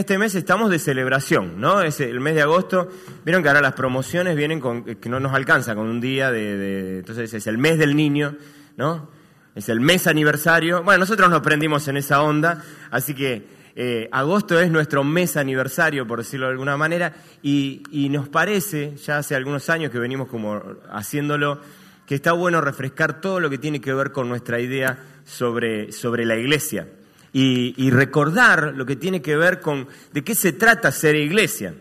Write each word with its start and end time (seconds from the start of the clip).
Este 0.00 0.16
mes 0.16 0.34
estamos 0.34 0.70
de 0.70 0.78
celebración, 0.78 1.60
¿no? 1.60 1.82
Es 1.82 2.00
el 2.00 2.20
mes 2.20 2.34
de 2.34 2.40
agosto. 2.40 2.88
Vieron 3.22 3.42
que 3.42 3.50
ahora 3.50 3.60
las 3.60 3.74
promociones 3.74 4.34
vienen 4.34 4.58
con 4.58 4.82
que 4.82 5.08
no 5.10 5.20
nos 5.20 5.34
alcanza 5.34 5.74
con 5.74 5.88
un 5.88 6.00
día 6.00 6.32
de, 6.32 7.00
entonces 7.00 7.32
es 7.34 7.46
el 7.46 7.58
mes 7.58 7.78
del 7.78 7.94
niño, 7.94 8.34
¿no? 8.78 9.10
Es 9.54 9.68
el 9.68 9.80
mes 9.80 10.06
aniversario. 10.06 10.82
Bueno, 10.82 11.00
nosotros 11.00 11.28
nos 11.28 11.42
prendimos 11.42 11.86
en 11.88 11.98
esa 11.98 12.22
onda, 12.22 12.64
así 12.90 13.12
que 13.12 13.46
eh, 13.76 14.08
agosto 14.10 14.58
es 14.58 14.70
nuestro 14.70 15.04
mes 15.04 15.36
aniversario, 15.36 16.06
por 16.06 16.20
decirlo 16.20 16.46
de 16.46 16.52
alguna 16.52 16.78
manera, 16.78 17.12
y, 17.42 17.82
y 17.90 18.08
nos 18.08 18.26
parece, 18.30 18.96
ya 18.96 19.18
hace 19.18 19.34
algunos 19.34 19.68
años 19.68 19.90
que 19.90 19.98
venimos 19.98 20.28
como 20.28 20.62
haciéndolo, 20.90 21.60
que 22.06 22.14
está 22.14 22.32
bueno 22.32 22.62
refrescar 22.62 23.20
todo 23.20 23.38
lo 23.38 23.50
que 23.50 23.58
tiene 23.58 23.82
que 23.82 23.92
ver 23.92 24.12
con 24.12 24.30
nuestra 24.30 24.60
idea 24.60 24.98
sobre, 25.24 25.92
sobre 25.92 26.24
la 26.24 26.36
iglesia 26.36 26.88
y, 27.32 27.90
recordar 27.90 28.72
lo 28.74 28.84
que 28.86 28.96
tiene 28.96 29.22
que 29.22 29.36
ver 29.36 29.60
con 29.60 29.88
de 30.12 30.24
qué 30.24 30.34
se 30.34 30.52
trata 30.52 30.90
ser 30.90 31.16
iglesia. 31.16 31.74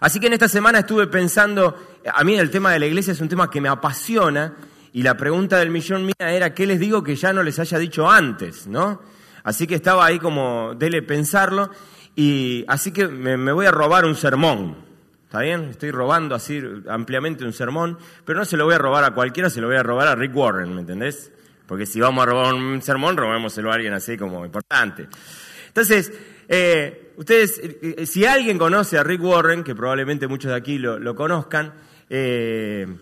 Así 0.00 0.20
que 0.20 0.26
en 0.26 0.32
esta 0.32 0.48
semana 0.48 0.80
estuve 0.80 1.06
pensando, 1.06 1.76
a 2.12 2.24
mí 2.24 2.34
el 2.36 2.50
tema 2.50 2.72
de 2.72 2.78
la 2.78 2.86
iglesia 2.86 3.12
es 3.12 3.20
un 3.20 3.28
tema 3.28 3.50
que 3.50 3.60
me 3.60 3.68
apasiona 3.68 4.54
y 4.92 5.02
la 5.02 5.16
pregunta 5.16 5.58
del 5.58 5.70
millón 5.70 6.04
mía 6.04 6.14
era, 6.18 6.52
¿qué 6.52 6.66
les 6.66 6.80
digo 6.80 7.02
que 7.02 7.16
ya 7.16 7.32
no 7.32 7.42
les 7.42 7.58
haya 7.58 7.78
dicho 7.78 8.10
antes? 8.10 8.66
¿no? 8.66 9.00
Así 9.44 9.66
que 9.66 9.76
estaba 9.76 10.04
ahí 10.04 10.18
como, 10.18 10.74
dele 10.74 11.02
pensarlo 11.02 11.70
y 12.16 12.64
así 12.68 12.92
que 12.92 13.08
me, 13.08 13.36
me 13.36 13.52
voy 13.52 13.66
a 13.66 13.70
robar 13.70 14.04
un 14.04 14.16
sermón. 14.16 14.76
¿Está 15.24 15.40
bien? 15.40 15.64
Estoy 15.64 15.90
robando 15.90 16.36
así 16.36 16.62
ampliamente 16.88 17.44
un 17.44 17.52
sermón, 17.52 17.98
pero 18.24 18.38
no 18.38 18.44
se 18.44 18.56
lo 18.56 18.66
voy 18.66 18.74
a 18.74 18.78
robar 18.78 19.02
a 19.02 19.14
cualquiera, 19.14 19.50
se 19.50 19.60
lo 19.60 19.66
voy 19.66 19.76
a 19.76 19.82
robar 19.82 20.06
a 20.06 20.14
Rick 20.14 20.36
Warren, 20.36 20.72
¿me 20.74 20.82
entendés? 20.82 21.32
Porque 21.66 21.86
si 21.86 22.00
vamos 22.00 22.22
a 22.22 22.26
robar 22.26 22.54
un 22.54 22.82
sermón, 22.82 23.16
robémoselo 23.16 23.70
a 23.70 23.74
alguien 23.74 23.94
así 23.94 24.16
como 24.16 24.44
importante. 24.44 25.08
Entonces, 25.68 26.12
eh, 26.48 27.12
ustedes, 27.16 27.58
eh, 27.58 27.94
eh, 27.98 28.06
si 28.06 28.24
alguien 28.26 28.58
conoce 28.58 28.98
a 28.98 29.02
Rick 29.02 29.22
Warren, 29.22 29.64
que 29.64 29.74
probablemente 29.74 30.28
muchos 30.28 30.50
de 30.50 30.56
aquí 30.56 30.78
lo, 30.78 31.14
conozcan, 31.14 31.72
él 32.08 32.98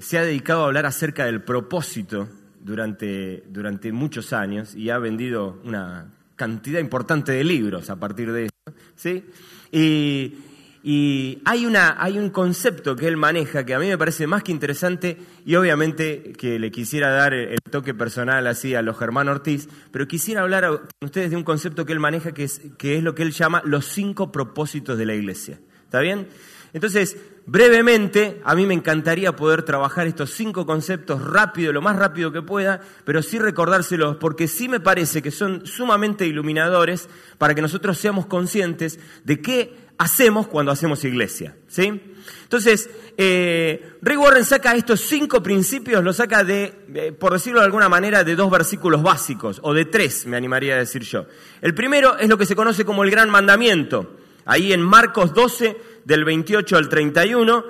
se 0.00 0.18
ha 0.18 0.22
dedicado 0.22 0.64
a 0.64 0.66
hablar 0.66 0.86
acerca 0.86 1.24
del 1.26 1.42
propósito 1.42 2.28
durante, 2.60 3.44
durante 3.48 3.92
muchos 3.92 4.32
años 4.32 4.74
y 4.74 4.90
ha 4.90 4.98
vendido 4.98 5.60
una 5.64 6.06
cantidad 6.36 6.80
importante 6.80 7.32
de 7.32 7.44
libros 7.44 7.90
a 7.90 7.96
partir 7.96 8.32
de 8.32 8.44
eso. 8.46 8.74
¿sí? 8.96 9.24
Y, 9.72 10.34
y 10.82 11.42
hay, 11.44 11.66
una, 11.66 12.02
hay 12.02 12.18
un 12.18 12.30
concepto 12.30 12.96
que 12.96 13.06
él 13.06 13.16
maneja 13.16 13.66
que 13.66 13.74
a 13.74 13.78
mí 13.78 13.86
me 13.86 13.98
parece 13.98 14.26
más 14.26 14.42
que 14.42 14.52
interesante 14.52 15.18
y 15.44 15.54
obviamente 15.56 16.32
que 16.38 16.58
le 16.58 16.70
quisiera 16.70 17.10
dar 17.10 17.34
el 17.34 17.58
toque 17.70 17.92
personal 17.92 18.46
así 18.46 18.74
a 18.74 18.82
los 18.82 18.98
Germán 18.98 19.28
Ortiz, 19.28 19.68
pero 19.90 20.08
quisiera 20.08 20.40
hablar 20.40 20.66
con 20.66 20.88
ustedes 21.02 21.30
de 21.30 21.36
un 21.36 21.44
concepto 21.44 21.84
que 21.84 21.92
él 21.92 22.00
maneja 22.00 22.32
que 22.32 22.44
es, 22.44 22.62
que 22.78 22.96
es 22.96 23.02
lo 23.02 23.14
que 23.14 23.22
él 23.22 23.32
llama 23.32 23.62
los 23.64 23.86
cinco 23.86 24.32
propósitos 24.32 24.96
de 24.96 25.06
la 25.06 25.14
iglesia. 25.14 25.60
¿Está 25.84 26.00
bien? 26.00 26.28
Entonces, 26.72 27.16
brevemente, 27.46 28.40
a 28.44 28.54
mí 28.54 28.66
me 28.66 28.74
encantaría 28.74 29.34
poder 29.34 29.62
trabajar 29.62 30.06
estos 30.06 30.30
cinco 30.30 30.66
conceptos 30.66 31.22
rápido, 31.22 31.72
lo 31.72 31.82
más 31.82 31.96
rápido 31.96 32.30
que 32.30 32.42
pueda, 32.42 32.80
pero 33.04 33.22
sí 33.22 33.38
recordárselos, 33.38 34.16
porque 34.16 34.46
sí 34.46 34.68
me 34.68 34.80
parece 34.80 35.20
que 35.20 35.30
son 35.30 35.66
sumamente 35.66 36.26
iluminadores 36.26 37.08
para 37.38 37.54
que 37.54 37.62
nosotros 37.62 37.98
seamos 37.98 38.26
conscientes 38.26 39.00
de 39.24 39.40
qué 39.40 39.90
hacemos 40.00 40.46
cuando 40.46 40.72
hacemos 40.72 41.04
iglesia. 41.04 41.56
¿sí? 41.68 42.00
Entonces, 42.42 42.88
eh, 43.18 43.96
Rick 44.00 44.18
Warren 44.18 44.44
saca 44.44 44.74
estos 44.74 45.00
cinco 45.00 45.42
principios, 45.42 46.02
los 46.02 46.16
saca 46.16 46.42
de, 46.42 47.14
por 47.18 47.34
decirlo 47.34 47.60
de 47.60 47.66
alguna 47.66 47.88
manera, 47.88 48.24
de 48.24 48.34
dos 48.34 48.50
versículos 48.50 49.02
básicos, 49.02 49.60
o 49.62 49.74
de 49.74 49.84
tres, 49.84 50.24
me 50.26 50.38
animaría 50.38 50.74
a 50.74 50.78
decir 50.78 51.02
yo. 51.02 51.26
El 51.60 51.74
primero 51.74 52.16
es 52.16 52.28
lo 52.30 52.38
que 52.38 52.46
se 52.46 52.56
conoce 52.56 52.84
como 52.84 53.04
el 53.04 53.10
gran 53.10 53.28
mandamiento. 53.28 54.16
Ahí 54.46 54.72
en 54.72 54.80
Marcos 54.80 55.34
12, 55.34 55.76
del 56.04 56.24
28 56.24 56.76
al 56.76 56.88
31, 56.88 57.64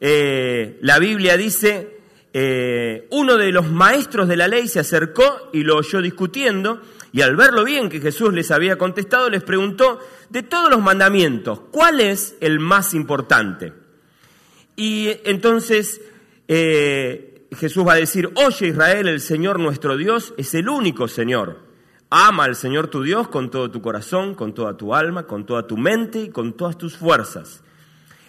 eh, 0.00 0.78
la 0.82 0.98
Biblia 0.98 1.36
dice, 1.36 2.00
eh, 2.32 3.06
uno 3.10 3.36
de 3.36 3.52
los 3.52 3.70
maestros 3.70 4.28
de 4.28 4.36
la 4.36 4.48
ley 4.48 4.68
se 4.68 4.80
acercó 4.80 5.50
y 5.52 5.62
lo 5.62 5.76
oyó 5.76 6.00
discutiendo, 6.00 6.80
y 7.12 7.22
al 7.22 7.36
verlo 7.36 7.64
bien 7.64 7.88
que 7.88 8.00
Jesús 8.00 8.32
les 8.32 8.50
había 8.50 8.78
contestado, 8.78 9.28
les 9.28 9.42
preguntó, 9.42 9.98
de 10.28 10.42
todos 10.42 10.70
los 10.70 10.80
mandamientos, 10.80 11.60
¿cuál 11.70 12.00
es 12.00 12.36
el 12.40 12.60
más 12.60 12.94
importante? 12.94 13.72
Y 14.76 15.10
entonces 15.24 16.00
eh, 16.46 17.48
Jesús 17.56 17.86
va 17.86 17.94
a 17.94 17.96
decir, 17.96 18.30
oye 18.34 18.68
Israel, 18.68 19.08
el 19.08 19.20
Señor 19.20 19.58
nuestro 19.58 19.96
Dios 19.96 20.34
es 20.36 20.54
el 20.54 20.68
único 20.68 21.08
Señor. 21.08 21.58
Ama 22.10 22.44
al 22.44 22.56
Señor 22.56 22.88
tu 22.88 23.02
Dios 23.02 23.28
con 23.28 23.50
todo 23.50 23.70
tu 23.70 23.82
corazón, 23.82 24.34
con 24.34 24.54
toda 24.54 24.76
tu 24.76 24.94
alma, 24.94 25.26
con 25.26 25.46
toda 25.46 25.66
tu 25.66 25.76
mente 25.76 26.22
y 26.22 26.30
con 26.30 26.54
todas 26.54 26.78
tus 26.78 26.96
fuerzas. 26.96 27.62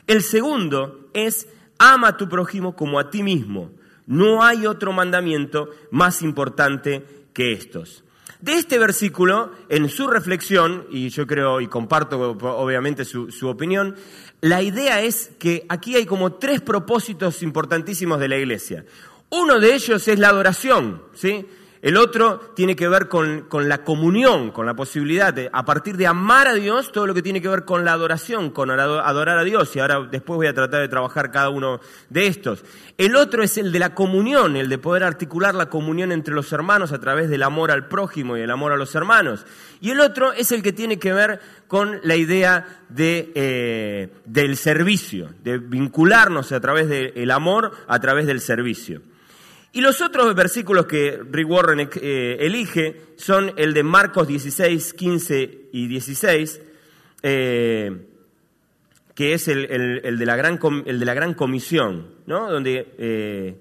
El 0.07 0.22
segundo 0.22 1.09
es, 1.13 1.47
ama 1.78 2.09
a 2.09 2.17
tu 2.17 2.28
prójimo 2.29 2.75
como 2.75 3.00
a 3.00 3.09
ti 3.09 3.23
mismo. 3.23 3.72
No 4.07 4.44
hay 4.44 4.66
otro 4.66 4.91
mandamiento 4.91 5.69
más 5.91 6.22
importante 6.22 7.06
que 7.34 7.53
estos. 7.53 8.03
De 8.41 8.53
este 8.53 8.79
versículo, 8.79 9.51
en 9.69 9.88
su 9.88 10.07
reflexión, 10.07 10.88
y 10.90 11.09
yo 11.09 11.28
creo 11.28 11.61
y 11.61 11.67
comparto 11.67 12.31
obviamente 12.31 13.06
su, 13.06 13.47
opinión, 13.47 13.95
la 14.41 14.63
idea 14.63 15.01
es 15.01 15.31
que 15.38 15.66
aquí 15.69 15.95
hay 15.95 16.07
como 16.07 16.34
tres 16.34 16.59
propósitos 16.59 17.44
importantísimos 17.44 18.19
de 18.19 18.28
la 18.28 18.38
iglesia. 18.38 18.84
Uno 19.29 19.59
de 19.59 19.75
ellos 19.75 20.07
es 20.07 20.17
la 20.17 20.29
adoración, 20.29 21.03
¿sí? 21.13 21.45
El 21.81 21.97
otro 21.97 22.40
tiene 22.56 22.75
que 22.75 22.88
ver 22.88 23.08
con, 23.08 23.47
la 23.68 23.84
comunión, 23.84 24.52
con 24.52 24.68
la 24.68 24.75
posibilidad 24.75 25.34
de, 25.34 25.50
a 25.52 25.66
partir 25.66 25.97
de 25.97 26.06
amar 26.06 26.47
a 26.47 26.53
Dios, 26.53 26.92
todo 26.92 27.08
lo 27.08 27.16
que 27.16 27.24
tiene 27.24 27.42
que 27.42 27.47
ver 27.47 27.66
con 27.66 27.84
la 27.84 27.94
adoración, 27.94 28.52
con 28.52 28.69
adorar 28.69 29.40
a 29.40 29.44
Dios. 29.44 29.75
Y 29.75 29.80
ahora 29.80 30.08
después 30.12 30.38
voy 30.38 30.46
a 30.46 30.53
tratar 30.53 30.81
de 30.81 30.88
trabajar 30.90 31.31
cada 31.31 31.50
uno 31.50 31.80
de 32.09 32.28
estos. 32.28 32.64
El 33.00 33.16
otro 33.16 33.41
es 33.41 33.58
el 33.58 33.72
de 33.72 33.80
la 33.80 33.96
comunión, 33.96 34.58
el 34.58 34.70
de 34.70 34.78
poder 34.78 35.03
articular 35.03 35.56
la 35.56 35.70
comunión 35.70 36.12
entre 36.12 36.36
los 36.36 36.52
hermanos 36.53 36.91
a 36.91 37.00
través 37.00 37.31
del 37.31 37.41
amor 37.41 37.72
al 37.72 37.88
prójimo 37.88 38.38
y 38.38 38.41
el 38.41 38.52
amor 38.52 38.74
a 38.74 38.78
los 38.78 38.94
hermanos. 38.94 39.47
Y 39.80 39.90
el 39.90 40.02
otro 40.02 40.34
es 40.34 40.52
el 40.52 40.62
que 40.62 40.74
tiene 40.74 41.00
que 41.00 41.14
ver 41.14 41.40
con 41.68 42.00
la 42.03 42.16
idea 42.16 42.84
de, 42.90 43.31
eh, 43.34 44.09
del 44.25 44.56
servicio, 44.56 45.30
de 45.44 45.58
vincularnos 45.58 46.52
a 46.52 46.59
través 46.59 46.90
del 46.90 47.31
amor, 47.31 47.72
a 47.88 48.00
través 48.00 48.28
del 48.28 48.40
servicio. 48.40 49.02
Y 49.74 49.80
los 49.80 50.02
otros 50.02 50.36
versículos 50.36 50.86
que 50.86 51.22
Rick 51.32 51.50
Warren 51.50 51.90
eh, 52.02 52.38
elige 52.42 53.14
son 53.16 53.54
el 53.56 53.74
de 53.74 53.84
Marcos 53.84 54.28
16, 54.28 54.94
15 54.94 55.70
y 55.72 55.88
16, 55.88 56.62
eh, 57.24 58.08
que 59.16 59.34
es 59.34 59.47
el, 59.47 60.18
de 60.18 60.26
la 60.26 60.35
gran, 60.35 60.59
el, 60.85 61.00
de 61.00 61.06
la 61.06 61.14
gran, 61.14 61.34
comisión, 61.35 62.08
¿no? 62.26 62.52
donde 62.52 63.56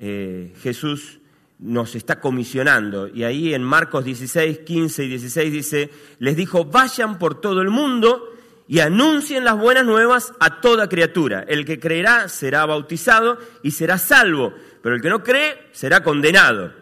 eh, 0.00 0.54
Jesús 0.62 1.18
nos 1.58 1.94
está 1.94 2.20
comisionando. 2.20 3.06
Y 3.08 3.24
ahí 3.24 3.52
en 3.52 3.62
Marcos 3.62 4.06
16, 4.06 4.60
15 4.60 5.04
y 5.04 5.08
16 5.08 5.52
dice, 5.52 5.90
les 6.20 6.36
dijo, 6.36 6.64
vayan 6.64 7.18
por 7.18 7.38
todo 7.38 7.60
el 7.60 7.68
mundo 7.68 8.32
y 8.66 8.80
anuncien 8.80 9.44
las 9.44 9.58
buenas 9.58 9.84
nuevas 9.84 10.32
a 10.40 10.60
toda 10.62 10.88
criatura. 10.88 11.44
El 11.48 11.66
que 11.66 11.78
creerá 11.78 12.28
será 12.28 12.64
bautizado 12.64 13.38
y 13.62 13.72
será 13.72 13.98
salvo 13.98 14.54
pero 14.82 14.94
el 14.94 15.02
que 15.02 15.08
no 15.08 15.22
cree 15.22 15.68
será 15.72 16.02
condenado. 16.02 16.72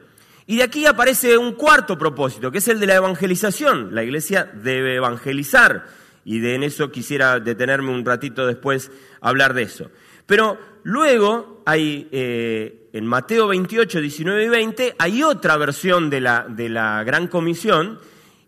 Y 0.46 0.58
de 0.58 0.62
aquí 0.62 0.86
aparece 0.86 1.36
un 1.36 1.52
cuarto 1.52 1.98
propósito, 1.98 2.52
que 2.52 2.58
es 2.58 2.68
el 2.68 2.78
de 2.78 2.86
la 2.86 2.94
evangelización. 2.94 3.94
La 3.94 4.04
iglesia 4.04 4.48
debe 4.54 4.94
evangelizar, 4.94 5.86
y 6.24 6.38
de 6.38 6.54
en 6.54 6.62
eso 6.62 6.90
quisiera 6.90 7.40
detenerme 7.40 7.90
un 7.90 8.04
ratito 8.04 8.46
después 8.46 8.90
a 9.20 9.28
hablar 9.28 9.54
de 9.54 9.62
eso. 9.62 9.90
Pero 10.26 10.58
luego 10.84 11.62
hay, 11.66 12.08
eh, 12.12 12.88
en 12.92 13.06
Mateo 13.06 13.48
28, 13.48 14.00
19 14.00 14.44
y 14.44 14.48
20, 14.48 14.94
hay 14.98 15.22
otra 15.22 15.56
versión 15.56 16.10
de 16.10 16.20
la, 16.20 16.46
de 16.48 16.68
la 16.68 17.02
Gran 17.04 17.26
Comisión, 17.26 17.98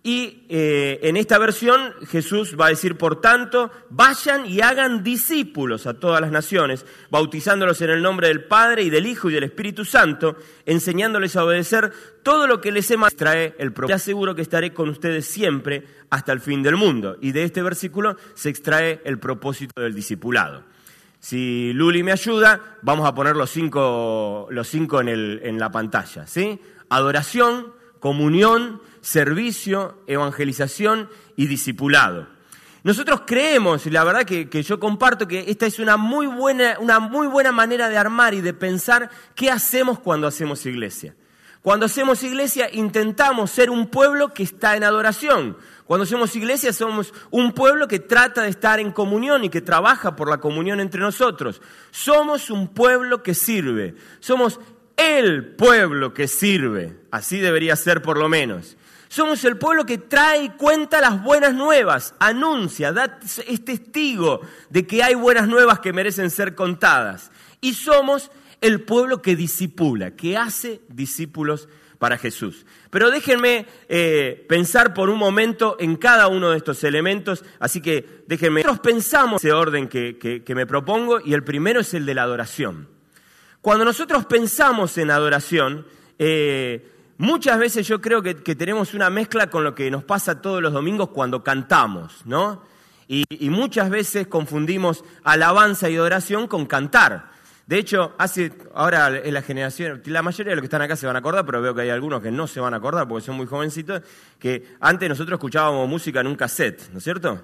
Y 0.09 0.47
eh, 0.49 1.01
en 1.03 1.19
esta 1.19 1.37
versión 1.37 1.93
Jesús 2.07 2.57
va 2.59 2.65
a 2.65 2.71
decir, 2.71 2.97
por 2.97 3.21
tanto, 3.21 3.71
vayan 3.91 4.47
y 4.47 4.63
hagan 4.63 5.05
discípulos 5.05 5.87
a 5.87 6.01
todas 6.01 6.23
las 6.23 6.31
naciones, 6.31 6.87
bautizándolos 7.11 7.83
en 7.83 7.91
el 7.91 8.01
nombre 8.01 8.29
del 8.29 8.45
Padre 8.45 8.85
y 8.85 8.89
del 8.89 9.05
Hijo 9.05 9.29
y 9.29 9.35
del 9.35 9.45
Espíritu 9.45 9.85
Santo, 9.85 10.37
enseñándoles 10.65 11.37
a 11.37 11.45
obedecer 11.45 11.93
todo 12.23 12.47
lo 12.47 12.59
que 12.59 12.73
les 12.73 12.91
he 12.91 12.97
trae 13.19 13.55
el 13.59 13.75
propio. 13.75 13.95
aseguro 13.95 14.35
que 14.35 14.41
estaré 14.41 14.73
con 14.73 14.89
ustedes 14.89 15.27
siempre 15.27 15.85
hasta 16.09 16.33
el 16.33 16.41
fin 16.41 16.63
del 16.63 16.77
mundo. 16.77 17.19
Y 17.21 17.33
de 17.33 17.43
este 17.43 17.61
versículo 17.61 18.17
se 18.33 18.49
extrae 18.49 19.03
el 19.05 19.19
propósito 19.19 19.79
del 19.79 19.95
discipulado. 19.95 20.65
Si 21.21 21.75
Luli 21.75 22.03
me 22.03 22.13
ayuda, 22.13 22.79
vamos 22.81 23.07
a 23.07 23.15
poner 23.15 23.37
los 23.37 23.51
cinco, 23.51 24.49
los 24.51 24.69
cinco 24.69 25.03
en, 25.03 25.09
el, 25.09 25.41
en 25.45 25.59
la 25.59 25.71
pantalla. 25.71 26.27
¿sí? 26.27 26.59
Adoración, 26.89 27.75
comunión, 28.01 28.81
servicio, 29.01 30.03
evangelización 30.07 31.09
y 31.37 31.47
discipulado. 31.47 32.27
Nosotros 32.85 33.23
creemos, 33.27 33.87
y 33.87 33.91
la 33.91 34.05
verdad 34.05 34.25
que, 34.25 34.49
que, 34.49 34.63
yo 34.63 34.81
comparto, 34.81 35.27
que 35.29 35.45
esta 35.49 35.67
es 35.67 35.79
una 35.79 35.97
muy, 35.97 36.27
buena, 36.27 36.79
una 36.79 37.01
muy 37.01 37.27
buena 37.27 37.53
manera 37.53 37.89
de 37.89 37.99
armar 37.99 38.35
y 38.35 38.41
de 38.41 38.55
pensar 38.55 39.11
qué 39.35 39.51
hacemos 39.51 39.99
cuando 39.99 40.27
hacemos 40.27 40.65
iglesia. 40.65 41.15
Cuando 41.61 41.85
hacemos 41.85 42.23
iglesia 42.23 42.71
intentamos 42.73 43.51
ser 43.51 43.69
un 43.69 43.89
pueblo 43.89 44.33
que 44.33 44.43
está 44.43 44.75
en 44.75 44.85
adoración. 44.85 45.59
Cuando 45.85 46.05
hacemos 46.05 46.35
iglesia 46.35 46.73
somos 46.73 47.13
un 47.31 47.53
pueblo 47.53 47.87
que 47.87 47.99
trata 47.99 48.41
de 48.41 48.49
estar 48.49 48.81
en 48.81 48.91
comunión 48.91 49.45
y 49.45 49.51
que 49.51 49.61
trabaja 49.61 50.17
por 50.17 50.31
la 50.31 50.39
comunión 50.39 50.81
entre 50.81 51.03
nosotros. 51.03 51.61
Somos 51.91 52.49
un 52.49 52.69
pueblo 52.69 53.23
que 53.23 53.35
sirve. 53.35 53.97
Somos 54.19 54.61
el 54.97 55.57
pueblo 55.57 56.15
que 56.15 56.27
sirve. 56.27 56.97
Así 57.11 57.39
debería 57.39 57.77
ser 57.77 58.01
por 58.01 58.17
lo 58.17 58.31
menos. 58.31 58.78
Somos 59.09 59.43
el 59.45 59.57
pueblo 59.57 59.87
que 59.87 59.99
trae 59.99 60.45
y 60.45 60.49
cuenta 60.51 61.01
las 61.01 61.23
buenas 61.23 61.55
nuevas, 61.55 62.15
anuncia, 62.19 62.93
es 63.47 63.65
testigo 63.65 64.41
de 64.69 64.87
que 64.87 65.03
hay 65.03 65.15
buenas 65.15 65.49
nuevas 65.49 65.81
que 65.81 65.93
merecen 65.93 66.31
ser 66.31 66.55
contadas. 66.55 67.31
Y 67.61 67.75
somos 67.75 68.31
el 68.61 68.83
pueblo 68.83 69.23
que 69.23 69.37
disipula, 69.37 70.13
que 70.13 70.37
hace 70.37 70.81
discípulos 70.89 71.69
para 71.99 72.19
Jesús. 72.19 72.65
Pero 72.91 73.11
déjenme 73.11 73.67
eh, 73.89 74.45
pensar 74.49 74.95
por 74.95 75.11
un 75.11 75.19
momento 75.19 75.77
en 75.81 75.97
cada 75.97 76.29
uno 76.29 76.51
de 76.51 76.59
estos 76.59 76.85
elementos, 76.85 77.45
así 77.59 77.81
que 77.81 78.23
déjenme. 78.27 78.63
Nosotros 78.63 78.93
pensamos 78.93 79.45
ese 79.45 79.53
orden 79.53 79.89
que, 79.89 80.43
me 80.55 80.67
propongo 80.67 81.21
y 81.21 81.35
el 81.35 81.45
primero 81.45 81.81
es 81.81 81.95
el 81.95 82.07
de 82.07 82.15
la 82.15 82.23
adoración. 82.23 82.89
Cuando 83.61 83.85
nosotros 83.85 84.27
pensamos 84.27 84.97
en 84.99 85.11
adoración, 85.11 85.87
eh, 86.19 86.98
muchas 87.19 87.59
veces 87.59 87.87
yo 87.87 88.01
creo 88.01 88.23
que, 88.23 88.35
tenemos 88.35 88.95
una 88.95 89.11
mezcla 89.11 89.49
con 89.49 89.65
lo 89.65 89.75
que 89.75 89.91
nos 89.91 90.05
pasa 90.05 90.41
todos 90.41 90.63
los 90.63 90.73
domingos 90.73 91.11
cuando 91.11 91.45
cantamos, 91.45 92.23
¿no? 92.25 92.63
y 93.11 93.49
muchas 93.49 93.89
veces 93.89 94.27
confundimos 94.27 95.03
alabanza 95.25 95.89
y 95.89 95.97
adoración 95.97 96.47
con 96.47 96.67
cantar. 96.67 97.39
De 97.69 97.77
hecho, 97.77 98.15
hace 98.17 98.51
ahora 98.75 99.15
en 99.19 99.35
la 99.35 99.43
generación, 99.43 100.01
la 100.07 100.23
mayoría 100.23 100.53
de 100.53 100.57
los 100.57 100.63
que 100.63 100.67
están 100.69 100.81
acá 100.81 100.97
se 100.97 101.07
van 101.07 101.17
a 101.17 101.19
acordar, 101.19 101.45
pero 101.45 101.61
veo 101.61 101.75
que 101.75 101.83
hay 101.83 101.91
algunos 101.91 102.23
que 102.23 102.31
no 102.31 102.47
se 102.47 102.61
van 102.61 102.73
a 102.73 102.79
acordar 102.79 103.07
porque 103.07 103.27
son 103.27 103.37
muy 103.37 103.45
jovencitos, 103.45 104.01
que 104.39 104.77
antes 104.81 105.07
nosotros 105.07 105.37
escuchábamos 105.37 105.87
música 105.87 106.21
en 106.21 106.29
un 106.29 106.35
cassette, 106.35 106.89
¿no 106.93 106.97
es 106.97 107.05
cierto? 107.05 107.43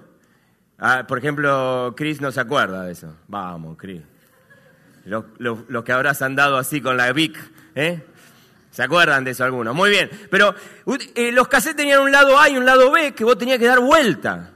Ah, 0.79 1.05
por 1.07 1.19
ejemplo, 1.19 1.93
Chris 1.95 2.21
no 2.21 2.31
se 2.31 2.39
acuerda 2.39 2.85
de 2.85 2.93
eso. 2.93 3.15
Vamos, 3.27 3.77
Chris. 3.77 4.01
Los, 5.05 5.83
que 5.83 5.91
habrás 5.91 6.23
andado 6.23 6.57
así 6.57 6.81
con 6.81 6.97
la 6.97 7.13
Vic, 7.13 7.37
¿eh? 7.75 8.03
¿Se 8.75 8.83
acuerdan 8.83 9.23
de 9.23 9.31
eso 9.31 9.45
algunos? 9.45 9.73
Muy 9.73 9.89
bien. 9.89 10.11
Pero 10.29 10.53
eh, 11.15 11.31
los 11.31 11.47
cassettes 11.47 11.77
tenían 11.77 12.01
un 12.01 12.11
lado 12.11 12.37
A 12.37 12.49
y 12.49 12.57
un 12.57 12.65
lado 12.65 12.91
B 12.91 13.13
que 13.13 13.23
vos 13.23 13.37
tenías 13.37 13.57
que 13.57 13.67
dar 13.67 13.79
vuelta. 13.79 14.51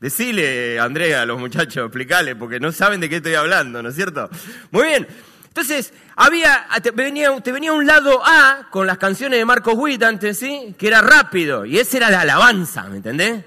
Decile, 0.00 0.78
Andrea, 0.78 1.22
a 1.22 1.26
los 1.26 1.40
muchachos, 1.40 1.86
explicale, 1.86 2.36
porque 2.36 2.60
no 2.60 2.70
saben 2.70 3.00
de 3.00 3.08
qué 3.08 3.16
estoy 3.16 3.34
hablando, 3.34 3.82
¿no 3.82 3.88
es 3.88 3.96
cierto? 3.96 4.30
Muy 4.70 4.84
bien. 4.86 5.08
Entonces, 5.48 5.92
había, 6.14 6.68
te 6.80 6.92
venía, 6.92 7.40
te 7.40 7.50
venía 7.50 7.72
un 7.72 7.86
lado 7.86 8.22
A 8.24 8.68
con 8.70 8.86
las 8.86 8.98
canciones 8.98 9.40
de 9.40 9.44
Marcos 9.44 9.74
Witt 9.76 10.04
antes, 10.04 10.38
¿sí? 10.38 10.76
Que 10.78 10.86
era 10.86 11.00
rápido, 11.00 11.64
y 11.64 11.80
ese 11.80 11.96
era 11.96 12.08
la 12.08 12.20
alabanza, 12.20 12.84
¿me 12.84 12.98
entendés? 12.98 13.44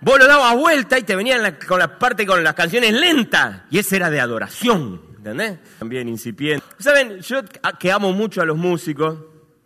Vos 0.00 0.18
lo 0.18 0.26
dabas 0.26 0.56
vuelta 0.56 0.98
y 0.98 1.02
te 1.02 1.16
venían 1.16 1.58
con 1.68 1.80
la 1.80 1.98
parte 1.98 2.24
con 2.24 2.42
las 2.42 2.54
canciones 2.54 2.94
lentas, 2.94 3.62
y 3.70 3.78
ese 3.78 3.96
era 3.96 4.08
de 4.08 4.20
adoración, 4.20 5.02
¿entendés? 5.24 5.58
También 5.78 6.06
incipiente. 6.08 6.64
Saben, 6.78 7.20
yo 7.20 7.40
que 7.78 7.90
amo 7.90 8.12
mucho 8.12 8.42
a 8.42 8.44
los 8.44 8.58
músicos, 8.58 9.18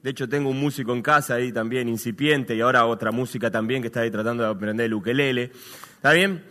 de 0.02 0.10
hecho 0.10 0.28
tengo 0.28 0.50
un 0.50 0.60
músico 0.60 0.93
en 0.93 1.02
casa 1.02 1.34
ahí 1.34 1.50
también 1.50 1.88
incipiente, 1.88 2.55
y 2.55 2.60
ahora 2.60 2.87
otra 2.87 3.10
música 3.10 3.50
también 3.50 3.82
que 3.82 3.88
está 3.88 4.00
ahí 4.00 4.10
tratando 4.10 4.44
de 4.44 4.50
aprender 4.50 4.87
el 4.87 4.94
ukelele. 4.94 5.50
¿Está 5.96 6.12
bien? 6.12 6.44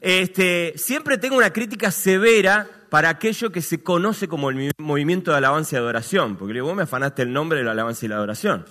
Este, 0.00 0.72
siempre 0.76 1.18
tengo 1.18 1.36
una 1.36 1.52
crítica 1.52 1.92
severa 1.92 2.68
para 2.90 3.10
aquello 3.10 3.52
que 3.52 3.62
se 3.62 3.80
conoce 3.82 4.26
como 4.26 4.50
el 4.50 4.72
movimiento 4.78 5.30
de 5.30 5.36
alabanza 5.36 5.76
y 5.76 5.78
adoración. 5.78 6.36
Porque 6.36 6.60
vos 6.60 6.74
me 6.74 6.82
afanaste 6.82 7.22
el 7.22 7.32
nombre 7.32 7.58
de 7.58 7.64
la 7.64 7.72
alabanza 7.72 8.06
y 8.06 8.08
la 8.08 8.16
adoración. 8.16 8.64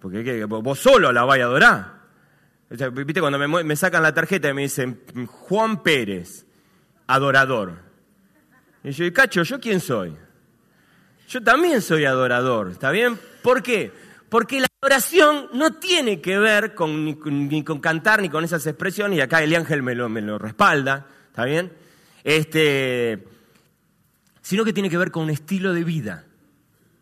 Porque 0.00 0.44
vos 0.44 0.78
solo 0.78 1.10
la 1.10 1.24
vais 1.24 1.42
a 1.42 1.46
adorar. 1.46 1.98
Viste, 2.70 3.20
cuando 3.20 3.38
me, 3.38 3.76
sacan 3.76 4.02
la 4.02 4.14
tarjeta 4.14 4.50
y 4.50 4.54
me 4.54 4.62
dicen 4.62 5.00
Juan 5.26 5.82
Pérez, 5.82 6.46
adorador. 7.06 7.87
Y 8.88 8.92
yo, 8.92 9.12
cacho, 9.12 9.42
¿yo 9.42 9.60
quién 9.60 9.80
soy? 9.80 10.16
Yo 11.28 11.42
también 11.42 11.82
soy 11.82 12.06
adorador, 12.06 12.70
¿está 12.70 12.90
bien? 12.90 13.18
¿Por 13.42 13.62
qué? 13.62 13.92
Porque 14.30 14.60
la 14.60 14.66
oración 14.80 15.48
no 15.52 15.74
tiene 15.74 16.22
que 16.22 16.38
ver 16.38 16.74
con, 16.74 17.04
ni, 17.04 17.64
con, 17.64 17.80
cantar 17.80 18.22
ni 18.22 18.30
con 18.30 18.44
esas 18.44 18.66
expresiones, 18.66 19.18
y 19.18 19.20
acá 19.20 19.42
el 19.42 19.54
ángel 19.54 19.82
me 19.82 19.94
lo, 19.94 20.08
me 20.08 20.22
lo 20.22 20.38
respalda, 20.38 21.06
¿está 21.26 21.44
bien? 21.44 21.70
Este, 22.24 23.26
sino 24.40 24.64
que 24.64 24.72
tiene 24.72 24.88
que 24.88 24.96
ver 24.96 25.10
con 25.10 25.24
un 25.24 25.30
estilo 25.30 25.74
de 25.74 25.84
vida, 25.84 26.24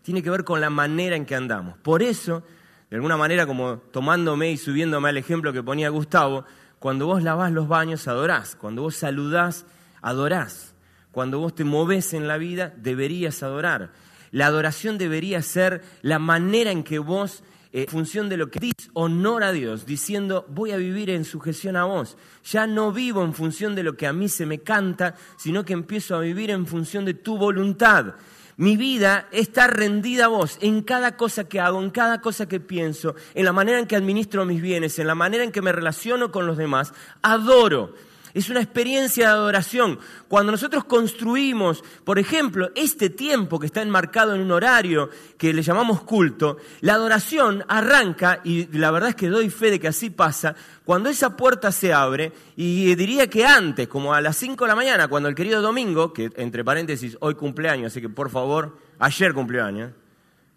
tiene 0.03 0.25
que 0.25 0.31
ver 0.31 0.43
con 0.43 0.61
la 0.61 0.71
manera 0.71 1.15
en 1.15 1.25
que 1.25 1.37
andamos. 1.37 1.79
Por 1.79 2.03
eso, 2.03 2.43
de 2.91 2.97
alguna 2.97 3.17
manera, 3.17 3.47
como 3.47 3.79
tomándome 3.79 4.51
y 4.51 4.57
subiéndome 4.57 5.09
al 5.09 5.19
ejemplo 5.19 5.53
que 5.53 5.63
ponía 5.63 5.89
Gustavo, 5.91 6.47
cuando 6.81 7.07
vos 7.07 7.23
lavás 7.23 7.53
los 7.53 7.69
baños, 7.69 8.09
adorás, 8.09 8.57
cuando 8.57 8.83
vos 8.83 8.97
saludás, 8.97 9.67
adorás, 10.03 10.75
cuando 11.17 11.39
vos 11.39 11.55
te 11.55 11.65
moves 11.65 12.13
en 12.13 12.29
la 12.29 12.37
vida, 12.37 12.75
deberías 12.77 13.43
adorar. 13.43 13.91
La 14.33 14.49
adoración 14.49 14.99
debería 14.99 15.41
ser 15.41 15.81
la 16.03 16.19
manera 16.19 16.71
en 16.71 16.85
que 16.85 16.99
vos 16.99 17.43
en 17.73 17.85
eh, 17.85 17.87
función 17.89 18.29
de 18.29 18.37
lo 18.37 18.51
que 18.51 18.61
dices, 18.61 18.91
honor 18.93 19.43
a 19.43 19.53
Dios, 19.53 19.87
diciendo, 19.87 20.45
voy 20.51 20.73
a 20.73 20.77
vivir 20.77 21.09
en 21.09 21.25
sujeción 21.25 21.75
a 21.77 21.85
vos. 21.85 22.19
Ya 22.45 22.67
no 22.67 22.93
vivo 22.93 23.25
en 23.25 23.33
función 23.33 23.75
de 23.75 23.83
lo 23.83 23.97
que 23.97 24.07
a 24.07 24.13
mí 24.13 24.29
se 24.29 24.45
me 24.45 24.59
canta, 24.59 25.15
sino 25.39 25.65
que 25.65 25.73
empiezo 25.73 26.17
a 26.17 26.21
vivir 26.21 26.51
en 26.51 26.67
función 26.67 27.07
de 27.07 27.15
tu 27.15 27.39
voluntad. 27.39 28.17
Mi 28.59 28.77
vida 28.77 29.27
está 29.33 29.69
rendida 29.69 30.27
a 30.27 30.29
vos 30.29 30.59
en 30.61 30.83
cada 30.83 31.17
cosa 31.17 31.45
que 31.45 31.61
hago, 31.61 31.83
en 31.83 31.89
cada 31.89 32.21
cosa 32.21 32.47
que 32.47 32.61
pienso, 32.61 33.15
en 33.33 33.47
la 33.47 33.55
manera 33.55 33.79
en 33.79 33.87
que 33.87 33.97
administro 33.97 34.45
mis 34.45 34.61
bienes, 34.61 34.99
en 34.99 35.07
la 35.07 35.15
manera 35.15 35.45
en 35.45 35.53
que 35.53 35.63
me 35.63 35.73
relaciono 35.73 36.31
con 36.31 36.47
los 36.47 36.59
demás. 36.59 36.93
Adoro 37.23 37.95
es 38.39 38.51
una 38.51 38.61
experiencia 38.61 39.29
de 39.29 39.33
adoración. 39.33 39.99
Cuando 40.29 40.53
nosotros 40.53 40.85
construimos, 40.85 41.83
por 42.05 42.19
ejemplo, 42.19 42.71
este 42.75 43.09
tiempo 43.09 43.59
que 43.59 43.67
está 43.67 43.81
enmarcado 43.81 44.35
en 44.35 44.43
un 44.43 44.53
horario 44.53 45.09
que 45.39 45.55
le 45.55 45.63
llamamos 45.63 46.03
culto, 46.03 46.59
la 46.83 46.95
adoración 46.95 47.65
arranca, 47.67 48.41
y 48.45 48.67
la 48.77 48.91
verdad 48.91 49.11
es 49.11 49.15
que 49.15 49.29
doy 49.29 49.49
fe 49.49 49.71
de 49.71 49.81
que 49.81 49.89
así 49.89 50.11
pasa, 50.11 50.55
cuando 50.85 51.09
esa 51.09 51.35
puerta 51.35 51.73
se 51.73 51.95
abre, 51.95 52.33
y 52.57 52.95
diría 52.95 53.27
que 53.29 53.47
antes, 53.47 53.89
como 53.89 54.13
a 54.13 54.21
las 54.21 54.37
5 54.37 54.65
de 54.65 54.69
la 54.69 54.77
mañana, 54.77 55.09
cuando 55.09 55.31
el 55.31 55.35
querido 55.35 55.63
Domingo, 55.63 56.13
que 56.13 56.31
entre 56.37 56.63
paréntesis 56.63 57.17
hoy 57.21 57.35
cumpleaños, 57.35 57.93
así 57.93 58.03
que 58.03 58.11
por 58.11 58.29
favor, 58.29 58.77
ayer 58.99 59.33
cumpleaños, 59.33 59.93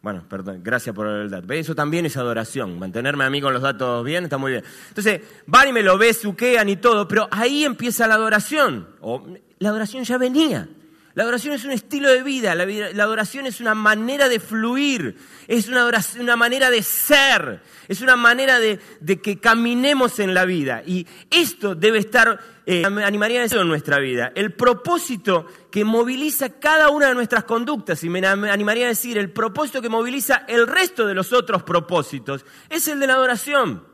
bueno, 0.01 0.23
perdón, 0.29 0.61
gracias 0.63 0.95
por 0.95 1.07
el 1.07 1.29
dato. 1.29 1.51
Eso 1.53 1.75
también 1.75 2.05
es 2.05 2.15
adoración. 2.15 2.79
Mantenerme 2.79 3.25
a 3.25 3.29
mí 3.29 3.41
con 3.41 3.53
los 3.53 3.61
datos 3.61 4.05
bien 4.05 4.23
está 4.23 4.37
muy 4.37 4.51
bien. 4.51 4.63
Entonces, 4.87 5.21
van 5.45 5.67
y 5.67 5.73
me 5.73 5.83
lo 5.83 5.97
besuquean 5.97 6.69
y 6.69 6.77
todo, 6.77 7.07
pero 7.07 7.27
ahí 7.31 7.65
empieza 7.65 8.07
la 8.07 8.15
adoración. 8.15 8.87
O, 9.01 9.25
la 9.59 9.69
adoración 9.69 10.05
ya 10.05 10.17
venía. 10.17 10.69
La 11.15 11.23
adoración 11.23 11.55
es 11.55 11.65
un 11.65 11.71
estilo 11.71 12.09
de 12.09 12.21
vida, 12.21 12.53
la, 12.53 13.03
adoración 13.03 13.47
es 13.47 13.59
una 13.59 13.73
manera 13.73 14.29
de 14.29 14.39
fluir, 14.39 15.17
es 15.47 15.67
una, 15.67 15.89
una 16.19 16.35
manera 16.35 16.69
de 16.69 16.83
ser, 16.83 17.61
es 17.87 18.01
una 18.01 18.15
manera 18.15 18.59
de, 18.59 18.79
que 19.21 19.39
caminemos 19.39 20.19
en 20.19 20.35
la 20.35 20.45
vida. 20.45 20.83
Y 20.85 21.07
esto 21.31 21.73
debe 21.73 21.97
estar, 21.97 22.39
eh, 22.65 22.85
animaría 22.85 23.39
a 23.39 23.43
decirlo 23.43 23.63
en 23.63 23.69
nuestra 23.69 23.97
vida, 23.97 24.31
el 24.35 24.53
propósito 24.53 25.47
que 25.71 25.83
moviliza 25.83 26.59
cada 26.59 26.89
una 26.89 27.07
de 27.07 27.15
nuestras 27.15 27.43
conductas, 27.43 28.03
y 28.03 28.09
me 28.09 28.25
animaría 28.25 28.85
a 28.85 28.89
decir, 28.89 29.17
el 29.17 29.31
propósito 29.31 29.81
que 29.81 29.89
moviliza 29.89 30.45
el 30.47 30.67
resto 30.67 31.07
de 31.07 31.15
los 31.15 31.33
otros 31.33 31.63
propósitos, 31.63 32.45
es 32.69 32.87
el 32.87 32.99
de 32.99 33.07
la 33.07 33.13
adoración. 33.13 33.89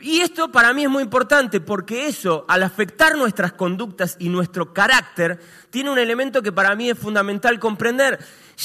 Y 0.00 0.20
esto 0.20 0.50
para 0.50 0.72
mí 0.72 0.84
es 0.84 0.90
muy 0.90 1.02
importante 1.02 1.60
porque 1.60 2.06
eso, 2.06 2.44
al 2.48 2.62
afectar 2.62 3.16
nuestras 3.16 3.52
conductas 3.52 4.16
y 4.18 4.28
nuestro 4.28 4.72
carácter, 4.72 5.40
tiene 5.70 5.90
un 5.90 5.98
elemento 5.98 6.42
que 6.42 6.52
para 6.52 6.74
mí 6.74 6.90
es 6.90 6.98
fundamental 6.98 7.58
comprender. 7.58 8.18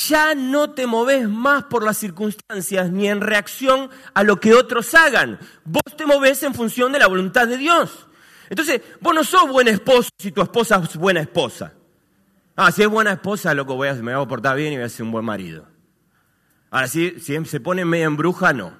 Ya 0.07 0.35
no 0.35 0.71
te 0.71 0.87
moves 0.87 1.27
más 1.27 1.63
por 1.65 1.83
las 1.83 1.97
circunstancias 1.97 2.91
ni 2.91 3.07
en 3.07 3.21
reacción 3.21 3.89
a 4.13 4.23
lo 4.23 4.39
que 4.39 4.53
otros 4.53 4.93
hagan. 4.95 5.39
Vos 5.65 5.95
te 5.97 6.05
moves 6.05 6.43
en 6.43 6.53
función 6.53 6.91
de 6.91 6.99
la 6.99 7.07
voluntad 7.07 7.47
de 7.47 7.57
Dios. 7.57 8.07
Entonces, 8.49 8.81
vos 8.99 9.13
no 9.13 9.23
sos 9.23 9.47
buen 9.49 9.67
esposo 9.67 10.09
si 10.17 10.31
tu 10.31 10.41
esposa 10.41 10.81
es 10.83 10.95
buena 10.95 11.21
esposa. 11.21 11.73
Ah, 12.55 12.71
si 12.71 12.81
es 12.81 12.89
buena 12.89 13.13
esposa, 13.13 13.53
loco, 13.53 13.75
voy 13.75 13.87
a, 13.87 13.93
me 13.93 14.13
voy 14.13 14.23
a 14.23 14.27
portar 14.27 14.57
bien 14.57 14.73
y 14.73 14.75
voy 14.75 14.85
a 14.85 14.89
ser 14.89 15.05
un 15.05 15.11
buen 15.11 15.23
marido. 15.23 15.65
Ahora, 16.71 16.87
si, 16.87 17.19
se 17.19 17.59
pone 17.59 17.85
media 17.85 18.05
en 18.05 18.17
bruja, 18.17 18.53
no. 18.53 18.73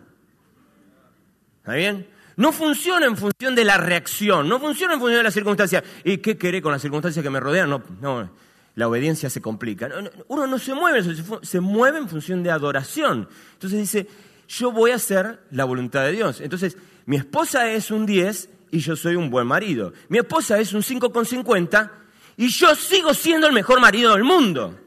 ¿Está 1.59 1.73
bien? 1.73 2.07
No 2.39 2.51
funciona 2.51 3.05
en 3.05 3.17
función 3.17 3.53
de 3.53 3.65
la 3.65 3.77
reacción, 3.77 4.47
no 4.47 4.59
funciona 4.59 4.93
en 4.93 4.99
función 4.99 5.19
de 5.19 5.23
la 5.23 5.31
circunstancia. 5.31 5.83
¿Y 6.03 6.19
qué 6.19 6.37
querés 6.37 6.61
con 6.61 6.71
las 6.71 6.81
circunstancias 6.81 7.21
que 7.21 7.29
me 7.29 7.39
rodean? 7.39 7.69
No, 7.69 7.83
no 8.01 8.29
la 8.75 8.87
obediencia 8.87 9.29
se 9.29 9.41
complica. 9.41 9.89
Uno 10.29 10.47
no 10.47 10.57
se 10.57 10.73
mueve, 10.73 11.03
se 11.41 11.59
mueve 11.59 11.97
en 11.97 12.07
función 12.07 12.41
de 12.41 12.49
adoración. 12.49 13.27
Entonces 13.53 13.79
dice, 13.79 14.07
yo 14.47 14.71
voy 14.71 14.91
a 14.91 14.95
hacer 14.95 15.41
la 15.51 15.65
voluntad 15.65 16.05
de 16.05 16.13
Dios. 16.13 16.39
Entonces, 16.39 16.77
mi 17.05 17.17
esposa 17.17 17.69
es 17.69 17.91
un 17.91 18.05
10 18.05 18.49
y 18.71 18.79
yo 18.79 18.95
soy 18.95 19.15
un 19.15 19.29
buen 19.29 19.45
marido. 19.45 19.91
Mi 20.07 20.19
esposa 20.19 20.59
es 20.59 20.73
un 20.73 20.81
5,50 20.81 21.91
y 22.37 22.47
yo 22.47 22.73
sigo 22.73 23.13
siendo 23.13 23.47
el 23.47 23.53
mejor 23.53 23.81
marido 23.81 24.13
del 24.13 24.23
mundo 24.23 24.79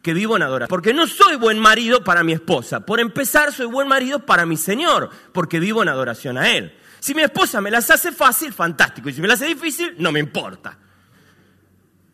que 0.00 0.14
vivo 0.14 0.36
en 0.36 0.42
adoración. 0.44 0.70
Porque 0.70 0.94
no 0.94 1.06
soy 1.06 1.36
buen 1.36 1.58
marido 1.58 2.02
para 2.02 2.24
mi 2.24 2.32
esposa. 2.32 2.86
Por 2.86 3.00
empezar, 3.00 3.52
soy 3.52 3.66
buen 3.66 3.86
marido 3.86 4.20
para 4.20 4.46
mi 4.46 4.56
Señor, 4.56 5.10
porque 5.32 5.60
vivo 5.60 5.82
en 5.82 5.90
adoración 5.90 6.38
a 6.38 6.52
Él. 6.52 6.72
Si 7.06 7.14
mi 7.14 7.22
esposa 7.22 7.60
me 7.60 7.70
las 7.70 7.88
hace 7.88 8.10
fácil, 8.10 8.52
fantástico. 8.52 9.08
Y 9.08 9.12
si 9.12 9.20
me 9.20 9.28
las 9.28 9.40
hace 9.40 9.54
difícil, 9.54 9.94
no 9.96 10.10
me 10.10 10.18
importa. 10.18 10.76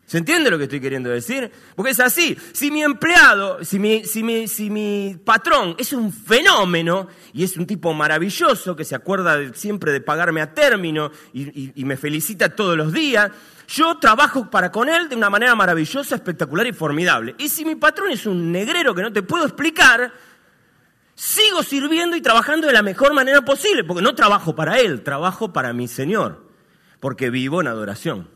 ¿Se 0.05 0.19
entiende 0.19 0.51
lo 0.51 0.59
que 0.59 0.65
estoy 0.65 0.79
queriendo 0.79 1.09
decir? 1.09 1.51
Porque 1.75 1.93
es 1.93 1.99
así. 1.99 2.37
Si 2.51 2.69
mi 2.69 2.83
empleado, 2.83 3.65
si 3.65 3.79
mi, 3.79 4.03
si 4.03 4.21
mi, 4.21 4.47
si 4.47 4.69
mi 4.69 5.17
patrón 5.25 5.75
es 5.79 5.93
un 5.93 6.13
fenómeno 6.13 7.07
y 7.33 7.43
es 7.43 7.57
un 7.57 7.65
tipo 7.65 7.91
maravilloso 7.95 8.75
que 8.75 8.85
se 8.85 8.93
acuerda 8.93 9.51
siempre 9.55 9.91
de 9.91 9.99
pagarme 9.99 10.41
a 10.41 10.53
término 10.53 11.09
y, 11.33 11.71
y 11.73 11.85
me 11.85 11.97
felicita 11.97 12.55
todos 12.55 12.77
los 12.77 12.93
días, 12.93 13.31
yo 13.67 13.97
trabajo 13.97 14.47
para 14.51 14.71
con 14.71 14.89
él 14.89 15.09
de 15.09 15.15
una 15.15 15.31
manera 15.31 15.55
maravillosa, 15.55 16.13
espectacular 16.13 16.67
y 16.67 16.73
formidable. 16.73 17.33
Y 17.39 17.49
si 17.49 17.65
mi 17.65 17.73
patrón 17.73 18.11
es 18.11 18.27
un 18.27 18.51
negrero 18.51 18.93
que 18.93 19.01
no 19.01 19.11
te 19.11 19.23
puedo 19.23 19.45
explicar, 19.45 20.13
sigo 21.15 21.63
sirviendo 21.63 22.15
y 22.15 22.21
trabajando 22.21 22.67
de 22.67 22.73
la 22.73 22.83
mejor 22.83 23.13
manera 23.13 23.41
posible, 23.41 23.83
porque 23.83 24.03
no 24.03 24.15
trabajo 24.15 24.55
para 24.55 24.79
él, 24.79 25.03
trabajo 25.03 25.53
para 25.53 25.73
mi 25.73 25.87
Señor, 25.87 26.49
porque 26.99 27.29
vivo 27.29 27.61
en 27.61 27.67
adoración. 27.67 28.29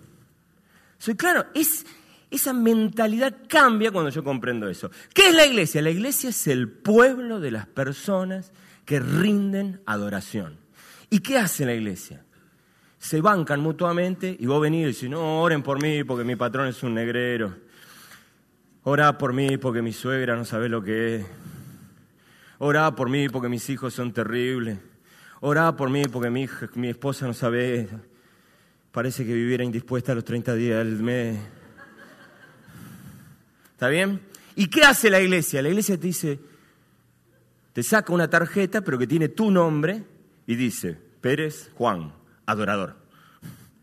Soy 0.97 1.15
claro, 1.15 1.45
es, 1.53 1.85
esa 2.31 2.53
mentalidad 2.53 3.35
cambia 3.47 3.91
cuando 3.91 4.09
yo 4.09 4.23
comprendo 4.23 4.67
eso. 4.67 4.91
¿Qué 5.13 5.29
es 5.29 5.35
la 5.35 5.45
iglesia? 5.45 5.81
La 5.81 5.89
iglesia 5.89 6.29
es 6.29 6.47
el 6.47 6.69
pueblo 6.69 7.39
de 7.39 7.51
las 7.51 7.67
personas 7.67 8.51
que 8.85 8.99
rinden 8.99 9.81
adoración. 9.85 10.57
¿Y 11.09 11.19
qué 11.19 11.37
hace 11.37 11.65
la 11.65 11.73
iglesia? 11.73 12.23
Se 12.99 13.21
bancan 13.21 13.59
mutuamente 13.59 14.35
y 14.39 14.45
vos 14.47 14.61
venís 14.61 14.81
y 14.81 14.85
decís, 14.85 15.09
no, 15.09 15.41
oren 15.41 15.61
por 15.61 15.81
mí 15.81 16.03
porque 16.03 16.23
mi 16.23 16.35
patrón 16.35 16.67
es 16.67 16.81
un 16.83 16.95
negrero. 16.95 17.55
Orá 18.83 19.17
por 19.17 19.33
mí 19.33 19.57
porque 19.57 19.81
mi 19.81 19.93
suegra 19.93 20.35
no 20.35 20.45
sabe 20.45 20.67
lo 20.69 20.81
que 20.81 21.17
es. 21.17 21.25
Orá 22.59 22.95
por 22.95 23.09
mí 23.09 23.29
porque 23.29 23.49
mis 23.49 23.69
hijos 23.69 23.93
son 23.93 24.11
terribles. 24.11 24.79
Orá 25.41 25.75
por 25.75 25.89
mí 25.89 26.03
porque 26.05 26.29
mi, 26.29 26.47
mi 26.75 26.89
esposa 26.89 27.27
no 27.27 27.33
sabe 27.33 27.87
parece 28.97 29.23
que 29.27 29.33
viviera 29.33 29.63
indispuesta 29.63 30.11
a 30.11 30.15
los 30.15 30.23
30 30.23 30.55
días 30.55 30.83
del 30.83 31.03
mes. 31.03 31.39
¿Está 33.73 33.89
bien? 33.89 34.19
¿Y 34.55 34.71
qué 34.71 34.81
hace 34.81 35.11
la 35.11 35.21
iglesia? 35.21 35.61
La 35.61 35.69
iglesia 35.69 35.97
te 35.97 36.07
dice, 36.07 36.39
te 37.73 37.83
saca 37.83 38.11
una 38.11 38.27
tarjeta, 38.27 38.81
pero 38.81 38.97
que 38.97 39.05
tiene 39.05 39.29
tu 39.29 39.51
nombre, 39.51 40.03
y 40.47 40.55
dice, 40.55 40.97
Pérez 41.21 41.69
Juan, 41.75 42.11
adorador. 42.47 42.95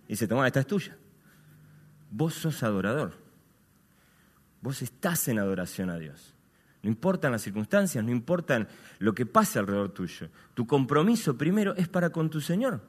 Y 0.08 0.16
se 0.16 0.26
toma, 0.26 0.48
esta 0.48 0.58
es 0.58 0.66
tuya. 0.66 0.96
Vos 2.10 2.34
sos 2.34 2.64
adorador. 2.64 3.12
Vos 4.60 4.82
estás 4.82 5.28
en 5.28 5.38
adoración 5.38 5.90
a 5.90 5.96
Dios. 5.96 6.33
No 6.84 6.88
importan 6.88 7.32
las 7.32 7.42
circunstancias, 7.42 8.04
no 8.04 8.12
importan 8.12 8.68
lo 9.00 9.12
que 9.12 9.26
pase 9.26 9.58
alrededor 9.58 9.88
tuyo. 9.90 10.28
Tu 10.54 10.66
compromiso 10.66 11.36
primero 11.36 11.74
es 11.74 11.88
para 11.88 12.10
con 12.10 12.30
tu 12.30 12.40
Señor 12.40 12.80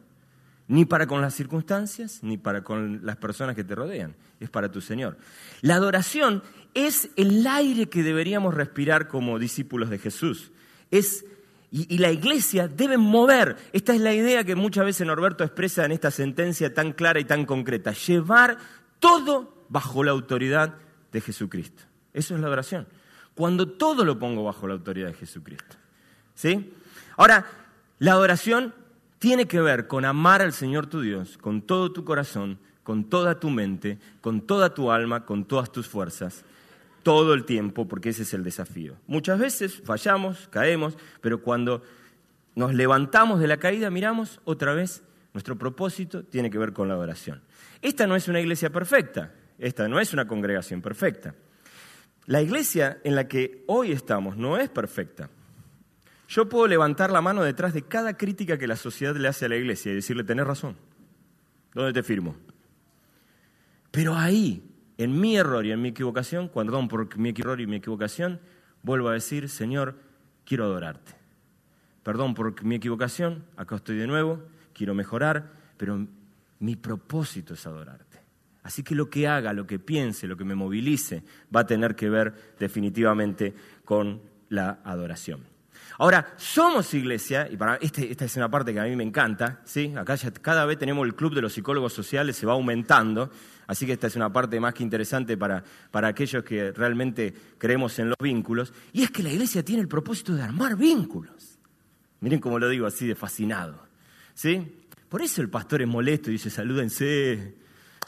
ni 0.68 0.86
para 0.86 1.08
con 1.08 1.22
las 1.22 1.34
circunstancias, 1.34 2.20
ni 2.24 2.38
para 2.38 2.64
con 2.64 3.06
las 3.06 3.18
personas 3.18 3.56
que 3.56 3.64
te 3.64 3.76
rodean, 3.76 4.16
es 4.40 4.50
para 4.50 4.72
tu 4.72 4.82
Señor. 4.82 5.18
La 5.62 5.76
adoración 5.76 6.44
es 6.74 7.10
el 7.16 7.46
aire 7.46 7.88
que 7.88 8.04
deberíamos 8.04 8.54
respirar 8.54 9.08
como 9.08 9.38
discípulos 9.38 9.90
de 9.90 10.00
Jesús. 10.00 10.52
Es, 10.90 11.26
y, 11.72 11.98
la 12.00 12.12
iglesia 12.12 12.68
debe 12.68 12.98
mover, 12.98 13.58
esta 13.74 13.94
es 13.94 14.02
la 14.02 14.14
idea 14.14 14.44
que 14.44 14.56
muchas 14.56 14.86
veces 14.86 15.06
Norberto 15.06 15.44
expresa 15.44 15.86
en 15.86 15.92
esta 15.92 16.10
sentencia 16.10 16.74
tan 16.74 16.94
clara 16.94 17.20
y 17.20 17.26
tan 17.26 17.46
concreta, 17.46 17.92
llevar 17.92 18.58
todo 19.00 19.66
bajo 19.70 20.04
la 20.04 20.12
autoridad 20.12 20.76
de 21.12 21.22
Jesucristo. 21.22 21.84
Eso 22.14 22.34
es 22.34 22.42
la 22.42 22.48
adoración. 22.48 22.88
Cuando 23.36 23.68
todo 23.68 24.04
lo 24.04 24.18
pongo 24.18 24.44
bajo 24.44 24.68
la 24.68 24.74
autoridad 24.74 25.08
de 25.08 25.14
Jesucristo. 25.14 25.76
¿Sí? 26.34 26.74
Ahora, 27.18 27.46
la 28.00 28.14
adoración 28.14 28.74
tiene 29.20 29.48
que 29.48 29.62
ver 29.62 29.88
con 29.88 30.06
amar 30.06 30.42
al 30.42 30.54
Señor 30.54 30.88
tu 30.88 31.02
Dios 31.02 31.38
con 31.38 31.62
todo 31.62 31.92
tu 31.92 32.04
corazón, 32.04 32.60
con 32.84 33.06
toda 33.10 33.40
tu 33.40 33.50
mente, 33.50 33.98
con 34.22 34.42
toda 34.42 34.74
tu 34.74 34.92
alma, 34.92 35.26
con 35.26 35.46
todas 35.46 35.72
tus 35.72 35.88
fuerzas, 35.88 36.44
todo 37.04 37.34
el 37.34 37.46
tiempo, 37.46 37.88
porque 37.88 38.10
ese 38.10 38.24
es 38.24 38.34
el 38.34 38.44
desafío. 38.44 38.96
Muchas 39.08 39.40
veces 39.40 39.82
fallamos, 39.84 40.48
caemos, 40.50 40.98
pero 41.22 41.42
cuando 41.42 41.82
nos 42.56 42.74
levantamos 42.74 43.40
de 43.40 43.48
la 43.48 43.58
caída, 43.58 43.90
miramos 43.90 44.40
otra 44.44 44.74
vez, 44.74 45.04
nuestro 45.34 45.58
propósito 45.58 46.24
tiene 46.24 46.50
que 46.50 46.58
ver 46.58 46.74
con 46.74 46.88
la 46.88 46.94
adoración. 46.94 47.42
Esta 47.82 48.08
no 48.08 48.16
es 48.16 48.28
una 48.28 48.40
iglesia 48.40 48.70
perfecta, 48.70 49.34
esta 49.58 49.88
no 49.88 50.00
es 50.00 50.14
una 50.14 50.28
congregación 50.28 50.82
perfecta. 50.82 51.34
La 52.28 52.42
iglesia 52.42 53.00
en 53.04 53.16
la 53.16 53.28
que 53.28 53.64
hoy 53.68 53.92
estamos 53.92 54.36
no 54.38 54.58
es 54.58 54.70
perfecta. 54.70 55.30
Yo 56.28 56.50
puedo 56.50 56.68
levantar 56.68 57.12
la 57.12 57.22
mano 57.22 57.44
detrás 57.44 57.74
de 57.74 57.84
cada 57.84 58.18
crítica 58.18 58.58
que 58.58 58.68
la 58.68 58.76
sociedad 58.76 59.16
le 59.16 59.28
hace 59.28 59.46
a 59.46 59.50
la 59.50 59.58
iglesia 59.58 59.92
y 59.92 59.96
decirle, 59.96 60.24
tenés 60.24 60.48
razón, 60.48 60.76
¿dónde 61.74 61.94
te 61.94 62.02
firmo? 62.02 62.36
Pero 63.92 64.16
ahí, 64.16 64.64
en 64.98 65.20
mi 65.20 65.38
error 65.38 65.66
y 65.66 65.72
en 65.72 65.82
mi 65.82 65.90
equivocación, 65.90 66.48
cuando 66.48 66.88
por 66.88 67.16
mi 67.18 67.30
error 67.30 67.62
y 67.62 67.68
mi 67.68 67.78
equivocación, 67.78 68.40
vuelvo 68.82 69.10
a 69.10 69.14
decir, 69.14 69.48
Señor, 69.50 69.96
quiero 70.46 70.66
adorarte. 70.66 71.14
Perdón 72.04 72.34
por 72.34 72.64
mi 72.64 72.76
equivocación, 72.76 73.46
acá 73.56 73.76
estoy 73.76 73.98
de 73.98 74.08
nuevo, 74.08 74.42
quiero 74.74 74.96
mejorar, 74.96 75.54
pero 75.78 76.08
mi 76.60 76.76
propósito 76.76 77.54
es 77.54 77.66
adorarte. 77.68 78.15
Así 78.66 78.82
que 78.82 78.96
lo 78.96 79.12
que 79.12 79.28
haga, 79.28 79.54
lo 79.54 79.68
que 79.68 79.78
piense, 79.78 80.26
lo 80.26 80.36
que 80.36 80.44
me 80.44 80.56
movilice, 80.56 81.22
va 81.56 81.60
a 81.60 81.68
tener 81.68 81.96
que 81.96 82.10
ver 82.10 82.56
definitivamente 82.58 83.54
con 83.86 84.20
la 84.50 84.80
adoración. 84.84 85.42
Ahora, 86.00 86.34
somos 86.36 86.92
iglesia, 86.96 87.48
y 87.50 87.58
para 87.58 87.76
este, 87.76 88.12
esta 88.12 88.26
es 88.26 88.36
una 88.38 88.50
parte 88.50 88.74
que 88.74 88.80
a 88.80 88.86
mí 88.86 88.96
me 88.96 89.04
encanta, 89.04 89.62
¿sí? 89.66 89.94
acá 89.96 90.16
ya 90.16 90.32
cada 90.32 90.66
vez 90.66 90.80
tenemos 90.80 91.06
el 91.06 91.14
club 91.14 91.36
de 91.36 91.42
los 91.42 91.54
psicólogos 91.54 91.94
sociales, 91.94 92.36
se 92.36 92.48
va 92.48 92.54
aumentando, 92.54 93.30
así 93.68 93.86
que 93.86 93.94
esta 93.94 94.08
es 94.08 94.16
una 94.16 94.34
parte 94.34 94.60
más 94.60 94.74
que 94.74 94.82
interesante 94.82 95.38
para, 95.38 95.64
para 95.92 96.08
aquellos 96.08 96.44
que 96.44 96.72
realmente 96.72 97.36
creemos 97.60 98.00
en 98.00 98.10
los 98.10 98.18
vínculos, 98.20 98.74
y 98.94 99.04
es 99.04 99.12
que 99.12 99.22
la 99.22 99.32
iglesia 99.32 99.64
tiene 99.64 99.84
el 99.84 99.88
propósito 99.88 100.34
de 100.34 100.42
armar 100.42 100.76
vínculos. 100.76 101.60
Miren 102.20 102.40
cómo 102.40 102.58
lo 102.58 102.68
digo 102.68 102.88
así 102.88 103.06
de 103.06 103.14
fascinado. 103.14 103.86
¿sí? 104.34 104.88
Por 105.08 105.22
eso 105.22 105.44
el 105.44 105.50
pastor 105.50 105.84
es 105.84 105.88
molesto 105.88 106.32
y 106.32 106.34
dice, 106.34 106.50
salúdense. 106.50 107.54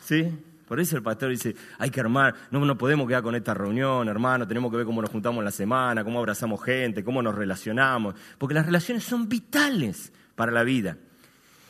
¿sí? 0.07 0.27
Por 0.67 0.81
eso 0.81 0.97
el 0.97 1.01
pastor 1.01 1.29
dice, 1.29 1.55
hay 1.79 1.89
que 1.89 2.01
armar, 2.01 2.35
no, 2.51 2.59
no 2.59 2.77
podemos 2.77 3.07
quedar 3.07 3.23
con 3.23 3.35
esta 3.35 3.53
reunión, 3.53 4.09
hermano, 4.09 4.45
tenemos 4.45 4.69
que 4.69 4.77
ver 4.77 4.85
cómo 4.85 5.01
nos 5.01 5.09
juntamos 5.09 5.39
en 5.39 5.45
la 5.45 5.51
semana, 5.51 6.03
cómo 6.03 6.19
abrazamos 6.19 6.61
gente, 6.61 7.05
cómo 7.05 7.21
nos 7.21 7.35
relacionamos, 7.35 8.15
porque 8.37 8.53
las 8.53 8.65
relaciones 8.65 9.05
son 9.05 9.29
vitales 9.29 10.11
para 10.35 10.51
la 10.51 10.63
vida. 10.63 10.97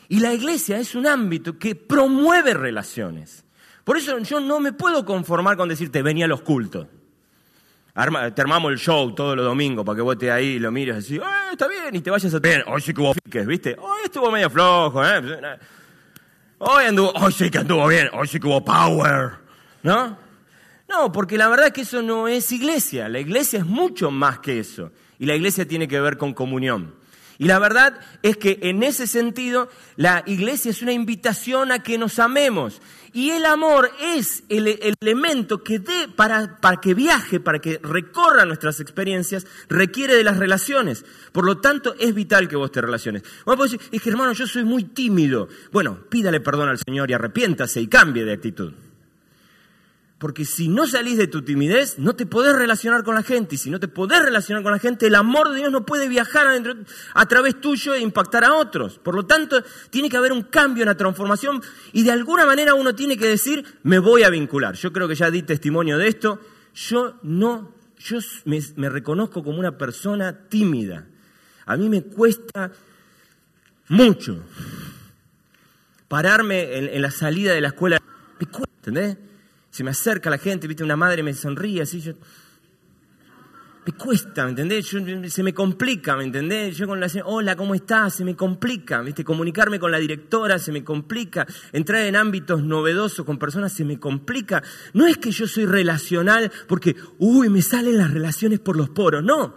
Y 0.08 0.18
la 0.18 0.34
iglesia 0.34 0.78
es 0.78 0.96
un 0.96 1.06
ámbito 1.06 1.58
que 1.58 1.76
promueve 1.76 2.54
relaciones. 2.54 3.44
Por 3.84 3.96
eso 3.96 4.18
yo 4.18 4.40
no 4.40 4.58
me 4.58 4.72
puedo 4.72 5.04
conformar 5.04 5.56
con 5.56 5.68
decirte, 5.68 6.02
venía 6.02 6.24
a 6.24 6.28
los 6.28 6.40
cultos. 6.40 6.88
te 8.34 8.40
armamos 8.42 8.72
el 8.72 8.78
show 8.78 9.14
todos 9.14 9.36
los 9.36 9.44
domingos 9.44 9.84
para 9.84 9.94
que 9.94 10.02
vos 10.02 10.14
estés 10.14 10.30
ahí 10.30 10.46
y 10.46 10.58
lo 10.58 10.72
mires 10.72 10.96
así, 10.96 11.18
eh, 11.18 11.22
está 11.52 11.68
bien, 11.68 11.94
y 11.94 12.00
te 12.00 12.10
vayas 12.10 12.34
a 12.34 12.40
tener, 12.40 12.64
hoy 12.66 12.80
sí 12.80 12.92
que 12.92 13.00
hubo 13.00 13.14
fiques, 13.14 13.46
¿viste? 13.46 13.76
Hoy 13.78 14.00
estuvo 14.06 14.28
medio 14.32 14.50
flojo, 14.50 15.04
¿eh? 15.04 15.22
Hoy 16.58 16.86
anduvo, 16.86 17.12
hoy 17.12 17.32
sí 17.32 17.50
que 17.50 17.58
anduvo 17.58 17.86
bien, 17.86 18.08
hoy 18.12 18.26
sí 18.26 18.40
que 18.40 18.46
hubo 18.48 18.64
power, 18.64 19.34
¿no? 19.82 20.18
No, 20.88 21.12
porque 21.12 21.38
la 21.38 21.48
verdad 21.48 21.66
es 21.66 21.72
que 21.72 21.82
eso 21.82 22.02
no 22.02 22.26
es 22.26 22.50
iglesia. 22.50 23.08
La 23.08 23.20
iglesia 23.20 23.60
es 23.60 23.66
mucho 23.66 24.10
más 24.10 24.40
que 24.40 24.58
eso. 24.58 24.90
Y 25.18 25.26
la 25.26 25.36
iglesia 25.36 25.68
tiene 25.68 25.86
que 25.86 26.00
ver 26.00 26.16
con 26.16 26.32
comunión. 26.32 26.94
Y 27.38 27.46
la 27.46 27.60
verdad 27.60 27.98
es 28.22 28.36
que 28.36 28.58
en 28.62 28.82
ese 28.82 29.06
sentido 29.06 29.68
la 29.96 30.24
iglesia 30.26 30.72
es 30.72 30.82
una 30.82 30.92
invitación 30.92 31.70
a 31.70 31.82
que 31.84 31.96
nos 31.96 32.18
amemos. 32.18 32.82
Y 33.12 33.30
el 33.30 33.46
amor 33.46 33.90
es 34.00 34.42
el, 34.48 34.66
elemento 35.00 35.62
que 35.62 35.78
dé 35.78 36.08
para, 36.14 36.60
para, 36.60 36.80
que 36.80 36.94
viaje, 36.94 37.38
para 37.38 37.60
que 37.60 37.78
recorra 37.82 38.44
nuestras 38.44 38.80
experiencias, 38.80 39.46
requiere 39.68 40.16
de 40.16 40.24
las 40.24 40.36
relaciones. 40.36 41.04
Por 41.32 41.44
lo 41.44 41.58
tanto, 41.58 41.94
es 41.98 42.12
vital 42.12 42.48
que 42.48 42.56
vos 42.56 42.72
te 42.72 42.80
relaciones. 42.80 43.22
Vos 43.46 43.56
podés 43.56 43.72
decir, 43.72 43.88
es 43.92 44.02
que 44.02 44.10
hermano, 44.10 44.32
yo 44.32 44.46
soy 44.46 44.64
muy 44.64 44.84
tímido. 44.84 45.48
Bueno, 45.70 45.98
pídale 46.10 46.40
perdón 46.40 46.68
al 46.68 46.78
Señor 46.78 47.08
y 47.10 47.14
arrepiéntase 47.14 47.80
y 47.80 47.86
cambie 47.86 48.24
de 48.24 48.32
actitud. 48.32 48.72
Porque 50.18 50.44
si 50.44 50.66
no 50.66 50.88
salís 50.88 51.16
de 51.16 51.28
tu 51.28 51.42
timidez, 51.42 51.96
no 51.98 52.16
te 52.16 52.26
podés 52.26 52.56
relacionar 52.56 53.04
con 53.04 53.14
la 53.14 53.22
gente. 53.22 53.54
Y 53.54 53.58
si 53.58 53.70
no 53.70 53.78
te 53.78 53.86
podés 53.86 54.20
relacionar 54.20 54.64
con 54.64 54.72
la 54.72 54.80
gente, 54.80 55.06
el 55.06 55.14
amor 55.14 55.50
de 55.50 55.58
Dios 55.58 55.70
no 55.70 55.86
puede 55.86 56.08
viajar 56.08 56.48
a 57.14 57.26
través 57.26 57.60
tuyo 57.60 57.94
e 57.94 58.00
impactar 58.00 58.44
a 58.44 58.54
otros. 58.54 58.98
Por 58.98 59.14
lo 59.14 59.26
tanto, 59.26 59.62
tiene 59.90 60.10
que 60.10 60.16
haber 60.16 60.32
un 60.32 60.42
cambio, 60.42 60.82
una 60.82 60.96
transformación. 60.96 61.62
Y 61.92 62.02
de 62.02 62.10
alguna 62.10 62.46
manera 62.46 62.74
uno 62.74 62.96
tiene 62.96 63.16
que 63.16 63.28
decir, 63.28 63.64
me 63.84 64.00
voy 64.00 64.24
a 64.24 64.30
vincular. 64.30 64.74
Yo 64.74 64.92
creo 64.92 65.06
que 65.06 65.14
ya 65.14 65.30
di 65.30 65.42
testimonio 65.42 65.98
de 65.98 66.08
esto. 66.08 66.40
Yo 66.74 67.14
no, 67.22 67.72
yo 67.98 68.18
me, 68.44 68.88
reconozco 68.88 69.44
como 69.44 69.60
una 69.60 69.78
persona 69.78 70.48
tímida. 70.48 71.06
A 71.64 71.76
mí 71.76 71.88
me 71.88 72.02
cuesta 72.02 72.72
mucho 73.86 74.42
pararme 76.08 76.76
en, 76.76 77.02
la 77.02 77.12
salida 77.12 77.54
de 77.54 77.60
la 77.60 77.68
escuela. 77.68 78.02
Me 78.40 78.48
¿entendés? 78.78 79.27
Se 79.78 79.84
me 79.84 79.92
acerca 79.92 80.28
la 80.28 80.38
gente, 80.38 80.66
viste, 80.66 80.82
una 80.82 80.96
madre 80.96 81.22
me 81.22 81.32
sonríe 81.32 81.82
así, 81.82 82.00
yo... 82.00 82.12
Me 83.86 83.92
cuesta, 83.92 84.42
¿me 84.42 84.50
entendés? 84.50 84.92
se 85.28 85.42
me 85.44 85.54
complica, 85.54 86.16
¿me 86.16 86.24
entendés? 86.24 86.76
Yo 86.76 86.88
con 86.88 86.98
la 86.98 87.06
hola, 87.24 87.54
¿cómo 87.54 87.76
estás? 87.76 88.16
Se 88.16 88.24
me 88.24 88.34
complica, 88.34 89.00
¿viste? 89.02 89.22
Comunicarme 89.22 89.78
con 89.78 89.92
la 89.92 89.98
directora 89.98 90.58
se 90.58 90.72
me 90.72 90.82
complica. 90.82 91.46
Entrar 91.72 92.02
en 92.02 92.16
ámbitos 92.16 92.64
novedosos 92.64 93.24
con 93.24 93.38
personas 93.38 93.72
se 93.72 93.84
me 93.84 94.00
complica. 94.00 94.64
No 94.94 95.06
es 95.06 95.16
que 95.16 95.30
yo 95.30 95.46
soy 95.46 95.64
relacional 95.64 96.50
porque, 96.66 96.96
uy, 97.18 97.48
me 97.48 97.62
salen 97.62 97.98
las 97.98 98.10
relaciones 98.10 98.58
por 98.58 98.76
los 98.76 98.90
poros. 98.90 99.22
No. 99.22 99.54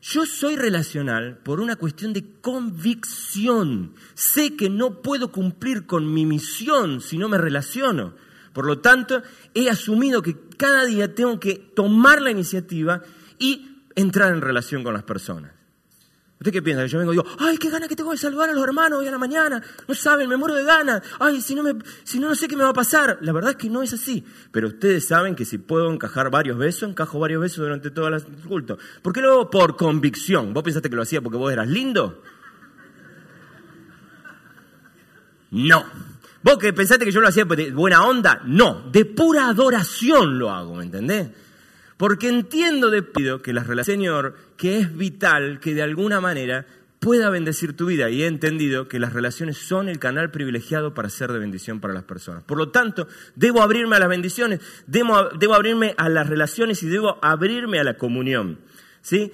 Yo 0.00 0.24
soy 0.24 0.56
relacional 0.56 1.36
por 1.44 1.60
una 1.60 1.76
cuestión 1.76 2.14
de 2.14 2.24
convicción. 2.40 3.92
Sé 4.14 4.56
que 4.56 4.70
no 4.70 5.02
puedo 5.02 5.30
cumplir 5.30 5.84
con 5.84 6.12
mi 6.12 6.24
misión 6.24 7.02
si 7.02 7.18
no 7.18 7.28
me 7.28 7.36
relaciono. 7.36 8.14
Por 8.54 8.66
lo 8.66 8.78
tanto, 8.78 9.22
he 9.52 9.68
asumido 9.68 10.22
que 10.22 10.36
cada 10.56 10.86
día 10.86 11.14
tengo 11.14 11.38
que 11.40 11.72
tomar 11.74 12.22
la 12.22 12.30
iniciativa 12.30 13.02
y 13.38 13.82
entrar 13.96 14.32
en 14.32 14.40
relación 14.40 14.84
con 14.84 14.94
las 14.94 15.02
personas. 15.02 15.52
¿Usted 16.38 16.52
qué 16.52 16.62
piensa? 16.62 16.86
Yo 16.86 16.98
vengo 16.98 17.12
y 17.12 17.16
digo, 17.16 17.28
ay, 17.40 17.58
qué 17.58 17.68
gana 17.68 17.88
que 17.88 17.96
tengo 17.96 18.12
de 18.12 18.16
salvar 18.16 18.50
a 18.50 18.52
los 18.52 18.62
hermanos 18.62 19.00
hoy 19.00 19.08
a 19.08 19.10
la 19.10 19.18
mañana. 19.18 19.60
No 19.88 19.94
saben, 19.94 20.28
me 20.28 20.36
muero 20.36 20.54
de 20.54 20.62
ganas. 20.62 21.02
Ay, 21.18 21.40
si 21.40 21.54
no, 21.54 21.62
me, 21.64 21.74
si 22.04 22.20
no, 22.20 22.28
no 22.28 22.34
sé 22.36 22.46
qué 22.46 22.56
me 22.56 22.62
va 22.62 22.70
a 22.70 22.74
pasar. 22.74 23.18
La 23.22 23.32
verdad 23.32 23.52
es 23.52 23.56
que 23.56 23.68
no 23.68 23.82
es 23.82 23.92
así. 23.92 24.24
Pero 24.52 24.68
ustedes 24.68 25.06
saben 25.06 25.34
que 25.34 25.44
si 25.44 25.58
puedo 25.58 25.92
encajar 25.92 26.30
varios 26.30 26.56
besos, 26.56 26.88
encajo 26.88 27.18
varios 27.18 27.40
besos 27.40 27.58
durante 27.58 27.90
todo 27.90 28.08
el 28.08 28.22
culto. 28.46 28.78
¿Por 29.02 29.12
qué 29.12 29.20
luego 29.20 29.50
por 29.50 29.76
convicción? 29.76 30.52
¿Vos 30.54 30.62
pensaste 30.62 30.90
que 30.90 30.96
lo 30.96 31.02
hacía 31.02 31.20
porque 31.20 31.38
vos 31.38 31.52
eras 31.52 31.66
lindo? 31.66 32.22
No. 35.50 36.13
¿Vos 36.44 36.58
que 36.58 36.74
pensaste 36.74 37.06
que 37.06 37.10
yo 37.10 37.22
lo 37.22 37.28
hacía 37.28 37.46
de 37.46 37.70
buena 37.70 38.04
onda? 38.04 38.42
No, 38.44 38.90
de 38.92 39.06
pura 39.06 39.48
adoración 39.48 40.38
lo 40.38 40.50
hago, 40.50 40.76
¿me 40.76 40.84
entendés? 40.84 41.30
Porque 41.96 42.28
entiendo 42.28 42.90
de 42.90 43.02
pido 43.02 43.40
que 43.40 43.54
las 43.54 43.66
relaciones, 43.66 43.96
Señor, 43.96 44.36
que 44.58 44.78
es 44.78 44.94
vital 44.94 45.58
que 45.58 45.72
de 45.72 45.80
alguna 45.80 46.20
manera 46.20 46.66
pueda 47.00 47.30
bendecir 47.30 47.74
tu 47.74 47.86
vida 47.86 48.10
y 48.10 48.22
he 48.22 48.26
entendido 48.26 48.88
que 48.88 48.98
las 48.98 49.14
relaciones 49.14 49.56
son 49.56 49.88
el 49.88 49.98
canal 49.98 50.30
privilegiado 50.30 50.92
para 50.92 51.08
ser 51.08 51.32
de 51.32 51.38
bendición 51.38 51.80
para 51.80 51.94
las 51.94 52.04
personas. 52.04 52.42
Por 52.42 52.58
lo 52.58 52.68
tanto, 52.68 53.08
debo 53.34 53.62
abrirme 53.62 53.96
a 53.96 54.00
las 54.00 54.10
bendiciones, 54.10 54.60
debo, 54.86 55.30
debo 55.38 55.54
abrirme 55.54 55.94
a 55.96 56.10
las 56.10 56.28
relaciones 56.28 56.82
y 56.82 56.88
debo 56.88 57.18
abrirme 57.22 57.78
a 57.78 57.84
la 57.84 57.96
comunión. 57.96 58.58
¿Sí? 59.00 59.32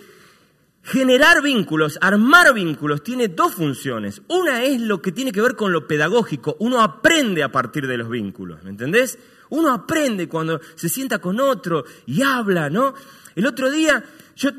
Generar 0.82 1.42
vínculos, 1.42 1.98
armar 2.00 2.54
vínculos, 2.54 3.02
tiene 3.02 3.28
dos 3.28 3.54
funciones. 3.54 4.22
Una 4.28 4.64
es 4.64 4.80
lo 4.80 5.02
que 5.02 5.12
tiene 5.12 5.30
que 5.30 5.42
ver 5.42 5.54
con 5.54 5.72
lo 5.72 5.86
pedagógico. 5.86 6.56
Uno 6.58 6.80
aprende 6.80 7.42
a 7.42 7.52
partir 7.52 7.86
de 7.86 7.98
los 7.98 8.08
vínculos, 8.08 8.62
¿me 8.64 8.70
entendés? 8.70 9.18
Uno 9.50 9.72
aprende 9.72 10.26
cuando 10.28 10.60
se 10.76 10.88
sienta 10.88 11.18
con 11.18 11.38
otro 11.38 11.84
y 12.06 12.22
habla, 12.22 12.70
¿no? 12.70 12.94
El 13.34 13.46
otro 13.46 13.70
día, 13.70 14.02
yo, 14.36 14.50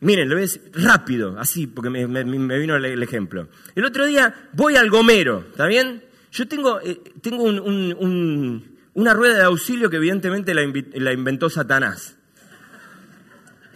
miren, 0.00 0.30
lo 0.30 0.36
ves 0.36 0.60
rápido, 0.72 1.38
así, 1.38 1.66
porque 1.66 1.90
me, 1.90 2.06
vino 2.06 2.76
el, 2.76 3.02
ejemplo. 3.02 3.48
El 3.74 3.84
otro 3.84 4.06
día 4.06 4.48
voy 4.54 4.76
al 4.76 4.88
gomero, 4.88 5.44
¿está 5.50 5.66
bien? 5.66 6.02
Yo 6.32 6.48
tengo, 6.48 6.80
eh, 6.80 7.00
tengo 7.20 7.44
una 7.44 9.14
rueda 9.14 9.36
de 9.36 9.44
auxilio 9.44 9.90
que 9.90 9.96
evidentemente 9.96 10.54
la 10.54 11.12
inventó 11.12 11.50
Satanás. 11.50 12.15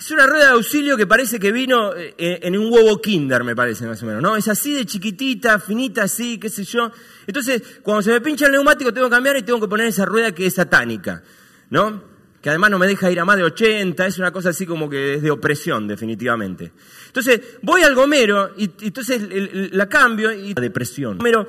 Es 0.00 0.10
una 0.10 0.26
rueda 0.26 0.46
de 0.46 0.50
auxilio 0.52 0.96
que 0.96 1.06
parece 1.06 1.38
que 1.38 1.52
vino 1.52 1.94
eh, 1.94 2.14
en 2.16 2.56
un 2.56 2.72
huevo 2.72 3.02
kinder, 3.02 3.44
me 3.44 3.54
parece 3.54 3.84
más 3.84 4.02
o 4.02 4.06
menos, 4.06 4.22
¿no? 4.22 4.34
Es 4.34 4.48
así 4.48 4.72
de 4.72 4.86
chiquitita, 4.86 5.58
finita, 5.58 6.04
así, 6.04 6.38
qué 6.38 6.48
sé 6.48 6.64
yo. 6.64 6.90
Entonces, 7.26 7.62
cuando 7.82 8.00
se 8.00 8.10
me 8.10 8.22
pincha 8.22 8.46
el 8.46 8.52
neumático, 8.52 8.94
tengo 8.94 9.08
que 9.08 9.16
cambiar 9.16 9.36
y 9.36 9.42
tengo 9.42 9.60
que 9.60 9.68
poner 9.68 9.88
esa 9.88 10.06
rueda 10.06 10.32
que 10.32 10.46
es 10.46 10.54
satánica, 10.54 11.22
¿no? 11.68 12.02
Que 12.40 12.48
además 12.48 12.70
no 12.70 12.78
me 12.78 12.86
deja 12.86 13.10
ir 13.10 13.20
a 13.20 13.26
más 13.26 13.36
de 13.36 13.42
80, 13.42 14.06
es 14.06 14.18
una 14.18 14.30
cosa 14.30 14.48
así 14.48 14.64
como 14.64 14.88
que 14.88 15.16
es 15.16 15.22
de 15.22 15.30
opresión, 15.30 15.86
definitivamente. 15.86 16.72
Entonces, 17.08 17.58
voy 17.60 17.82
al 17.82 17.94
gomero 17.94 18.54
y, 18.56 18.70
entonces 18.80 19.20
la 19.72 19.86
cambio 19.86 20.32
y 20.32 20.54
la 20.54 20.62
depresión. 20.62 21.18
Gomero, 21.18 21.46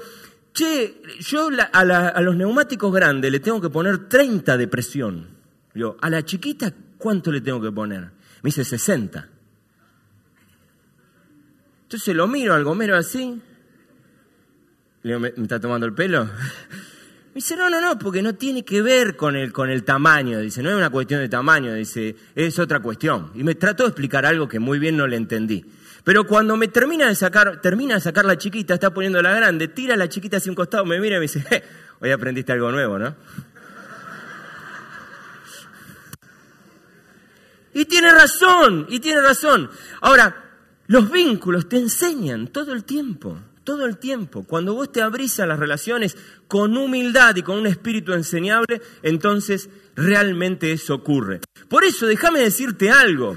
che, 0.53 1.01
yo 1.21 1.47
a, 1.71 1.79
a 1.79 2.21
los 2.21 2.35
neumáticos 2.35 2.93
grandes 2.93 3.31
le 3.31 3.39
tengo 3.39 3.61
que 3.61 3.69
poner 3.69 4.09
30 4.09 4.57
de 4.57 4.67
presión. 4.67 5.27
Yo, 5.73 5.95
a 6.01 6.09
la 6.09 6.25
chiquita, 6.25 6.73
¿cuánto 6.97 7.31
le 7.31 7.39
tengo 7.39 7.61
que 7.61 7.71
poner? 7.71 8.19
Me 8.41 8.47
dice 8.47 8.63
60. 8.65 9.27
Entonces 11.83 12.15
lo 12.15 12.27
miro 12.27 12.53
al 12.53 12.63
gomero 12.63 12.95
así. 12.95 13.41
Le 15.03 15.09
digo, 15.09 15.19
¿me, 15.19 15.27
está 15.29 15.59
tomando 15.59 15.85
el 15.85 15.93
pelo? 15.93 16.25
Me 16.25 17.35
dice, 17.35 17.55
no, 17.55 17.69
no, 17.69 17.79
no, 17.79 17.97
porque 17.97 18.21
no 18.21 18.35
tiene 18.35 18.63
que 18.65 18.81
ver 18.81 19.15
con 19.15 19.35
el, 19.35 19.53
con 19.53 19.69
el 19.69 19.83
tamaño. 19.83 20.39
Dice, 20.39 20.61
no 20.63 20.69
es 20.69 20.75
una 20.75 20.89
cuestión 20.89 21.21
de 21.21 21.29
tamaño, 21.29 21.73
dice, 21.73 22.15
es 22.35 22.59
otra 22.59 22.81
cuestión. 22.81 23.31
Y 23.35 23.43
me 23.43 23.55
trató 23.55 23.83
de 23.83 23.89
explicar 23.89 24.25
algo 24.25 24.47
que 24.47 24.59
muy 24.59 24.79
bien 24.79 24.97
no 24.97 25.07
le 25.07 25.17
entendí. 25.17 25.65
Pero 26.03 26.25
cuando 26.25 26.57
me 26.57 26.67
termina 26.67 27.07
de 27.07 27.15
sacar, 27.15 27.61
termina 27.61 27.95
de 27.95 28.01
sacar 28.01 28.25
la 28.25 28.37
chiquita, 28.37 28.73
está 28.73 28.93
poniendo 28.93 29.21
la 29.21 29.33
grande, 29.35 29.67
tira 29.67 29.95
la 29.95 30.09
chiquita 30.09 30.37
hacia 30.37 30.51
un 30.51 30.55
costado, 30.55 30.83
me 30.83 30.99
mira 30.99 31.17
y 31.17 31.19
me 31.19 31.23
dice, 31.23 31.43
hoy 31.99 32.11
aprendiste 32.11 32.51
algo 32.51 32.71
nuevo, 32.71 32.97
¿no? 32.97 33.15
Y 37.81 37.85
tiene 37.85 38.11
razón, 38.11 38.85
y 38.89 38.99
tiene 38.99 39.21
razón. 39.21 39.67
Ahora, 40.01 40.51
los 40.85 41.09
vínculos 41.09 41.67
te 41.67 41.77
enseñan 41.77 42.49
todo 42.49 42.73
el 42.73 42.83
tiempo, 42.83 43.39
todo 43.63 43.87
el 43.87 43.97
tiempo. 43.97 44.43
Cuando 44.43 44.75
vos 44.75 44.91
te 44.91 45.01
abrís 45.01 45.39
a 45.39 45.47
las 45.47 45.57
relaciones 45.57 46.15
con 46.47 46.77
humildad 46.77 47.35
y 47.37 47.41
con 47.41 47.57
un 47.57 47.65
espíritu 47.65 48.13
enseñable, 48.13 48.83
entonces 49.01 49.67
realmente 49.95 50.71
eso 50.71 50.93
ocurre. 50.93 51.41
Por 51.69 51.83
eso, 51.83 52.05
déjame 52.05 52.41
decirte 52.41 52.91
algo. 52.91 53.35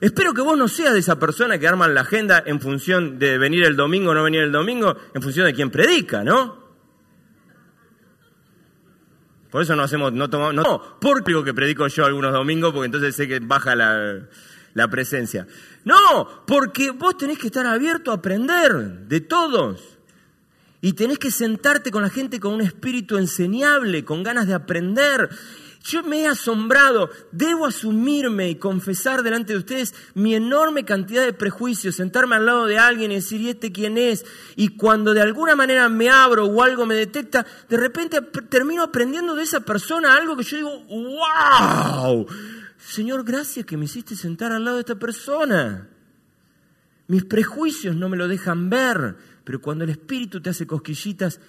Espero 0.00 0.32
que 0.32 0.40
vos 0.40 0.56
no 0.56 0.66
seas 0.66 0.94
de 0.94 1.00
esa 1.00 1.18
persona 1.18 1.58
que 1.58 1.68
arman 1.68 1.92
la 1.92 2.00
agenda 2.00 2.42
en 2.46 2.62
función 2.62 3.18
de 3.18 3.36
venir 3.36 3.64
el 3.64 3.76
domingo 3.76 4.12
o 4.12 4.14
no 4.14 4.24
venir 4.24 4.40
el 4.40 4.52
domingo, 4.52 4.96
en 5.12 5.20
función 5.20 5.44
de 5.44 5.52
quién 5.52 5.70
predica, 5.70 6.24
¿no? 6.24 6.63
Por 9.54 9.62
eso 9.62 9.76
no 9.76 9.84
hacemos, 9.84 10.12
no 10.12 10.28
tomamos, 10.28 10.52
no, 10.52 10.82
porque 11.00 11.30
digo 11.30 11.44
que 11.44 11.54
predico 11.54 11.86
yo 11.86 12.04
algunos 12.04 12.32
domingos, 12.32 12.72
porque 12.72 12.86
entonces 12.86 13.14
sé 13.14 13.28
que 13.28 13.38
baja 13.38 13.76
la, 13.76 14.88
presencia. 14.90 15.46
No, 15.84 16.42
porque 16.44 16.90
vos 16.90 17.16
tenés 17.16 17.38
que 17.38 17.46
estar 17.46 17.64
abierto 17.64 18.10
a 18.10 18.14
aprender 18.14 18.72
de 19.06 19.20
todos. 19.20 19.80
Y 20.80 20.94
tenés 20.94 21.20
que 21.20 21.30
sentarte 21.30 21.92
con 21.92 22.02
la 22.02 22.10
gente 22.10 22.40
con 22.40 22.52
un 22.52 22.62
espíritu 22.62 23.16
enseñable, 23.16 24.04
con 24.04 24.24
ganas 24.24 24.48
de 24.48 24.54
aprender. 24.54 25.30
Yo 25.84 26.02
me 26.02 26.22
he 26.22 26.26
asombrado, 26.26 27.10
debo 27.30 27.66
asumirme 27.66 28.48
y 28.48 28.54
confesar 28.54 29.22
delante 29.22 29.52
de 29.52 29.58
ustedes 29.58 29.94
mi 30.14 30.34
enorme 30.34 30.86
cantidad 30.86 31.22
de 31.22 31.34
prejuicios, 31.34 31.96
sentarme 31.96 32.36
al 32.36 32.46
lado 32.46 32.64
de 32.64 32.78
alguien 32.78 33.12
y 33.12 33.16
decir, 33.16 33.42
¿y 33.42 33.50
este 33.50 33.70
quién 33.70 33.98
es? 33.98 34.24
Y 34.56 34.68
cuando 34.76 35.12
de 35.12 35.20
alguna 35.20 35.54
manera 35.54 35.90
me 35.90 36.08
abro 36.08 36.46
o 36.46 36.62
algo 36.62 36.86
me 36.86 36.94
detecta, 36.94 37.44
de 37.68 37.76
repente 37.76 38.22
termino 38.48 38.82
aprendiendo 38.82 39.34
de 39.34 39.42
esa 39.42 39.60
persona 39.60 40.16
algo 40.16 40.38
que 40.38 40.44
yo 40.44 40.56
digo, 40.56 40.84
¡wow! 40.88 42.26
Señor, 42.78 43.22
gracias 43.22 43.66
que 43.66 43.76
me 43.76 43.84
hiciste 43.84 44.16
sentar 44.16 44.52
al 44.52 44.64
lado 44.64 44.78
de 44.78 44.82
esta 44.82 44.98
persona. 44.98 45.90
Mis 47.08 47.26
prejuicios 47.26 47.94
no 47.94 48.08
me 48.08 48.16
lo 48.16 48.26
dejan 48.26 48.70
ver, 48.70 49.16
pero 49.44 49.60
cuando 49.60 49.84
el 49.84 49.90
Espíritu 49.90 50.40
te 50.40 50.48
hace 50.48 50.66
cosquillitas, 50.66 51.40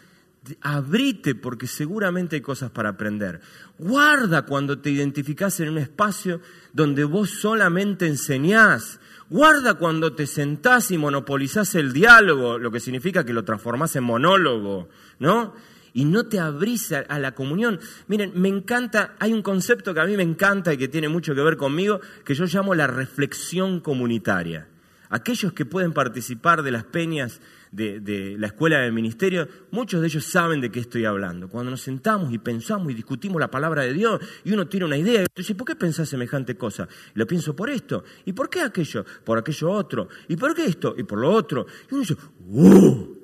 abrite 0.62 1.36
porque 1.36 1.68
seguramente 1.68 2.36
hay 2.36 2.42
cosas 2.42 2.72
para 2.72 2.90
aprender. 2.90 3.42
Guarda 3.78 4.44
cuando 4.44 4.80
te 4.80 4.90
identificás 4.90 5.60
en 5.60 5.70
un 5.70 5.78
espacio 5.78 6.42
donde 6.74 7.04
vos 7.04 7.30
solamente 7.30 8.08
enseñás. 8.08 9.00
Guarda 9.30 9.76
cuando 9.76 10.14
te 10.14 10.28
sentás 10.28 10.92
y 10.92 10.98
monopolizás 10.98 11.76
el 11.76 11.94
diálogo, 11.94 12.60
lo 12.60 12.72
que 12.72 12.80
significa 12.80 13.26
que 13.26 13.34
lo 13.34 13.44
transformás 13.44 13.96
en 13.96 14.04
monólogo, 14.04 14.90
¿no? 15.20 15.56
Y 15.94 16.06
no 16.06 16.28
te 16.28 16.40
abrís 16.40 16.92
a, 16.92 17.20
la 17.20 17.34
comunión. 17.34 17.80
Miren, 18.08 18.34
me 18.36 18.50
encanta, 18.50 19.16
hay 19.18 19.34
un 19.34 19.42
concepto 19.42 19.94
que 19.94 20.02
a 20.02 20.06
mí 20.06 20.18
me 20.18 20.24
encanta 20.24 20.74
y 20.74 20.78
que 20.78 20.90
tiene 20.90 21.08
mucho 21.08 21.34
que 21.34 21.42
ver 21.42 21.56
conmigo, 21.56 22.02
que 22.24 22.36
yo 22.36 22.46
llamo 22.46 22.76
la 22.76 22.86
reflexión 22.86 23.80
comunitaria. 23.80 24.68
Aquellos 25.10 25.54
que 25.54 25.66
pueden 25.66 25.94
participar 25.94 26.64
de 26.64 26.72
las 26.72 26.84
peñas 26.84 27.40
de, 27.76 28.36
la 28.38 28.48
escuela 28.48 28.80
del 28.80 28.94
ministerio, 28.94 29.48
muchos 29.72 30.02
de 30.02 30.08
ellos 30.08 30.26
saben 30.26 30.62
de 30.62 30.72
qué 30.72 30.80
estoy 30.80 31.06
hablando. 31.06 31.50
Cuando 31.50 31.72
nos 31.72 31.82
sentamos 31.82 32.34
y 32.34 32.38
pensamos 32.38 32.92
y 32.92 32.96
discutimos 32.96 33.40
la 33.40 33.52
palabra 33.52 33.84
de 33.84 33.94
Dios 33.94 34.20
y 34.44 34.54
uno 34.54 34.68
tiene 34.68 34.86
una 34.86 34.98
idea 34.98 35.24
y 35.24 35.26
dice, 35.36 35.56
¿por 35.56 35.68
qué 35.68 35.76
pensás 35.76 36.10
semejante 36.10 36.56
cosa? 36.56 36.88
lo 37.14 37.28
pienso 37.28 37.56
por 37.56 37.70
esto. 37.70 38.04
¿Y 38.26 38.34
por 38.34 38.50
qué 38.50 38.62
aquello? 38.62 39.06
Por 39.24 39.38
aquello 39.38 39.72
otro. 39.72 40.08
¿Y 40.28 40.36
por 40.36 40.54
qué 40.54 40.66
esto? 40.66 40.96
Y 40.98 41.04
por 41.04 41.20
lo 41.20 41.32
otro. 41.32 41.66
Y 41.90 41.94
uno 41.94 42.02
dice, 42.02 42.16
¡uh! 42.50 43.16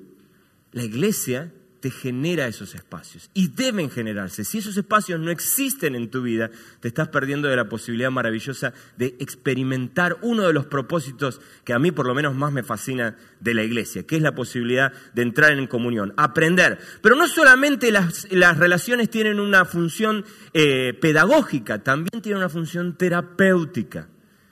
La 0.72 0.82
iglesia 0.82 1.52
te 1.82 1.90
genera 1.90 2.46
esos 2.46 2.76
espacios 2.76 3.28
y 3.34 3.48
deben 3.48 3.90
generarse. 3.90 4.44
Si 4.44 4.58
esos 4.58 4.76
espacios 4.76 5.18
no 5.18 5.32
existen 5.32 5.96
en 5.96 6.10
tu 6.10 6.22
vida, 6.22 6.48
te 6.78 6.86
estás 6.86 7.08
perdiendo 7.08 7.48
de 7.48 7.56
la 7.56 7.68
posibilidad 7.68 8.12
maravillosa 8.12 8.72
de 8.96 9.16
experimentar 9.18 10.16
uno 10.22 10.46
de 10.46 10.52
los 10.52 10.66
propósitos 10.66 11.40
que 11.64 11.72
a 11.72 11.80
mí 11.80 11.90
por 11.90 12.06
lo 12.06 12.14
menos 12.14 12.36
más 12.36 12.52
me 12.52 12.62
fascina 12.62 13.16
de 13.40 13.54
la 13.54 13.64
iglesia, 13.64 14.04
que 14.04 14.14
es 14.14 14.22
la 14.22 14.32
posibilidad 14.32 14.92
de 15.12 15.22
entrar 15.22 15.50
en 15.50 15.66
comunión, 15.66 16.14
aprender. 16.16 16.78
Pero 17.02 17.16
no 17.16 17.26
solamente 17.26 17.90
las, 17.90 18.28
relaciones 18.30 19.10
tienen 19.10 19.40
una 19.40 19.64
función 19.64 20.24
eh, 20.54 20.96
pedagógica, 21.00 21.82
también 21.82 22.22
tienen 22.22 22.38
una 22.38 22.48
función 22.48 22.96
terapéutica. 22.96 24.06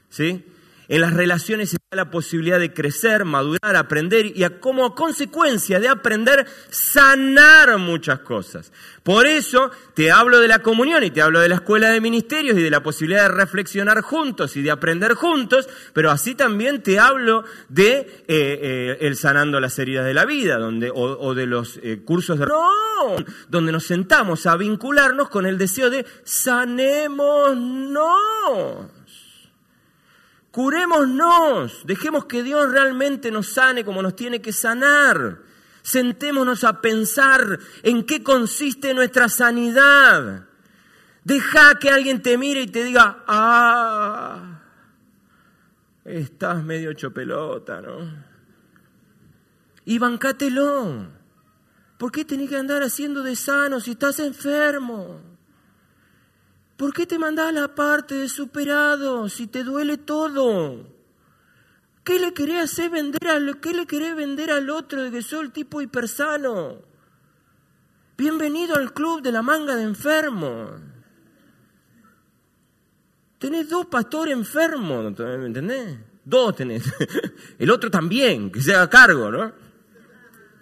¿Sí? 0.08 0.44
En 0.90 1.02
las 1.02 1.12
relaciones 1.12 1.72
está 1.72 1.94
la 1.94 2.10
posibilidad 2.10 2.58
de 2.58 2.74
crecer, 2.74 3.24
madurar, 3.24 3.76
aprender 3.76 4.26
y 4.26 4.44
como 4.58 4.96
consecuencia 4.96 5.78
de 5.78 5.86
aprender, 5.86 6.48
sanar 6.68 7.78
muchas 7.78 8.18
cosas. 8.18 8.72
Por 9.04 9.28
eso 9.28 9.70
te 9.94 10.10
hablo 10.10 10.40
de 10.40 10.48
la 10.48 10.62
comunión 10.62 11.04
y 11.04 11.12
te 11.12 11.22
hablo 11.22 11.38
de 11.38 11.48
la 11.48 11.54
escuela 11.54 11.90
de 11.90 12.00
ministerios 12.00 12.58
y 12.58 12.62
de 12.62 12.70
la 12.70 12.82
posibilidad 12.82 13.28
de 13.28 13.36
reflexionar 13.36 14.00
juntos 14.00 14.56
y 14.56 14.62
de 14.62 14.72
aprender 14.72 15.14
juntos, 15.14 15.68
pero 15.92 16.10
así 16.10 16.34
también 16.34 16.82
te 16.82 16.98
hablo 16.98 17.44
de 17.68 17.98
eh, 17.98 18.16
eh, 18.26 18.98
el 19.02 19.14
sanando 19.14 19.60
las 19.60 19.78
heridas 19.78 20.04
de 20.04 20.14
la 20.14 20.24
vida, 20.24 20.58
donde, 20.58 20.90
o, 20.92 21.34
de 21.34 21.46
los 21.46 21.78
eh, 21.84 22.02
cursos 22.04 22.36
de... 22.36 22.46
No, 22.46 23.14
donde 23.48 23.70
nos 23.70 23.84
sentamos 23.84 24.44
a 24.46 24.56
vincularnos 24.56 25.28
con 25.28 25.46
el 25.46 25.56
deseo 25.56 25.88
de 25.88 26.04
sanemos, 26.24 27.56
no. 27.56 28.99
Curémonos, 30.50 31.86
dejemos 31.86 32.24
que 32.24 32.42
Dios 32.42 32.70
realmente 32.70 33.30
nos 33.30 33.48
sane 33.48 33.84
como 33.84 34.02
nos 34.02 34.16
tiene 34.16 34.42
que 34.42 34.52
sanar. 34.52 35.38
Sentémonos 35.82 36.64
a 36.64 36.80
pensar 36.80 37.58
en 37.82 38.04
qué 38.04 38.22
consiste 38.22 38.92
nuestra 38.92 39.28
sanidad. 39.28 40.46
Deja 41.24 41.78
que 41.78 41.90
alguien 41.90 42.22
te 42.22 42.36
mire 42.36 42.62
y 42.62 42.66
te 42.66 42.84
diga, 42.84 43.24
ah, 43.28 44.60
estás 46.04 46.64
medio 46.64 46.90
hecho 46.90 47.12
pelota, 47.12 47.80
¿no? 47.80 48.30
Y 49.84 49.98
bancátelo. 49.98 51.08
¿Por 51.96 52.10
qué 52.10 52.24
tenés 52.24 52.48
que 52.48 52.56
andar 52.56 52.82
haciendo 52.82 53.22
de 53.22 53.36
sano 53.36 53.78
si 53.78 53.92
estás 53.92 54.18
enfermo? 54.18 55.29
¿Por 56.80 56.94
qué 56.94 57.04
te 57.04 57.18
mandás 57.18 57.52
la 57.52 57.74
parte 57.74 58.14
de 58.14 58.26
superado 58.26 59.28
si 59.28 59.46
te 59.46 59.64
duele 59.64 59.98
todo? 59.98 60.88
¿Qué 62.04 62.18
le 62.18 62.32
querés 62.32 62.62
hacer 62.64 62.88
vender 62.88 63.28
al, 63.28 63.60
qué 63.60 63.74
le 63.74 63.84
querés 63.86 64.16
vender 64.16 64.50
al 64.50 64.70
otro 64.70 65.02
de 65.02 65.10
que 65.10 65.20
soy 65.20 65.44
el 65.44 65.52
tipo 65.52 65.82
hipersano? 65.82 66.80
Bienvenido 68.16 68.76
al 68.76 68.94
club 68.94 69.20
de 69.20 69.30
la 69.30 69.42
manga 69.42 69.76
de 69.76 69.82
enfermo. 69.82 70.70
Tenés 73.38 73.68
dos 73.68 73.84
pastores 73.84 74.34
enfermos, 74.34 75.18
¿me 75.18 75.46
entendés? 75.48 75.98
Dos 76.24 76.56
tenés. 76.56 76.84
El 77.58 77.70
otro 77.70 77.90
también, 77.90 78.50
que 78.50 78.62
se 78.62 78.74
haga 78.74 78.88
cargo, 78.88 79.30
¿no? 79.30 79.52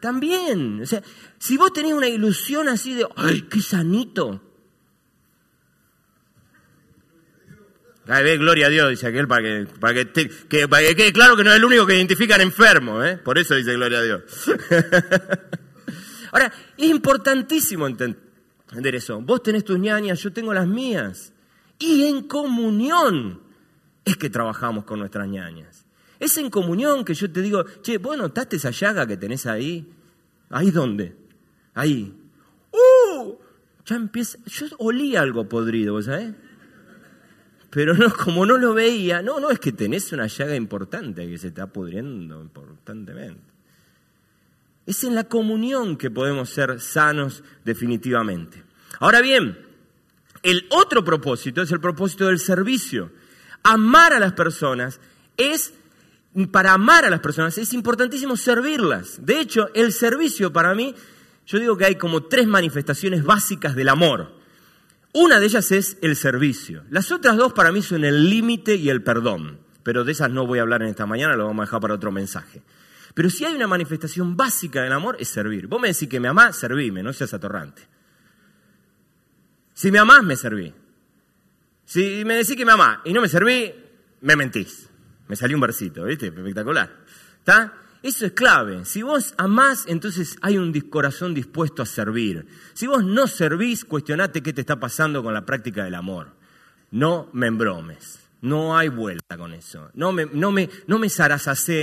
También. 0.01 0.83
O 0.83 0.87
sea, 0.87 1.01
si 1.39 1.57
vos 1.57 1.73
tenés 1.73 1.93
una 1.93 2.09
ilusión 2.09 2.69
así 2.69 2.95
de, 2.95 3.07
¡ay, 3.15 3.43
qué 3.43 3.61
sanito! 3.61 4.48
Gloria 8.39 8.67
a 8.67 8.71
Dios, 8.71 8.91
dice 8.91 9.07
aquel, 9.07 9.29
para 9.29 9.43
que, 9.43 9.67
para 9.79 9.95
que, 9.95 10.31
quede 10.49 11.13
claro 11.13 11.37
que 11.37 11.45
no 11.45 11.51
es 11.51 11.57
el 11.57 11.65
único 11.65 11.87
que 11.87 11.95
identifican 11.95 12.41
enfermo, 12.41 13.05
¿eh? 13.05 13.19
Por 13.19 13.39
eso 13.39 13.55
dice 13.55 13.75
gloria 13.75 13.99
a 13.99 14.03
Dios. 14.03 14.23
Ahora, 16.33 16.53
es 16.77 16.89
importantísimo 16.89 17.87
entender 17.87 18.95
eso. 18.95 19.21
Vos 19.21 19.43
tenés 19.43 19.65
tus 19.65 19.79
ñañas, 19.79 20.21
yo 20.21 20.33
tengo 20.33 20.55
las 20.55 20.67
mías. 20.67 21.33
Y 21.79 22.07
en 22.07 22.27
comunión 22.27 23.41
es 24.05 24.17
que 24.17 24.31
trabajamos 24.31 24.85
con 24.85 24.99
nuestras 24.99 25.29
ñañas. 25.29 25.85
Es 26.19 26.37
en 26.39 26.51
comunión 26.51 27.05
que 27.05 27.15
yo 27.15 27.31
te 27.31 27.43
digo, 27.43 27.65
che, 27.83 27.99
¿vos 27.99 28.17
notaste 28.17 28.57
esa 28.57 28.71
llaga 28.71 29.07
que 29.07 29.17
tenés 29.17 29.47
ahí? 29.47 29.87
¿Ahí 30.51 30.71
dónde? 30.71 31.15
Ahí. 31.75 32.15
¡Uh! 32.73 33.37
Ya 33.85 33.97
empieza. 33.97 34.39
Yo 34.47 34.67
olí 34.79 35.15
algo 35.15 35.49
podrido, 35.49 35.95
¿vos 35.95 36.07
sabés? 36.07 36.35
Pero 37.79 37.95
no, 37.95 38.13
como 38.13 38.45
no 38.45 38.57
lo 38.57 38.75
veía, 38.75 39.23
no, 39.23 39.39
no, 39.39 39.51
es 39.51 39.61
que 39.61 39.71
tenés 39.71 40.11
una 40.11 40.27
llaga 40.27 40.57
importante 40.57 41.29
que 41.29 41.39
se 41.39 41.47
está 41.47 41.69
pudriendo 41.69 42.43
importantemente. 42.43 43.41
Es 44.85 45.05
en 45.05 45.15
la 45.15 45.23
comunión 45.23 45.97
que 45.97 46.11
podemos 46.11 46.51
ser 46.51 46.81
sanos 46.81 47.45
definitivamente. 47.65 48.65
Ahora 48.99 49.21
bien, 49.21 49.65
el 50.43 50.67
otro 50.71 51.05
propósito 51.05 51.63
es 51.63 51.71
el 51.71 51.79
propósito 51.79 52.27
del 52.27 52.41
servicio. 52.41 53.13
Amar 53.63 54.13
a 54.13 54.19
las 54.19 54.33
personas 54.33 54.99
es, 55.37 55.73
para 56.51 56.73
amar 56.73 57.05
a 57.05 57.11
las 57.11 57.21
personas 57.21 57.59
es 57.59 57.73
importantísimo 57.75 58.37
servirlas. 58.37 59.25
De 59.25 59.39
hecho, 59.39 59.73
el 59.73 59.93
servicio 59.93 60.53
para 60.53 60.75
mí, 60.75 60.97
yo 61.47 61.61
digo 61.61 61.77
que 61.77 61.85
hay 61.85 61.95
como 61.95 62.25
tres 62.25 62.49
manifestaciones 62.49 63.23
básicas 63.23 63.77
del 63.77 63.89
amor. 63.89 64.37
Una 65.13 65.41
de 65.41 65.47
ellas 65.47 65.73
es 65.73 65.97
el 66.03 66.17
servicio. 66.17 66.85
Las 66.91 67.11
otras 67.11 67.37
dos 67.37 67.53
para 67.53 67.73
mí 67.73 67.83
son 67.83 68.05
el 68.05 68.29
límite 68.29 68.75
y 68.77 68.91
el 68.91 69.03
perdón. 69.03 69.61
Pero 69.83 70.05
de 70.05 70.13
esas 70.13 70.31
no 70.31 70.47
voy 70.47 70.59
a 70.59 70.63
hablar 70.63 70.83
en 70.83 70.89
esta 70.89 71.07
mañana, 71.07 71.35
lo 71.35 71.47
vamos 71.47 71.63
a 71.63 71.67
dejar 71.67 71.81
para 71.81 71.95
otro 71.95 72.13
mensaje. 72.13 72.63
Pero 73.15 73.31
si 73.31 73.45
hay 73.45 73.55
una 73.55 73.67
manifestación 73.67 74.37
básica 74.37 74.83
del 74.83 74.93
amor, 74.93 75.17
es 75.19 75.29
servir. 75.29 75.67
Vos 75.67 75.81
me 75.81 75.89
decís 75.89 76.09
que 76.09 76.21
me 76.21 76.29
amás, 76.29 76.57
servime, 76.57 77.03
no 77.03 77.13
seas 77.13 77.33
atorrante. 77.35 77.83
Si 79.73 79.91
me 79.91 79.99
amás, 79.99 80.23
me 80.23 80.37
serví. 80.37 80.75
Si 81.85 82.23
me 82.25 82.35
decís 82.35 82.55
que 82.55 82.67
me 82.67 82.73
amás 82.73 82.99
y 83.05 83.13
no 83.13 83.23
me 83.23 83.29
serví, 83.29 83.75
me 84.21 84.37
mentís. 84.37 84.89
Me 85.27 85.37
salió 85.37 85.57
un 85.57 85.63
versito, 85.63 86.05
¿viste? 86.05 86.27
Espectacular. 86.27 86.91
¿Está? 87.39 87.73
Eso 88.03 88.27
es 88.27 88.33
clave. 88.33 88.85
Si 88.85 89.03
vos 89.03 89.35
amás, 89.39 89.85
entonces 89.89 90.37
hay 90.41 90.57
un 90.57 90.73
corazón 90.89 91.35
dispuesto 91.35 91.83
a 91.83 91.87
servir. 91.87 92.47
Si 92.75 92.87
vos 92.87 93.05
no 93.05 93.27
servís, 93.27 93.85
cuestionate 93.85 94.43
qué 94.43 94.53
te 94.53 94.61
está 94.61 94.79
pasando 94.79 95.23
con 95.23 95.35
la 95.35 95.45
práctica 95.45 95.85
del 95.85 95.95
amor. 95.95 96.29
No 96.91 97.29
me 97.33 97.49
embromes. 97.49 98.21
No 98.41 98.77
hay 98.79 98.89
vuelta 98.89 99.37
con 99.37 99.53
eso. 99.53 99.91
No 99.95 100.13
me, 100.13 100.27
no 100.27 100.53
me, 100.53 100.71
no 100.87 100.99
me 100.99 101.09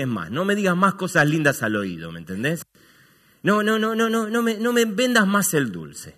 más. 0.06 0.32
No 0.32 0.46
me 0.46 0.56
digas 0.56 0.78
más 0.78 0.94
cosas 0.96 1.28
lindas 1.28 1.62
al 1.64 1.76
oído, 1.76 2.12
¿me 2.12 2.20
entendés? 2.20 2.64
No, 3.44 3.62
no, 3.62 3.78
no, 3.78 3.94
no, 3.94 4.10
no, 4.10 4.30
no 4.30 4.42
me, 4.42 4.58
no 4.58 4.72
me 4.72 4.86
vendas 4.86 5.28
más 5.28 5.54
el 5.54 5.72
dulce. 5.72 6.16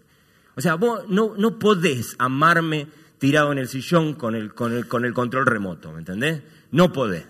O 0.55 0.62
sea, 0.62 0.75
vos 0.75 1.05
no, 1.10 1.33
no 1.38 1.57
podés 1.60 2.15
amarme 2.19 2.88
tirado 3.17 3.51
en 3.51 3.57
el 3.57 3.67
sillón 3.67 4.13
con 4.13 4.36
el, 4.36 4.53
con 4.53 4.73
el, 4.73 4.88
con 4.88 5.05
el 5.05 5.13
control 5.13 5.45
remoto, 5.45 5.91
¿me 5.91 5.99
entendés? 5.99 6.41
No 6.71 6.93
podés. 6.93 7.25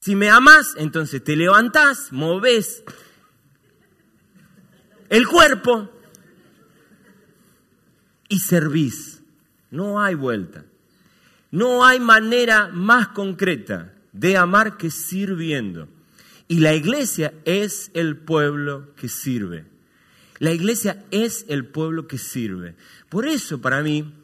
Si 0.00 0.14
me 0.14 0.30
amas, 0.30 0.74
entonces 0.76 1.22
te 1.24 1.36
levantás, 1.36 2.12
moves 2.12 2.84
el 5.08 5.26
cuerpo 5.26 5.90
y 8.28 8.38
servís. 8.38 9.22
No 9.70 10.00
hay 10.00 10.14
vuelta. 10.14 10.64
No 11.50 11.84
hay 11.84 11.98
manera 11.98 12.68
más 12.68 13.08
concreta 13.08 13.94
de 14.12 14.36
amar 14.36 14.76
que 14.76 14.90
sirviendo. 14.90 15.88
Y 16.46 16.60
la 16.60 16.74
iglesia 16.74 17.34
es 17.44 17.90
el 17.94 18.16
pueblo 18.16 18.94
que 18.96 19.08
sirve. 19.08 19.66
La 20.38 20.52
iglesia 20.52 21.04
es 21.10 21.44
el 21.48 21.66
pueblo 21.66 22.06
que 22.06 22.18
sirve. 22.18 22.76
Por 23.08 23.26
eso 23.26 23.60
para 23.60 23.82
mí 23.82 24.14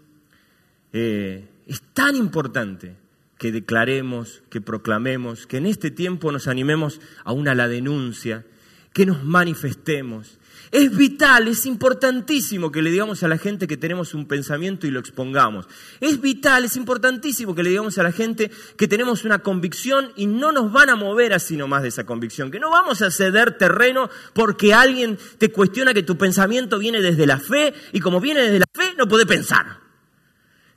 eh, 0.92 1.48
es 1.66 1.82
tan 1.92 2.14
importante 2.14 2.96
que 3.38 3.53
declaremos, 3.53 4.42
que 4.51 4.61
proclamemos, 4.61 5.47
que 5.47 5.59
en 5.59 5.66
este 5.66 5.90
tiempo 5.90 6.33
nos 6.33 6.49
animemos 6.49 7.01
aún 7.25 7.49
a 7.49 7.55
la 7.55 7.68
denuncia, 7.68 8.44
que 8.92 9.07
nos 9.07 9.25
manifestemos. 9.25 10.38
Es 10.70 10.97
vital, 10.97 11.49
es 11.49 11.66
importantísimo 11.66 12.73
que 12.73 12.83
le 12.83 12.90
digamos 12.90 13.23
a 13.23 13.29
la 13.29 13.38
gente 13.38 13.66
que 13.66 13.77
tenemos 13.77 14.14
un 14.14 14.27
pensamiento 14.27 14.87
y 14.87 14.90
lo 14.90 15.01
expongamos. 15.01 15.66
Es 16.01 16.20
vital, 16.20 16.64
es 16.64 16.77
importantísimo 16.77 17.55
que 17.55 17.62
le 17.62 17.70
digamos 17.70 17.99
a 17.99 18.03
la 18.03 18.12
gente 18.12 18.51
que 18.77 18.88
tenemos 18.88 19.25
una 19.25 19.40
convicción 19.40 20.12
y 20.16 20.27
no 20.27 20.53
nos 20.53 20.73
van 20.73 20.90
a 20.90 20.97
mover 20.97 21.33
así 21.33 21.57
nomás 21.57 21.83
de 21.83 21.88
esa 21.88 22.07
convicción, 22.07 22.51
que 22.51 22.61
no 22.61 22.70
vamos 22.70 23.03
a 23.03 23.11
ceder 23.11 23.59
terreno 23.59 24.11
porque 24.33 24.75
alguien 24.75 25.18
te 25.38 25.53
cuestiona 25.53 25.94
que 25.94 26.03
tu 26.03 26.16
pensamiento 26.16 26.79
viene 26.79 27.01
desde 27.01 27.27
la 27.27 27.38
fe 27.38 27.75
y 27.92 28.01
como 28.01 28.20
viene 28.20 28.42
desde 28.42 28.61
la 28.61 28.66
fe 28.73 28.94
no 28.97 29.07
puede 29.07 29.27
pensar. 29.27 29.79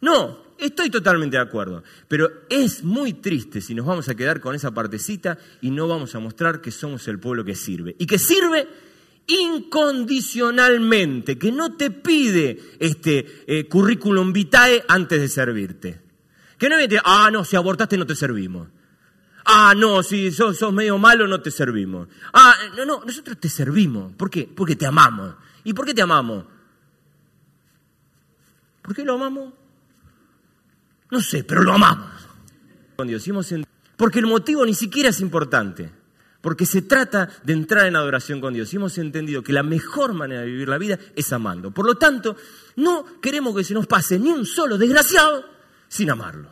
No, 0.02 0.47
estoy 0.60 0.90
totalmente 0.90 1.38
de 1.38 1.44
acuerdo, 1.44 1.84
pero 2.08 2.32
es 2.50 2.84
muy 2.84 3.14
triste 3.14 3.62
si 3.62 3.76
nos 3.76 3.86
vamos 3.86 4.10
a 4.10 4.16
quedar 4.16 4.42
con 4.42 4.56
esa 4.56 4.72
partecita 4.72 5.38
y 5.62 5.70
no 5.72 5.88
vamos 5.88 6.16
a 6.16 6.20
mostrar 6.20 6.60
que 6.62 6.72
somos 6.72 7.08
el 7.08 7.20
pueblo 7.20 7.46
que 7.46 7.56
sirve. 7.56 7.96
Y 8.00 8.06
que 8.06 8.18
sirve 8.18 8.68
incondicionalmente, 9.28 11.38
que 11.38 11.52
no 11.52 11.76
te 11.76 11.92
pide 11.92 12.60
este 12.80 13.44
eh, 13.48 13.68
currículum 13.68 14.34
vitae 14.34 14.84
antes 14.88 15.22
de 15.22 15.28
servirte. 15.28 16.02
Que 16.58 16.70
no 16.70 16.78
dice, 16.78 17.00
ah, 17.04 17.30
no, 17.32 17.44
si 17.44 17.56
abortaste 17.56 17.98
no 17.98 18.08
te 18.08 18.16
servimos. 18.16 18.70
Ah, 19.46 19.74
no, 19.78 20.02
si 20.04 20.32
sos, 20.32 20.74
medio 20.74 20.98
malo 20.98 21.28
no 21.28 21.42
te 21.42 21.52
servimos. 21.52 22.08
Ah, 22.34 22.56
no, 22.76 22.86
no, 22.86 23.04
nosotros 23.06 23.40
te 23.40 23.48
servimos. 23.48 24.14
¿Por 24.14 24.30
qué? 24.30 24.50
Porque 24.54 24.76
te 24.76 24.86
amamos. 24.86 25.36
¿Y 25.64 25.74
por 25.74 25.86
qué 25.86 25.94
te 25.94 26.02
amamos? 26.02 26.44
¿Por 28.82 28.94
qué 28.96 29.04
lo 29.04 29.14
amamos? 29.14 29.54
No 31.12 31.22
sé, 31.22 31.44
pero 31.44 31.64
lo 31.64 31.74
amamos. 31.74 32.12
Porque 33.96 34.20
el 34.20 34.28
motivo 34.28 34.66
ni 34.66 34.74
siquiera 34.74 35.10
es 35.10 35.20
importante 35.22 35.92
porque 36.48 36.66
se 36.66 36.84
trata 36.84 37.30
de 37.44 37.52
entrar 37.52 37.88
en 37.88 37.98
adoración 37.98 38.40
con 38.40 38.54
Dios. 38.54 38.72
Y 38.72 38.78
hemos 38.78 38.98
entendido 38.98 39.44
que 39.44 39.52
la 39.52 39.64
mejor 39.64 40.14
manera 40.14 40.42
de 40.42 40.48
vivir 40.48 40.70
la 40.70 40.78
vida 40.78 40.98
es 41.14 41.34
amando. 41.34 41.72
Por 41.72 41.86
lo 41.86 41.96
tanto, 41.96 42.38
no 42.78 43.20
queremos 43.22 43.54
que 43.54 43.66
se 43.66 43.74
nos 43.74 43.86
pase 43.86 44.18
ni 44.18 44.30
un 44.30 44.46
solo 44.46 44.78
desgraciado 44.78 45.44
sin 45.90 46.10
amarlo. 46.10 46.50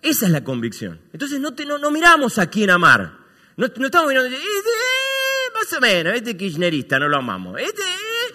Esa 0.00 0.24
es 0.24 0.32
la 0.32 0.42
convicción. 0.42 0.98
Entonces 1.12 1.40
no, 1.40 1.50
no, 1.78 1.90
miramos 1.90 2.38
a 2.38 2.46
quién 2.46 2.70
amar. 2.70 3.18
No, 3.58 3.66
estamos 3.66 4.08
mirando, 4.08 4.34
este, 4.34 4.38
eh, 4.38 5.52
más 5.54 5.70
o 5.70 5.80
menos, 5.82 6.14
este 6.14 6.36
kirchnerista 6.38 6.98
no 6.98 7.06
lo 7.06 7.18
amamos. 7.18 7.60
Este, 7.60 7.82
eh, 7.82 8.34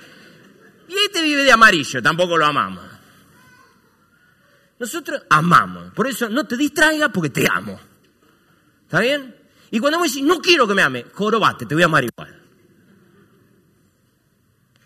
y 0.90 0.94
este 0.94 1.24
vive 1.24 1.44
de 1.44 1.52
amarillo, 1.52 2.04
tampoco 2.04 2.38
lo 2.38 2.46
amamos. 2.46 2.84
Nosotros 4.80 5.24
amamos. 5.30 5.94
Por 5.94 6.08
eso 6.08 6.30
no 6.30 6.46
te 6.46 6.58
distraigas 6.58 7.10
porque 7.14 7.30
te 7.30 7.48
amo. 7.52 7.80
¿Está 8.84 9.00
bien? 9.00 9.36
Y 9.72 9.80
cuando 9.80 10.00
vos 10.00 10.08
decís, 10.08 10.26
no 10.26 10.40
quiero 10.40 10.68
que 10.68 10.74
me 10.74 10.82
ame, 10.82 11.06
jorobate, 11.14 11.66
te 11.66 11.76
voy 11.76 11.84
a 11.84 11.88
amar 11.88 12.04
igual. 12.04 12.42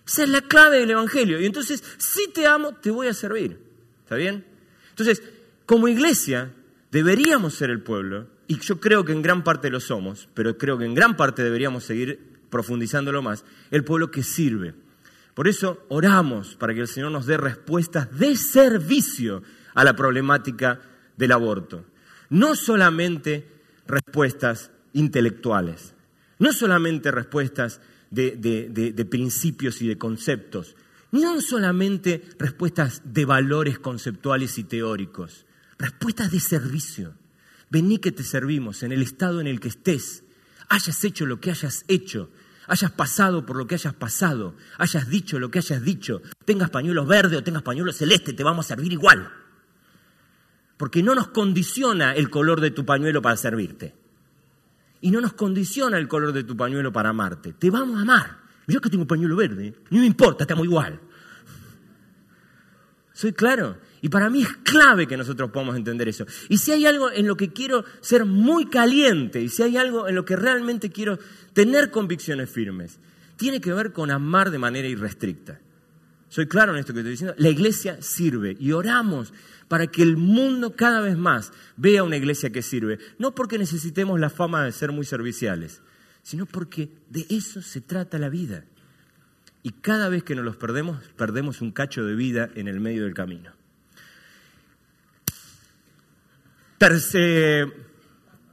Esa 0.06 0.23
es 0.23 0.30
la 0.30 0.41
clave 0.41 0.80
del 0.80 0.91
Evangelio. 0.91 1.39
Y 1.39 1.45
entonces, 1.45 1.84
si 1.97 2.32
te 2.32 2.47
amo, 2.47 2.73
te 2.73 2.89
voy 2.89 3.08
a 3.08 3.13
servir. 3.13 3.60
¿Está 4.04 4.15
bien? 4.15 4.45
Entonces, 4.89 5.21
como 5.65 5.88
iglesia, 5.88 6.52
deberíamos 6.91 7.54
ser 7.54 7.69
el 7.69 7.82
pueblo, 7.82 8.28
y 8.47 8.58
yo 8.60 8.80
creo 8.80 9.06
que 9.06 9.12
en 9.12 9.21
gran 9.21 9.43
parte 9.43 9.69
lo 9.69 9.80
somos, 9.80 10.28
pero 10.34 10.58
creo 10.58 10.80
que 10.80 10.86
en 10.86 10.95
gran 10.95 11.15
parte 11.15 11.43
deberíamos 11.43 11.84
seguir 11.84 12.39
profundizándolo 12.49 13.21
más, 13.21 13.45
el 13.69 13.84
pueblo 13.84 14.10
que 14.10 14.23
sirve. 14.23 14.73
Por 15.36 15.47
eso 15.47 15.86
oramos 15.89 16.56
para 16.56 16.73
que 16.73 16.82
el 16.82 16.88
Señor 16.88 17.12
nos 17.12 17.28
dé 17.28 17.38
respuestas 17.38 18.17
de 18.17 18.36
servicio 18.36 19.43
a 19.79 19.83
la 19.85 19.95
problemática 19.95 20.81
del 21.15 21.31
aborto. 21.31 21.85
No 22.29 22.53
solamente 22.55 23.47
respuestas 23.87 24.71
intelectuales, 24.91 25.93
no 26.37 26.51
solamente 26.51 27.11
respuestas 27.11 27.79
de, 28.11 29.07
principios 29.09 29.81
y 29.81 29.87
de 29.87 29.97
conceptos, 29.97 30.75
no 31.13 31.39
solamente 31.39 32.21
respuestas 32.37 33.01
de 33.05 33.23
valores 33.23 33.79
conceptuales 33.79 34.57
y 34.57 34.65
teóricos, 34.65 35.45
respuestas 35.77 36.29
de 36.31 36.41
servicio. 36.41 37.13
Vení 37.69 37.99
que 37.99 38.11
te 38.11 38.23
servimos 38.23 38.83
en 38.83 38.91
el 38.91 39.01
estado 39.01 39.39
en 39.39 39.47
el 39.47 39.61
que 39.61 39.69
estés, 39.69 40.25
hayas 40.67 41.01
hecho 41.05 41.25
lo 41.25 41.39
que 41.39 41.51
hayas 41.51 41.85
hecho, 41.87 42.29
hayas 42.67 42.91
pasado 42.91 43.45
por 43.45 43.55
lo 43.55 43.65
que 43.65 43.75
hayas 43.75 43.93
pasado, 43.93 44.55
hayas 44.77 45.07
dicho 45.07 45.39
lo 45.39 45.49
que 45.49 45.59
hayas 45.59 45.81
dicho, 45.81 46.21
tengas 46.43 46.69
pañuelos 46.69 47.07
verdes 47.07 47.39
o 47.39 47.43
tengas 47.43 47.63
pañuelos 47.63 47.95
celeste, 47.95 48.33
te 48.33 48.43
vamos 48.43 48.65
a 48.65 48.75
servir 48.75 48.91
igual. 48.91 49.31
Porque 50.79 51.03
no 51.03 51.13
nos 51.13 51.27
condiciona 51.27 52.15
el 52.15 52.29
color 52.29 52.61
de 52.61 52.71
tu 52.71 52.85
pañuelo 52.85 53.21
para 53.21 53.35
servirte. 53.35 53.93
Y 55.01 55.11
no 55.11 55.19
nos 55.19 55.33
condiciona 55.33 55.97
el 55.97 56.07
color 56.07 56.31
de 56.31 56.45
tu 56.45 56.55
pañuelo 56.55 56.93
para 56.93 57.09
amarte. 57.09 57.51
Te 57.51 57.69
vamos 57.69 57.97
a 57.97 58.03
amar. 58.03 58.37
Yo 58.65 58.79
que 58.79 58.89
tengo 58.89 59.01
un 59.01 59.07
pañuelo 59.07 59.35
verde, 59.35 59.73
no 59.89 59.99
me 59.99 60.05
importa, 60.05 60.45
estamos 60.45 60.63
igual. 60.63 61.01
¿Soy 63.11 63.33
claro? 63.33 63.75
Y 64.01 64.07
para 64.07 64.29
mí 64.29 64.43
es 64.43 64.55
clave 64.63 65.05
que 65.05 65.17
nosotros 65.17 65.51
podamos 65.51 65.75
entender 65.75 66.07
eso. 66.07 66.25
Y 66.47 66.59
si 66.59 66.71
hay 66.71 66.85
algo 66.85 67.11
en 67.11 67.27
lo 67.27 67.35
que 67.35 67.51
quiero 67.51 67.83
ser 67.99 68.23
muy 68.23 68.67
caliente, 68.67 69.41
y 69.41 69.49
si 69.49 69.63
hay 69.63 69.75
algo 69.75 70.07
en 70.07 70.15
lo 70.15 70.23
que 70.23 70.37
realmente 70.37 70.91
quiero 70.91 71.19
tener 71.51 71.91
convicciones 71.91 72.49
firmes, 72.49 72.99
tiene 73.35 73.59
que 73.59 73.73
ver 73.73 73.91
con 73.91 74.11
amar 74.11 74.49
de 74.49 74.59
manera 74.59 74.87
irrestricta. 74.87 75.59
¿Soy 76.29 76.47
claro 76.47 76.71
en 76.71 76.79
esto 76.79 76.93
que 76.93 76.99
estoy 76.99 77.11
diciendo? 77.11 77.35
La 77.37 77.49
iglesia 77.49 78.01
sirve 78.01 78.55
y 78.57 78.71
oramos 78.71 79.33
para 79.69 79.88
que 79.88 80.01
el 80.01 80.17
mundo 80.17 80.75
cada 80.75 80.99
vez 80.99 81.17
más 81.17 81.53
vea 81.77 82.03
una 82.03 82.17
iglesia 82.17 82.49
que 82.49 82.62
sirve. 82.62 82.99
No 83.17 83.34
porque 83.34 83.58
necesitemos 83.58 84.19
la 84.19 84.29
fama 84.29 84.65
de 84.65 84.73
ser 84.73 84.91
muy 84.91 85.05
serviciales, 85.05 85.82
sino 86.23 86.45
porque 86.45 86.89
de 87.10 87.25
eso 87.29 87.62
se 87.62 87.79
trata 87.79 88.19
la 88.19 88.27
vida. 88.27 88.65
Y 89.62 89.71
cada 89.71 90.10
vez 90.10 90.23
que 90.23 90.36
nos 90.36 90.43
los 90.43 90.58
perdemos, 90.58 90.99
perdemos 91.15 91.62
un 91.62 91.71
cacho 91.71 92.03
de 92.03 92.15
vida 92.15 92.49
en 92.55 92.67
el 92.67 92.79
medio 92.79 93.03
del 93.03 93.13
camino. 93.13 93.51
Tercer, 96.77 97.67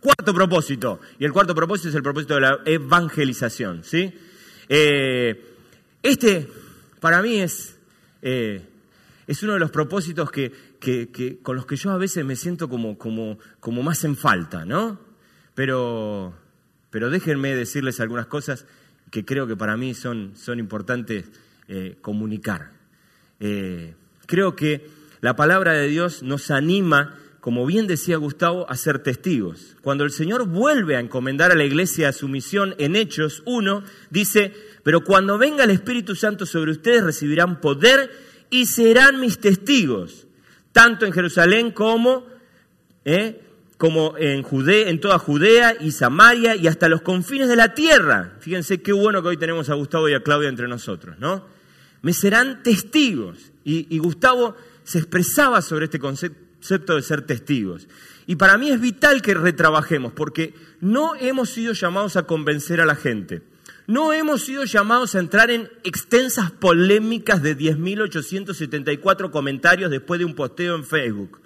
cuarto 0.00 0.34
propósito, 0.34 1.00
y 1.18 1.24
el 1.24 1.32
cuarto 1.32 1.54
propósito 1.54 1.88
es 1.88 1.94
el 1.94 2.02
propósito 2.02 2.34
de 2.34 2.40
la 2.40 2.60
evangelización. 2.64 3.84
¿sí? 3.84 4.12
Eh, 4.68 5.54
este, 6.02 6.48
para 7.00 7.22
mí, 7.22 7.38
es, 7.38 7.78
eh, 8.20 8.62
es 9.26 9.42
uno 9.42 9.54
de 9.54 9.60
los 9.60 9.70
propósitos 9.70 10.30
que, 10.30 10.52
con 11.42 11.56
los 11.56 11.66
que 11.66 11.76
yo 11.76 11.90
a 11.90 11.98
veces 11.98 12.24
me 12.24 12.36
siento 12.36 12.68
como, 12.68 12.96
como, 12.96 13.38
como 13.60 13.82
más 13.82 14.04
en 14.04 14.16
falta, 14.16 14.64
¿no? 14.64 15.00
Pero, 15.54 16.34
pero 16.90 17.10
déjenme 17.10 17.54
decirles 17.54 17.98
algunas 18.00 18.26
cosas 18.26 18.66
que 19.10 19.24
creo 19.24 19.46
que 19.46 19.56
para 19.56 19.76
mí 19.76 19.94
son, 19.94 20.32
son 20.36 20.58
importantes 20.58 21.24
eh, 21.68 21.96
comunicar. 22.00 22.72
Eh, 23.40 23.94
creo 24.26 24.54
que 24.54 24.88
la 25.20 25.34
palabra 25.34 25.72
de 25.72 25.88
Dios 25.88 26.22
nos 26.22 26.50
anima, 26.50 27.18
como 27.40 27.66
bien 27.66 27.86
decía 27.86 28.16
Gustavo, 28.16 28.70
a 28.70 28.76
ser 28.76 29.00
testigos. 29.00 29.76
Cuando 29.82 30.04
el 30.04 30.10
Señor 30.10 30.46
vuelve 30.46 30.96
a 30.96 31.00
encomendar 31.00 31.50
a 31.50 31.56
la 31.56 31.64
iglesia 31.64 32.12
su 32.12 32.28
misión 32.28 32.74
en 32.78 32.94
Hechos 32.94 33.42
1, 33.46 33.82
dice, 34.10 34.52
pero 34.84 35.02
cuando 35.02 35.38
venga 35.38 35.64
el 35.64 35.70
Espíritu 35.70 36.14
Santo 36.14 36.46
sobre 36.46 36.70
ustedes 36.70 37.02
recibirán 37.02 37.60
poder 37.60 38.10
y 38.50 38.66
serán 38.66 39.20
mis 39.20 39.38
testigos 39.38 40.25
tanto 40.76 41.06
en 41.06 41.12
Jerusalén 41.14 41.70
como, 41.70 42.26
eh, 43.06 43.40
como 43.78 44.14
en, 44.18 44.42
Judea, 44.42 44.90
en 44.90 45.00
toda 45.00 45.18
Judea 45.18 45.74
y 45.80 45.90
Samaria 45.90 46.54
y 46.54 46.66
hasta 46.66 46.90
los 46.90 47.00
confines 47.00 47.48
de 47.48 47.56
la 47.56 47.72
tierra. 47.72 48.34
Fíjense 48.40 48.82
qué 48.82 48.92
bueno 48.92 49.22
que 49.22 49.28
hoy 49.28 49.36
tenemos 49.38 49.70
a 49.70 49.74
Gustavo 49.74 50.06
y 50.10 50.12
a 50.12 50.22
Claudia 50.22 50.50
entre 50.50 50.68
nosotros, 50.68 51.18
¿no? 51.18 51.46
Me 52.02 52.12
serán 52.12 52.62
testigos. 52.62 53.52
Y, 53.64 53.86
y 53.88 53.96
Gustavo 54.00 54.54
se 54.84 54.98
expresaba 54.98 55.62
sobre 55.62 55.86
este 55.86 55.98
concepto 55.98 56.94
de 56.94 57.00
ser 57.00 57.22
testigos. 57.22 57.88
Y 58.26 58.36
para 58.36 58.58
mí 58.58 58.68
es 58.68 58.78
vital 58.78 59.22
que 59.22 59.32
retrabajemos, 59.32 60.12
porque 60.12 60.52
no 60.82 61.14
hemos 61.14 61.48
sido 61.48 61.72
llamados 61.72 62.16
a 62.18 62.24
convencer 62.24 62.82
a 62.82 62.86
la 62.86 62.96
gente. 62.96 63.40
No 63.86 64.12
hemos 64.12 64.42
sido 64.42 64.64
llamados 64.64 65.14
a 65.14 65.20
entrar 65.20 65.50
en 65.50 65.70
extensas 65.84 66.50
polémicas 66.50 67.42
de 67.42 67.56
10.874 67.56 69.30
comentarios 69.30 69.90
después 69.90 70.18
de 70.18 70.24
un 70.24 70.34
posteo 70.34 70.74
en 70.74 70.84
Facebook. 70.84 71.40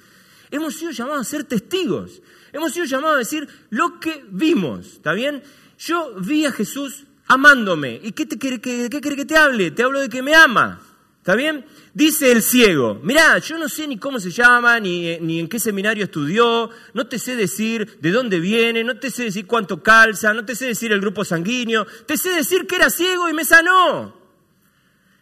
Hemos 0.50 0.74
sido 0.74 0.90
llamados 0.90 1.20
a 1.20 1.30
ser 1.30 1.44
testigos. 1.44 2.22
Hemos 2.52 2.72
sido 2.72 2.86
llamados 2.86 3.16
a 3.16 3.18
decir 3.18 3.48
lo 3.68 4.00
que 4.00 4.24
vimos. 4.30 4.94
¿Está 4.94 5.12
bien? 5.12 5.42
Yo 5.78 6.14
vi 6.16 6.46
a 6.46 6.52
Jesús 6.52 7.04
amándome. 7.26 8.00
¿Y 8.02 8.12
qué, 8.12 8.26
te, 8.26 8.38
qué 8.38 8.58
quiere 8.60 9.16
que 9.16 9.26
te 9.26 9.36
hable? 9.36 9.70
Te 9.70 9.82
hablo 9.82 10.00
de 10.00 10.08
que 10.08 10.22
me 10.22 10.34
ama. 10.34 10.80
¿Está 11.20 11.34
bien? 11.34 11.66
Dice 11.92 12.32
el 12.32 12.42
ciego, 12.42 12.98
mirá, 13.02 13.36
yo 13.38 13.58
no 13.58 13.68
sé 13.68 13.86
ni 13.86 13.98
cómo 13.98 14.18
se 14.18 14.30
llama, 14.30 14.80
ni, 14.80 15.18
ni, 15.18 15.38
en 15.38 15.48
qué 15.50 15.60
seminario 15.60 16.04
estudió, 16.04 16.70
no 16.94 17.06
te 17.08 17.18
sé 17.18 17.36
decir 17.36 17.98
de 18.00 18.10
dónde 18.10 18.40
viene, 18.40 18.82
no 18.84 18.98
te 18.98 19.10
sé 19.10 19.24
decir 19.24 19.46
cuánto 19.46 19.82
calza, 19.82 20.32
no 20.32 20.46
te 20.46 20.56
sé 20.56 20.64
decir 20.66 20.92
el 20.92 21.00
grupo 21.02 21.22
sanguíneo, 21.22 21.86
te 22.06 22.16
sé 22.16 22.30
decir 22.30 22.66
que 22.66 22.76
era 22.76 22.88
ciego 22.88 23.28
y 23.28 23.34
me 23.34 23.44
sanó. 23.44 24.16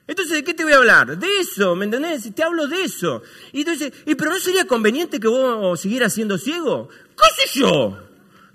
Entonces, 0.07 0.37
¿de 0.37 0.45
qué 0.45 0.55
te 0.55 0.63
voy 0.63 0.73
a 0.73 0.77
hablar? 0.77 1.19
De 1.19 1.27
eso, 1.41 1.75
¿me 1.75 1.87
entendés? 1.87 2.33
Te 2.33 2.45
hablo 2.45 2.69
de 2.69 2.85
eso. 2.85 3.25
Y 3.53 3.61
entonces, 3.63 3.93
¿y 4.07 4.15
pero 4.15 4.31
no 4.31 4.39
sería 4.39 4.67
conveniente 4.67 5.19
que 5.19 5.27
vos 5.27 5.81
siguieras 5.81 6.15
siendo 6.15 6.39
ciego? 6.39 6.89
¿Qué 6.89 7.43
sé 7.43 7.59
yo? 7.59 7.99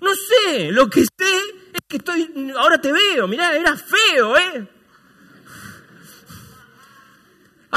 No 0.00 0.10
sé, 0.14 0.72
lo 0.72 0.88
que 0.88 1.02
sé 1.02 1.36
Es 1.74 1.80
que 1.86 1.98
estoy, 1.98 2.52
ahora 2.56 2.80
te 2.80 2.90
veo, 2.90 3.28
mirá, 3.28 3.54
era 3.54 3.76
feo, 3.76 4.36
¿eh? 4.38 4.68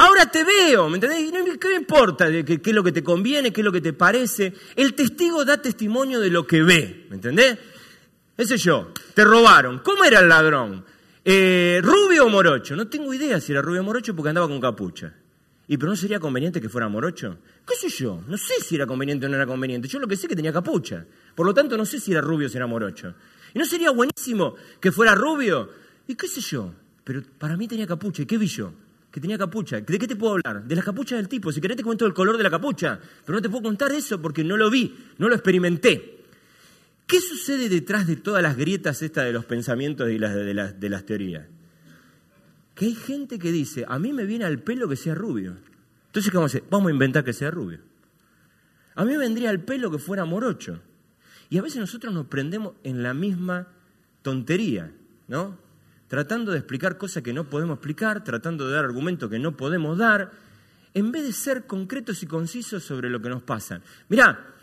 Ahora 0.00 0.30
te 0.30 0.44
veo, 0.44 0.88
¿me 0.88 0.94
entendés? 0.94 1.58
¿Qué 1.58 1.68
me 1.70 1.74
importa 1.74 2.30
qué, 2.30 2.60
es 2.64 2.72
lo 2.72 2.84
que 2.84 2.92
te 2.92 3.02
conviene, 3.02 3.52
qué 3.52 3.62
es 3.62 3.64
lo 3.64 3.72
que 3.72 3.80
te 3.80 3.92
parece? 3.92 4.54
El 4.76 4.94
testigo 4.94 5.44
da 5.44 5.60
testimonio 5.60 6.20
de 6.20 6.30
lo 6.30 6.46
que 6.46 6.62
ve, 6.62 7.06
¿me 7.10 7.16
entendés? 7.16 7.58
Ese 8.36 8.58
yo, 8.58 8.92
te 9.12 9.24
robaron. 9.24 9.80
¿Cómo 9.80 10.04
era 10.04 10.20
el 10.20 10.28
ladrón? 10.28 10.84
Eh, 11.24 11.80
¿Rubio 11.82 12.26
o 12.26 12.28
morocho? 12.28 12.76
No 12.76 12.86
tengo 12.86 13.12
idea 13.12 13.40
si 13.40 13.50
era 13.50 13.60
rubio 13.60 13.80
o 13.80 13.84
morocho 13.84 14.14
porque 14.14 14.28
andaba 14.28 14.46
con 14.46 14.60
capucha. 14.60 15.12
¿Y 15.66 15.76
pero 15.76 15.90
no 15.90 15.96
sería 15.96 16.20
conveniente 16.20 16.60
que 16.60 16.68
fuera 16.68 16.88
morocho? 16.88 17.38
¿Qué 17.66 17.74
sé 17.74 17.88
yo? 17.88 18.22
No 18.28 18.38
sé 18.38 18.54
si 18.60 18.76
era 18.76 18.86
conveniente 18.86 19.26
o 19.26 19.28
no 19.28 19.34
era 19.34 19.46
conveniente. 19.46 19.88
Yo 19.88 19.98
lo 19.98 20.06
que 20.06 20.14
sé 20.14 20.26
es 20.26 20.28
que 20.28 20.36
tenía 20.36 20.52
capucha. 20.52 21.04
Por 21.34 21.44
lo 21.44 21.52
tanto, 21.52 21.76
no 21.76 21.84
sé 21.84 21.98
si 21.98 22.12
era 22.12 22.20
rubio 22.20 22.46
o 22.46 22.48
si 22.48 22.56
era 22.56 22.68
morocho. 22.68 23.14
¿Y 23.52 23.58
no 23.58 23.64
sería 23.64 23.90
buenísimo 23.90 24.54
que 24.78 24.92
fuera 24.92 25.16
rubio? 25.16 25.70
¿Y 26.06 26.14
qué 26.14 26.28
sé 26.28 26.40
yo? 26.40 26.72
Pero 27.02 27.20
para 27.36 27.56
mí 27.56 27.66
tenía 27.66 27.88
capucha. 27.88 28.22
¿Y 28.22 28.26
qué 28.26 28.38
vi 28.38 28.46
yo? 28.46 28.72
Que 29.18 29.22
tenía 29.22 29.38
capucha. 29.38 29.80
¿De 29.80 29.98
qué 29.98 30.06
te 30.06 30.16
puedo 30.16 30.34
hablar? 30.34 30.64
De 30.64 30.76
la 30.76 30.82
capucha 30.82 31.16
del 31.16 31.28
tipo. 31.28 31.50
Si 31.50 31.60
querés 31.60 31.76
te 31.76 31.82
cuento 31.82 32.06
el 32.06 32.14
color 32.14 32.36
de 32.36 32.44
la 32.44 32.50
capucha, 32.50 33.00
pero 33.26 33.36
no 33.36 33.42
te 33.42 33.48
puedo 33.48 33.64
contar 33.64 33.90
eso 33.92 34.22
porque 34.22 34.44
no 34.44 34.56
lo 34.56 34.70
vi, 34.70 34.96
no 35.18 35.28
lo 35.28 35.34
experimenté. 35.34 36.24
¿Qué 37.06 37.20
sucede 37.20 37.68
detrás 37.68 38.06
de 38.06 38.16
todas 38.16 38.42
las 38.42 38.56
grietas 38.56 39.02
estas 39.02 39.24
de 39.24 39.32
los 39.32 39.44
pensamientos 39.44 40.10
y 40.10 40.18
las, 40.18 40.34
de, 40.34 40.54
las, 40.54 40.78
de 40.78 40.88
las 40.88 41.04
teorías? 41.04 41.46
Que 42.74 42.86
hay 42.86 42.94
gente 42.94 43.38
que 43.38 43.50
dice, 43.50 43.84
a 43.88 43.98
mí 43.98 44.12
me 44.12 44.24
viene 44.24 44.44
al 44.44 44.60
pelo 44.60 44.88
que 44.88 44.96
sea 44.96 45.14
rubio. 45.14 45.56
Entonces, 46.06 46.30
¿qué 46.30 46.36
vamos 46.36 46.54
a 46.54 46.58
hacer? 46.58 46.68
Vamos 46.70 46.88
a 46.88 46.92
inventar 46.92 47.24
que 47.24 47.32
sea 47.32 47.50
rubio. 47.50 47.80
A 48.94 49.04
mí 49.04 49.12
me 49.12 49.18
vendría 49.18 49.50
al 49.50 49.64
pelo 49.64 49.90
que 49.90 49.98
fuera 49.98 50.24
morocho. 50.24 50.80
Y 51.50 51.58
a 51.58 51.62
veces 51.62 51.80
nosotros 51.80 52.12
nos 52.14 52.26
prendemos 52.26 52.74
en 52.84 53.02
la 53.02 53.14
misma 53.14 53.68
tontería, 54.22 54.92
¿no? 55.26 55.56
Tratando 56.08 56.52
de 56.52 56.58
explicar 56.58 56.98
cosas 56.98 57.22
que 57.22 57.32
no 57.32 57.44
podemos 57.44 57.76
explicar, 57.76 58.24
tratando 58.24 58.66
de 58.66 58.74
dar 58.74 58.84
argumentos 58.84 59.30
que 59.30 59.38
no 59.38 59.56
podemos 59.56 59.96
dar, 59.96 60.32
en 60.94 61.12
vez 61.12 61.24
de 61.24 61.32
ser 61.32 61.66
concretos 61.66 62.22
y 62.22 62.26
concisos 62.26 62.82
sobre 62.82 63.10
lo 63.10 63.20
que 63.20 63.28
nos 63.28 63.42
pasa. 63.42 63.80
Mirá, 64.08 64.54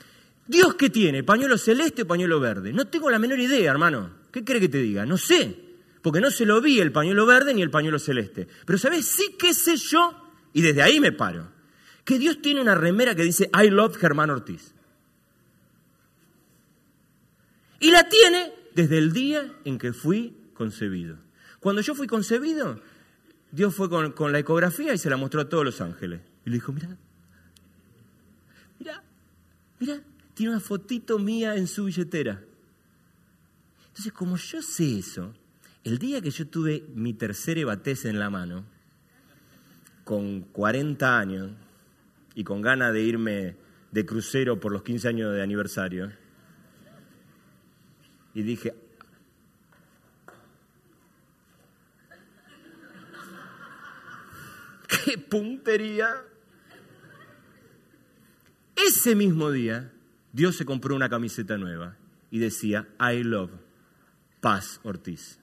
Dios 0.48 0.76
qué 0.76 0.90
tiene, 0.90 1.24
pañuelo 1.24 1.58
celeste 1.58 2.02
o 2.02 2.08
pañuelo 2.08 2.40
verde. 2.40 2.74
No 2.74 2.86
tengo 2.86 3.10
la 3.10 3.20
menor 3.20 3.40
idea, 3.40 3.72
hermano. 3.72 4.10
¿Qué 4.32 4.44
cree 4.44 4.60
que 4.60 4.70
te 4.70 4.80
diga? 4.80 5.06
No 5.06 5.18
sé, 5.18 5.56
porque 6.02 6.20
no 6.20 6.32
se 6.32 6.46
lo 6.46 6.60
vi 6.62 6.80
el 6.80 6.92
pañuelo 6.92 7.26
verde 7.26 7.54
ni 7.54 7.62
el 7.62 7.70
pañuelo 7.70 8.00
celeste. 8.00 8.48
Pero 8.66 8.78
¿sabes? 8.78 9.06
Sí 9.06 9.36
que 9.40 9.54
sé 9.54 9.78
yo, 9.78 10.34
y 10.52 10.62
desde 10.62 10.82
ahí 10.82 11.00
me 11.00 11.12
paro, 11.12 11.48
que 12.04 12.20
Dios 12.20 12.42
tiene 12.42 12.62
una 12.62 12.76
remera 12.76 13.16
que 13.16 13.24
dice 13.24 13.50
I 13.54 13.70
love 13.70 13.98
Germán 13.98 14.30
Ortiz. 14.30 14.74
Y 17.80 17.92
la 17.92 18.10
tiene 18.10 18.54
desde 18.74 18.98
el 18.98 19.14
día 19.14 19.54
en 19.64 19.78
que 19.78 19.94
fui 19.94 20.36
concebido. 20.54 21.25
Cuando 21.66 21.82
yo 21.82 21.96
fui 21.96 22.06
concebido, 22.06 22.80
Dios 23.52 23.74
fue 23.74 23.90
con, 23.90 24.32
la 24.32 24.38
ecografía 24.38 24.94
y 24.94 25.00
se 25.00 25.10
la 25.10 25.18
mostró 25.18 25.42
a 25.42 25.50
todos 25.50 25.66
los 25.66 25.82
ángeles. 25.82 26.22
Y 26.46 26.52
le 26.52 26.58
dijo, 26.58 26.72
mira, 26.72 26.96
mira, 28.78 29.04
mira, 29.80 30.00
tiene 30.36 30.52
una 30.52 30.60
fotito 30.60 31.18
mía 31.18 31.56
en 31.56 31.66
su 31.66 31.86
billetera. 31.86 32.40
Entonces, 33.88 34.14
como 34.14 34.38
yo 34.38 34.62
sé 34.62 35.00
eso, 35.00 35.34
el 35.84 35.98
día 35.98 36.22
que 36.22 36.30
yo 36.30 36.46
tuve 36.48 36.86
mi 36.94 37.16
tercer 37.16 37.58
ebatés 37.58 38.06
en 38.06 38.20
la 38.20 38.30
mano, 38.30 38.64
con 40.04 40.42
40 40.42 41.18
años 41.18 41.52
y 42.36 42.44
con 42.44 42.62
ganas 42.62 42.94
de 42.94 43.02
irme 43.02 43.56
de 43.92 44.06
crucero 44.06 44.60
por 44.60 44.72
los 44.72 44.84
15 44.84 45.08
años 45.08 45.34
de 45.34 45.42
aniversario, 45.42 46.12
y 48.36 48.44
dije, 48.44 48.76
¡Qué 55.06 55.18
puntería! 55.30 56.08
Ese 58.76 59.16
mismo 59.16 59.52
día, 59.52 59.94
Dios 60.34 60.58
se 60.58 60.66
compró 60.66 60.96
una 60.96 61.10
camiseta 61.10 61.58
nueva 61.58 61.96
y 62.32 62.40
decía, 62.40 62.88
I 63.00 63.24
love 63.24 63.52
Paz 64.42 64.82
Ortiz. 64.84 65.40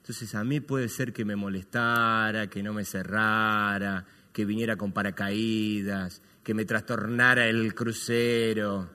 Entonces 0.00 0.34
a 0.34 0.42
mí 0.42 0.60
puede 0.60 0.88
ser 0.88 1.12
que 1.12 1.24
me 1.24 1.36
molestara, 1.36 2.48
que 2.48 2.62
no 2.62 2.74
me 2.74 2.84
cerrara, 2.84 4.04
que 4.32 4.44
viniera 4.44 4.76
con 4.76 4.92
paracaídas, 4.92 6.22
que 6.42 6.54
me 6.54 6.64
trastornara 6.64 7.46
el 7.46 7.74
crucero. 7.74 8.90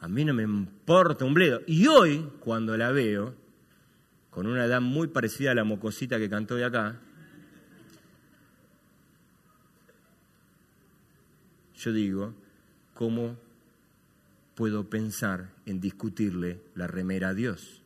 A 0.00 0.08
mí 0.08 0.24
no 0.24 0.32
me 0.32 0.44
importa 0.44 1.26
un 1.26 1.34
bledo. 1.34 1.60
Y 1.66 1.86
hoy, 1.86 2.26
cuando 2.40 2.76
la 2.76 2.90
veo, 2.90 3.34
con 4.30 4.46
una 4.46 4.64
edad 4.64 4.80
muy 4.80 5.08
parecida 5.08 5.50
a 5.50 5.54
la 5.54 5.64
mocosita 5.64 6.18
que 6.18 6.30
cantó 6.30 6.54
de 6.54 6.64
acá, 6.64 6.96
yo 11.76 11.92
digo, 11.92 12.34
¿cómo 12.94 13.36
puedo 14.54 14.88
pensar 14.88 15.50
en 15.66 15.80
discutirle 15.80 16.60
la 16.74 16.86
remera 16.86 17.30
a 17.30 17.34
Dios? 17.34 17.82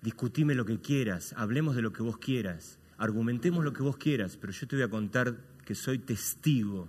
Discutime 0.00 0.56
lo 0.56 0.64
que 0.64 0.80
quieras, 0.80 1.32
hablemos 1.36 1.76
de 1.76 1.82
lo 1.82 1.92
que 1.92 2.02
vos 2.02 2.18
quieras, 2.18 2.78
argumentemos 2.98 3.64
lo 3.64 3.72
que 3.72 3.82
vos 3.82 3.96
quieras, 3.96 4.36
pero 4.36 4.52
yo 4.52 4.66
te 4.66 4.76
voy 4.76 4.84
a 4.84 4.90
contar 4.90 5.36
que 5.64 5.76
soy 5.76 5.98
testigo 5.98 6.88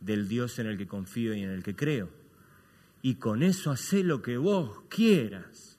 del 0.00 0.26
Dios 0.26 0.58
en 0.58 0.66
el 0.66 0.76
que 0.76 0.88
confío 0.88 1.34
y 1.34 1.42
en 1.42 1.50
el 1.50 1.62
que 1.62 1.76
creo. 1.76 2.08
Y 3.02 3.16
con 3.16 3.44
eso 3.44 3.70
hacé 3.70 4.02
lo 4.02 4.22
que 4.22 4.38
vos 4.38 4.82
quieras 4.88 5.71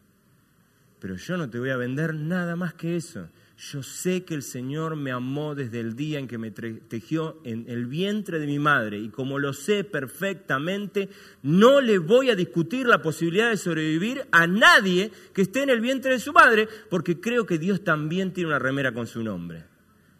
pero 1.03 1.17
yo 1.17 1.35
no 1.35 1.49
te 1.49 1.59
voy 1.59 1.69
a 1.69 1.75
vender 1.75 2.15
nada 2.15 2.55
más 2.55 2.75
que 2.75 2.95
eso. 2.95 3.27
Yo 3.57 3.83
sé 3.83 4.23
que 4.23 4.35
el 4.35 4.41
Señor 4.41 4.95
me 4.95 5.11
amó 5.11 5.53
desde 5.53 5.81
el 5.81 5.97
día 5.97 6.17
en 6.17 6.29
que 6.29 6.37
me 6.37 6.49
tejió 6.49 7.41
en 7.43 7.65
el 7.67 7.87
vientre 7.87 8.39
de 8.39 8.47
mi 8.47 8.57
madre 8.57 8.99
y 8.99 9.09
como 9.09 9.37
lo 9.37 9.51
sé 9.51 9.83
perfectamente, 9.83 11.09
no 11.41 11.81
le 11.81 11.97
voy 11.97 12.29
a 12.29 12.37
discutir 12.37 12.85
la 12.85 13.01
posibilidad 13.01 13.49
de 13.49 13.57
sobrevivir 13.57 14.25
a 14.31 14.47
nadie 14.47 15.11
que 15.33 15.41
esté 15.41 15.63
en 15.63 15.71
el 15.71 15.81
vientre 15.81 16.13
de 16.13 16.19
su 16.19 16.31
madre, 16.31 16.69
porque 16.89 17.19
creo 17.19 17.45
que 17.45 17.57
Dios 17.57 17.83
también 17.83 18.31
tiene 18.31 18.47
una 18.47 18.59
remera 18.59 18.93
con 18.93 19.05
su 19.05 19.21
nombre. 19.21 19.65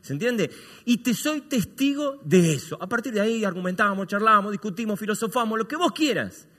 ¿Se 0.02 0.12
entiende? 0.12 0.52
Y 0.84 0.98
te 0.98 1.14
soy 1.14 1.44
testigo 1.44 2.20
de 2.26 2.56
eso. 2.56 2.78
A 2.82 2.90
partir 2.90 3.14
de 3.14 3.22
ahí 3.22 3.46
argumentábamos, 3.46 4.08
charlábamos, 4.08 4.52
discutimos, 4.52 5.00
filosofamos, 5.00 5.58
lo 5.58 5.66
que 5.66 5.78
vos 5.78 5.94
quieras. 5.94 6.50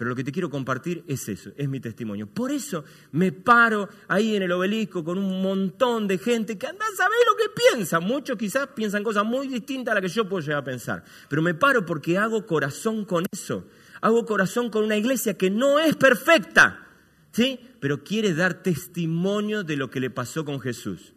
Pero 0.00 0.08
lo 0.08 0.16
que 0.16 0.24
te 0.24 0.32
quiero 0.32 0.48
compartir 0.48 1.04
es 1.06 1.28
eso, 1.28 1.50
es 1.58 1.68
mi 1.68 1.78
testimonio. 1.78 2.26
Por 2.26 2.50
eso 2.52 2.84
me 3.12 3.32
paro 3.32 3.86
ahí 4.08 4.34
en 4.34 4.42
el 4.44 4.50
obelisco 4.50 5.04
con 5.04 5.18
un 5.18 5.42
montón 5.42 6.08
de 6.08 6.16
gente 6.16 6.56
que 6.56 6.66
anda 6.66 6.86
a 6.86 6.96
saber 6.96 7.18
lo 7.28 7.36
que 7.36 7.60
piensa. 7.70 8.00
Muchos 8.00 8.38
quizás 8.38 8.68
piensan 8.68 9.04
cosas 9.04 9.26
muy 9.26 9.46
distintas 9.46 9.92
a 9.92 9.96
las 9.96 10.02
que 10.02 10.08
yo 10.08 10.26
puedo 10.26 10.40
llegar 10.40 10.60
a 10.60 10.64
pensar. 10.64 11.04
Pero 11.28 11.42
me 11.42 11.52
paro 11.52 11.84
porque 11.84 12.16
hago 12.16 12.46
corazón 12.46 13.04
con 13.04 13.26
eso. 13.30 13.66
Hago 14.00 14.24
corazón 14.24 14.70
con 14.70 14.84
una 14.84 14.96
iglesia 14.96 15.36
que 15.36 15.50
no 15.50 15.78
es 15.78 15.96
perfecta, 15.96 16.88
¿sí? 17.32 17.60
Pero 17.78 18.02
quiere 18.02 18.32
dar 18.32 18.62
testimonio 18.62 19.64
de 19.64 19.76
lo 19.76 19.90
que 19.90 20.00
le 20.00 20.08
pasó 20.08 20.46
con 20.46 20.62
Jesús. 20.62 21.12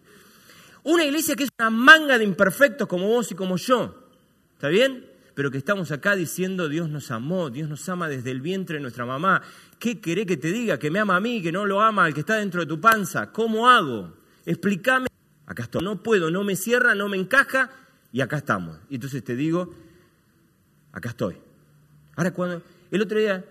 Una 0.83 1.05
iglesia 1.05 1.37
que 1.37 1.45
es 1.45 1.49
una 1.57 1.69
manga 1.69 2.17
de 2.17 2.25
imperfectos 2.25 2.89
como 2.89 3.07
vos 3.07 3.31
y 3.31 3.35
como 3.35 3.55
yo. 3.55 4.09
¿Está 4.55 4.67
bien? 4.67 5.12
Pero 5.35 5.49
que 5.49 5.57
estamos 5.57 5.91
acá 5.91 6.15
diciendo 6.15 6.69
Dios 6.69 6.89
nos 6.89 7.11
amó, 7.11 7.49
Dios 7.49 7.69
nos 7.69 7.87
ama 7.89 8.07
desde 8.07 8.31
el 8.31 8.41
vientre 8.41 8.77
de 8.77 8.81
nuestra 8.81 9.05
mamá. 9.05 9.41
¿Qué 9.79 9.99
querés 9.99 10.25
que 10.25 10.37
te 10.37 10.51
diga? 10.51 10.77
Que 10.77 10.91
me 10.91 10.99
ama 10.99 11.15
a 11.15 11.19
mí, 11.19 11.41
que 11.41 11.51
no 11.51 11.65
lo 11.65 11.81
ama 11.81 12.05
al 12.05 12.13
que 12.13 12.21
está 12.21 12.35
dentro 12.35 12.61
de 12.61 12.67
tu 12.67 12.79
panza. 12.79 13.31
¿Cómo 13.31 13.69
hago? 13.69 14.13
Explícame. 14.45 15.07
Acá 15.45 15.63
estoy. 15.63 15.83
No 15.83 16.01
puedo, 16.01 16.29
no 16.29 16.43
me 16.43 16.55
cierra, 16.55 16.95
no 16.95 17.09
me 17.09 17.17
encaja 17.17 17.71
y 18.11 18.21
acá 18.21 18.37
estamos. 18.37 18.77
Y 18.89 18.95
entonces 18.95 19.23
te 19.23 19.35
digo, 19.35 19.73
acá 20.91 21.09
estoy. 21.09 21.37
Ahora 22.15 22.31
cuando 22.31 22.61
el 22.91 23.01
otro 23.01 23.17
día 23.17 23.43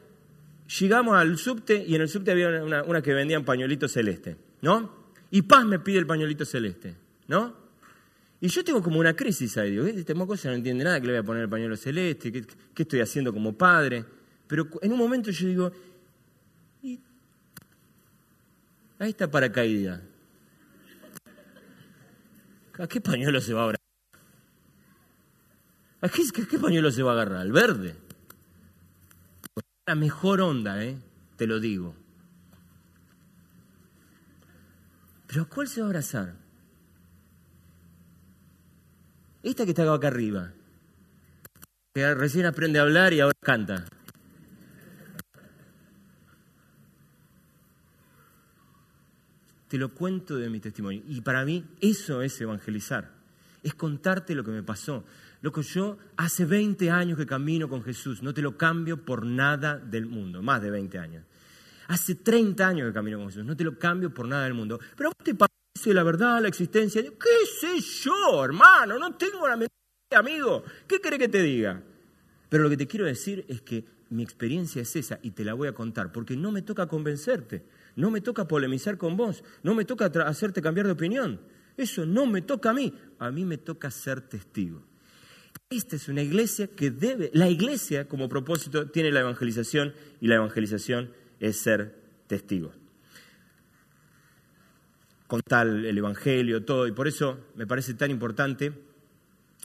llegamos 0.79 1.17
al 1.17 1.37
subte 1.37 1.85
y 1.87 1.97
en 1.97 2.03
el 2.03 2.09
subte 2.09 2.31
había 2.31 2.63
una, 2.63 2.85
una 2.85 3.03
que 3.03 3.13
vendía 3.13 3.39
un 3.39 3.45
pañuelito 3.45 3.89
celeste, 3.89 4.37
¿no? 4.61 5.03
Y 5.31 5.43
Paz 5.43 5.65
me 5.65 5.81
pide 5.81 5.99
el 5.99 6.07
pañuelito 6.07 6.45
celeste, 6.45 6.95
¿no? 7.27 7.62
Y 8.43 8.49
yo 8.49 8.65
tengo 8.65 8.83
como 8.83 8.99
una 8.99 9.15
crisis 9.15 9.57
ahí, 9.57 9.71
digo, 9.71 9.87
este 9.87 10.15
moco 10.15 10.35
no 10.35 10.51
entiende 10.51 10.83
nada, 10.83 11.01
que 11.01 11.07
le 11.07 11.13
voy 11.13 11.21
a 11.21 11.23
poner 11.23 11.43
el 11.45 11.49
pañuelo 11.49 11.77
celeste, 11.77 12.33
¿qué, 12.33 12.45
estoy 12.83 13.01
haciendo 13.01 13.33
como 13.33 13.57
padre? 13.57 14.05
Pero 14.49 14.69
en 14.83 14.91
un 14.91 14.99
momento 14.99 15.31
yo 15.31 15.47
digo, 15.47 15.73
ahí 18.99 19.11
está 19.11 19.31
paracaída. 19.31 20.03
¿A 22.81 22.89
qué 22.89 23.01
pañuelo 23.01 23.41
se 23.41 23.55
va 23.55 23.61
a 23.61 23.63
agarrar? 23.63 23.81
¿A 26.01 26.09
qué, 26.09 26.23
qué, 26.51 26.59
pañuelo 26.59 26.91
se 26.91 27.05
va 27.05 27.13
a 27.13 27.15
agarrar? 27.15 27.43
¿Al 27.43 27.53
verde? 27.53 27.95
La 29.87 29.95
mejor 29.95 30.41
onda, 30.41 30.83
¿eh? 30.83 30.99
te 31.37 31.47
lo 31.47 31.61
digo. 31.61 31.95
Pero 35.29 35.49
¿cuál 35.49 35.69
se 35.69 35.81
va 35.81 35.87
a 35.87 35.91
abrazar? 35.91 36.42
Esta 39.43 39.65
que 39.65 39.71
está 39.71 39.93
acá 39.93 40.09
arriba, 40.09 40.53
que 41.95 42.15
recién 42.15 42.47
aprende 42.47 42.79
a 42.79 42.83
hablar 42.83 43.13
y 43.13 43.21
ahora 43.21 43.35
canta. 43.41 43.85
Te 49.69 49.79
lo 49.79 49.89
cuento 49.95 50.37
de 50.37 50.49
mi 50.51 50.61
testimonio. 50.61 51.03
Y 51.09 51.23
para 51.23 51.45
mí 51.45 51.65
eso 51.81 52.23
es 52.23 52.41
evangelizar. 52.41 53.11
Es 53.63 53.75
contarte 53.75 54.35
lo 54.35 54.45
que 54.45 54.51
me 54.51 54.63
pasó. 54.63 55.03
Lo 55.41 55.51
que 55.51 55.63
yo 55.63 55.97
hace 56.19 56.45
20 56.45 56.91
años 56.91 57.17
que 57.17 57.27
camino 57.27 57.69
con 57.69 57.83
Jesús. 57.83 58.23
No 58.23 58.35
te 58.35 58.43
lo 58.43 58.57
cambio 58.59 59.05
por 59.05 59.25
nada 59.25 59.79
del 59.79 60.07
mundo. 60.07 60.43
Más 60.43 60.61
de 60.61 60.71
20 60.71 60.99
años. 60.99 61.25
Hace 61.89 62.17
30 62.17 62.69
años 62.69 62.89
que 62.89 62.93
camino 62.93 63.17
con 63.17 63.29
Jesús. 63.29 63.45
No 63.45 63.57
te 63.57 63.65
lo 63.65 63.79
cambio 63.79 64.13
por 64.13 64.29
nada 64.29 64.45
del 64.45 64.55
mundo. 64.55 64.79
Pero 64.95 65.09
vos 65.09 65.25
te 65.25 65.35
parece 65.73 65.95
la 65.95 66.03
verdad, 66.03 66.41
la 66.41 66.49
existencia. 66.49 67.03
¿Qué 67.03 67.47
sé 67.61 67.81
yo, 67.81 68.45
hermano? 68.45 68.99
No 68.99 69.15
tengo 69.15 69.47
la 69.49 69.57
mente, 69.57 69.73
amigo. 70.15 70.63
¿Qué 70.87 71.01
querés 71.01 71.19
que 71.19 71.29
te 71.29 71.43
diga? 71.43 71.83
Pero 72.49 72.65
lo 72.65 72.71
que 72.71 72.77
te 72.77 72.87
quiero 72.87 73.07
decir 73.07 73.45
es 73.49 73.63
que 73.63 73.85
mi 74.11 74.23
experiencia 74.23 74.83
es 74.83 74.95
esa 74.95 75.19
y 75.23 75.31
te 75.31 75.45
la 75.45 75.55
voy 75.55 75.69
a 75.69 75.73
contar, 75.73 76.13
porque 76.13 76.37
no 76.37 76.53
me 76.53 76.61
toca 76.61 76.87
convencerte, 76.87 77.65
no 77.97 78.11
me 78.11 78.21
toca 78.21 78.47
polemizar 78.47 78.99
con 78.99 79.17
vos, 79.17 79.43
no 79.63 79.75
me 79.75 79.87
toca 79.87 80.07
hacerte 80.27 80.61
cambiar 80.61 80.87
de 80.87 80.93
opinión. 80.93 81.41
Eso 81.79 82.05
no 82.05 82.27
me 82.27 82.43
toca 82.43 82.71
a 82.71 82.75
mí, 82.75 82.93
a 83.19 83.31
mí 83.31 83.47
me 83.47 83.57
toca 83.57 83.91
ser 83.91 84.21
testigo. 84.21 84.83
Esta 85.71 85.97
es 85.97 86.09
una 86.09 86.21
iglesia 86.21 86.67
que 86.67 86.91
debe, 86.91 87.31
la 87.33 87.49
iglesia 87.49 88.07
como 88.07 88.29
propósito 88.29 88.91
tiene 88.91 89.11
la 89.11 89.21
evangelización 89.21 89.95
y 90.21 90.27
la 90.27 90.35
evangelización 90.35 91.13
es 91.41 91.57
ser 91.57 91.99
testigo. 92.27 92.73
Contar 95.33 95.67
el 95.67 95.97
evangelio, 95.97 96.63
todo, 96.63 96.87
y 96.87 96.93
por 96.93 97.09
eso 97.09 97.39
me 97.55 97.67
parece 97.67 97.95
tan 97.95 98.11
importante 98.11 98.73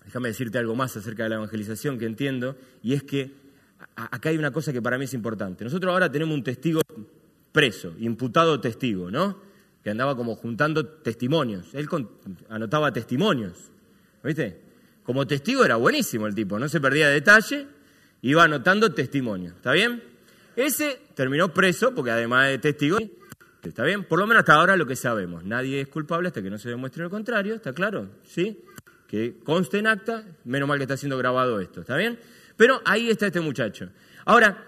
déjame 0.07 0.29
decirte 0.29 0.57
algo 0.57 0.73
más 0.73 0.95
acerca 0.95 1.23
de 1.23 1.29
la 1.29 1.35
evangelización 1.35 1.99
que 1.99 2.05
entiendo, 2.05 2.55
y 2.81 2.93
es 2.93 3.03
que 3.03 3.33
acá 3.95 4.29
hay 4.29 4.37
una 4.37 4.51
cosa 4.51 4.71
que 4.71 4.81
para 4.81 4.97
mí 4.97 5.03
es 5.03 5.13
importante. 5.13 5.65
Nosotros 5.65 5.91
ahora 5.91 6.09
tenemos 6.09 6.33
un 6.33 6.43
testigo 6.43 6.81
preso, 7.51 7.93
imputado 7.99 8.59
testigo, 8.61 9.11
¿no? 9.11 9.37
Que 9.83 9.89
andaba 9.89 10.15
como 10.15 10.35
juntando 10.35 10.85
testimonios. 10.85 11.73
Él 11.73 11.89
anotaba 12.47 12.93
testimonios, 12.93 13.69
¿viste? 14.23 14.61
Como 15.03 15.27
testigo 15.27 15.65
era 15.65 15.75
buenísimo 15.75 16.25
el 16.25 16.33
tipo, 16.33 16.57
no 16.57 16.69
se 16.69 16.79
perdía 16.79 17.09
detalle, 17.09 17.67
iba 18.21 18.43
anotando 18.43 18.93
testimonios, 18.93 19.55
¿está 19.55 19.73
bien? 19.73 20.01
Ese 20.55 21.01
terminó 21.15 21.53
preso 21.53 21.93
porque 21.93 22.11
además 22.11 22.47
de 22.47 22.59
testigo, 22.59 22.97
¿está 23.69 23.83
bien? 23.83 24.03
Por 24.03 24.19
lo 24.19 24.27
menos 24.27 24.41
hasta 24.41 24.53
ahora 24.53 24.75
lo 24.75 24.85
que 24.85 24.95
sabemos. 24.95 25.43
Nadie 25.43 25.81
es 25.81 25.87
culpable 25.87 26.27
hasta 26.27 26.41
que 26.41 26.49
no 26.49 26.57
se 26.57 26.69
demuestre 26.69 27.03
lo 27.03 27.09
contrario, 27.09 27.55
¿está 27.55 27.73
claro? 27.73 28.09
¿Sí? 28.23 28.63
que 29.07 29.39
conste 29.43 29.79
en 29.79 29.87
acta, 29.87 30.25
menos 30.43 30.67
mal 30.67 30.77
que 30.77 30.83
está 30.83 30.97
siendo 30.97 31.17
grabado 31.17 31.59
esto, 31.59 31.81
¿está 31.81 31.95
bien? 31.95 32.19
Pero 32.55 32.81
ahí 32.85 33.09
está 33.09 33.27
este 33.27 33.39
muchacho. 33.39 33.89
Ahora, 34.25 34.65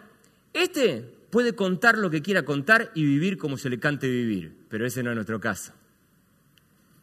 este 0.54 1.02
puede 1.30 1.54
contar 1.54 1.98
lo 1.98 2.10
que 2.10 2.22
quiera 2.22 2.44
contar 2.44 2.92
y 2.96 3.04
vivir 3.04 3.38
como 3.38 3.58
se 3.58 3.70
le 3.70 3.80
cante 3.80 4.10
vivir, 4.10 4.56
pero 4.70 4.86
ese 4.86 5.04
no 5.04 5.12
es 5.12 5.16
nuestro 5.16 5.40
caso. 5.40 5.74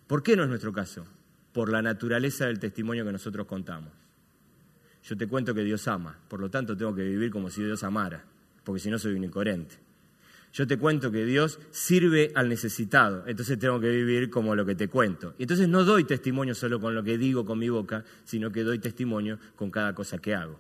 ¿Por 0.07 0.22
qué 0.22 0.36
no 0.36 0.44
es 0.44 0.49
nuestro 0.49 0.72
caso? 0.72 1.07
Por 1.53 1.70
la 1.70 1.82
naturaleza 1.82 2.47
del 2.47 2.59
testimonio 2.59 3.05
que 3.05 3.12
nosotros 3.12 3.47
contamos. 3.47 3.92
Yo 5.03 5.16
te 5.16 5.26
cuento 5.28 5.55
que 5.55 5.62
Dios 5.62 5.86
ama, 5.86 6.18
por 6.28 6.40
lo 6.40 6.51
tanto 6.51 6.76
tengo 6.76 6.94
que 6.94 7.03
vivir 7.03 7.30
como 7.30 7.51
si 7.51 7.62
Dios 7.62 7.84
amara, 7.84 8.24
porque 8.64 8.80
si 8.80 8.90
no 8.90 8.99
soy 8.99 9.14
un 9.14 9.24
incoherente. 9.24 9.76
Yo 10.57 10.66
te 10.66 10.78
cuento 10.78 11.12
que 11.12 11.26
Dios 11.26 11.61
sirve 11.70 12.32
al 12.34 12.48
necesitado, 12.48 13.24
entonces 13.26 13.59
tengo 13.59 13.78
que 13.78 13.90
vivir 13.90 14.30
como 14.30 14.57
lo 14.57 14.64
que 14.64 14.74
te 14.74 14.88
cuento. 14.88 15.34
Y 15.36 15.42
entonces 15.42 15.68
no 15.68 15.84
doy 15.84 16.04
testimonio 16.04 16.54
solo 16.54 16.80
con 16.80 16.94
lo 16.94 17.02
que 17.02 17.18
digo 17.18 17.44
con 17.44 17.59
mi 17.59 17.68
boca, 17.68 18.07
sino 18.24 18.50
que 18.50 18.62
doy 18.62 18.78
testimonio 18.78 19.38
con 19.54 19.70
cada 19.70 19.94
cosa 19.94 20.16
que 20.16 20.34
hago. 20.34 20.59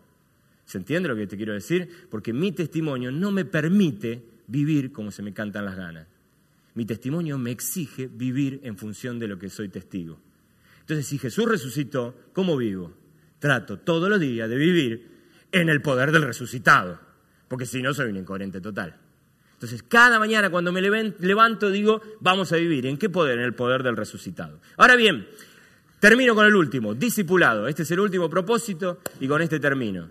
¿Se 0.66 0.76
entiende 0.76 1.08
lo 1.08 1.16
que 1.16 1.26
te 1.26 1.38
quiero 1.38 1.54
decir? 1.54 1.88
Porque 2.10 2.34
mi 2.34 2.52
testimonio 2.52 3.10
no 3.10 3.30
me 3.30 3.46
permite 3.46 4.22
vivir 4.48 4.92
como 4.92 5.10
se 5.10 5.22
me 5.22 5.32
cantan 5.32 5.64
las 5.64 5.76
ganas. 5.76 6.06
Mi 6.74 6.84
testimonio 6.84 7.38
me 7.38 7.50
exige 7.50 8.06
vivir 8.06 8.60
en 8.64 8.76
función 8.76 9.18
de 9.18 9.28
lo 9.28 9.38
que 9.38 9.48
soy 9.48 9.70
testigo. 9.70 10.20
Entonces, 10.80 11.06
si 11.06 11.16
Jesús 11.16 11.46
resucitó, 11.46 12.14
¿cómo 12.34 12.58
vivo? 12.58 12.92
Trato 13.38 13.78
todos 13.78 14.10
los 14.10 14.20
días 14.20 14.50
de 14.50 14.56
vivir 14.56 15.08
en 15.52 15.70
el 15.70 15.80
poder 15.80 16.12
del 16.12 16.24
resucitado, 16.24 17.00
porque 17.48 17.64
si 17.64 17.80
no 17.80 17.94
soy 17.94 18.10
un 18.10 18.18
incoherente 18.18 18.60
total. 18.60 19.05
Entonces, 19.56 19.82
cada 19.88 20.18
mañana 20.18 20.50
cuando 20.50 20.70
me 20.70 20.82
levanto 20.82 21.70
digo, 21.70 22.02
vamos 22.20 22.52
a 22.52 22.56
vivir. 22.56 22.84
¿En 22.84 22.98
qué 22.98 23.08
poder? 23.08 23.38
En 23.38 23.44
el 23.44 23.54
poder 23.54 23.82
del 23.82 23.96
resucitado. 23.96 24.60
Ahora 24.76 24.96
bien, 24.96 25.26
termino 25.98 26.34
con 26.34 26.44
el 26.44 26.54
último, 26.54 26.94
discipulado. 26.94 27.66
Este 27.66 27.84
es 27.84 27.90
el 27.90 28.00
último 28.00 28.28
propósito 28.28 28.98
y 29.18 29.26
con 29.26 29.40
este 29.40 29.58
termino. 29.58 30.08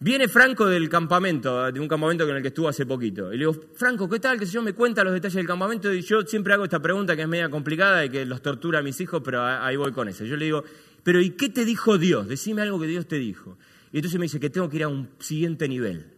Viene 0.00 0.28
Franco 0.28 0.66
del 0.66 0.86
campamento, 0.90 1.72
de 1.72 1.80
un 1.80 1.88
campamento 1.88 2.26
con 2.26 2.36
el 2.36 2.42
que 2.42 2.48
estuvo 2.48 2.68
hace 2.68 2.84
poquito. 2.84 3.32
Y 3.32 3.38
le 3.38 3.46
digo, 3.46 3.56
Franco, 3.74 4.06
¿qué 4.06 4.20
tal? 4.20 4.38
Que 4.38 4.44
yo 4.44 4.60
me 4.60 4.74
cuenta 4.74 5.02
los 5.02 5.14
detalles 5.14 5.36
del 5.36 5.46
campamento 5.46 5.92
y 5.92 6.02
yo 6.02 6.20
siempre 6.22 6.52
hago 6.52 6.64
esta 6.64 6.80
pregunta 6.80 7.16
que 7.16 7.22
es 7.22 7.28
media 7.28 7.48
complicada 7.48 8.04
y 8.04 8.10
que 8.10 8.26
los 8.26 8.42
tortura 8.42 8.80
a 8.80 8.82
mis 8.82 9.00
hijos, 9.00 9.22
pero 9.24 9.42
ahí 9.42 9.76
voy 9.76 9.92
con 9.92 10.08
eso. 10.08 10.26
Yo 10.26 10.36
le 10.36 10.44
digo, 10.44 10.62
pero 11.02 11.22
¿y 11.22 11.30
qué 11.30 11.48
te 11.48 11.64
dijo 11.64 11.96
Dios? 11.96 12.28
Decime 12.28 12.60
algo 12.60 12.78
que 12.78 12.86
Dios 12.86 13.08
te 13.08 13.16
dijo. 13.16 13.56
Y 13.92 13.96
entonces 13.96 14.20
me 14.20 14.26
dice 14.26 14.38
que 14.38 14.50
tengo 14.50 14.68
que 14.68 14.76
ir 14.76 14.84
a 14.84 14.88
un 14.88 15.08
siguiente 15.18 15.66
nivel. 15.66 16.17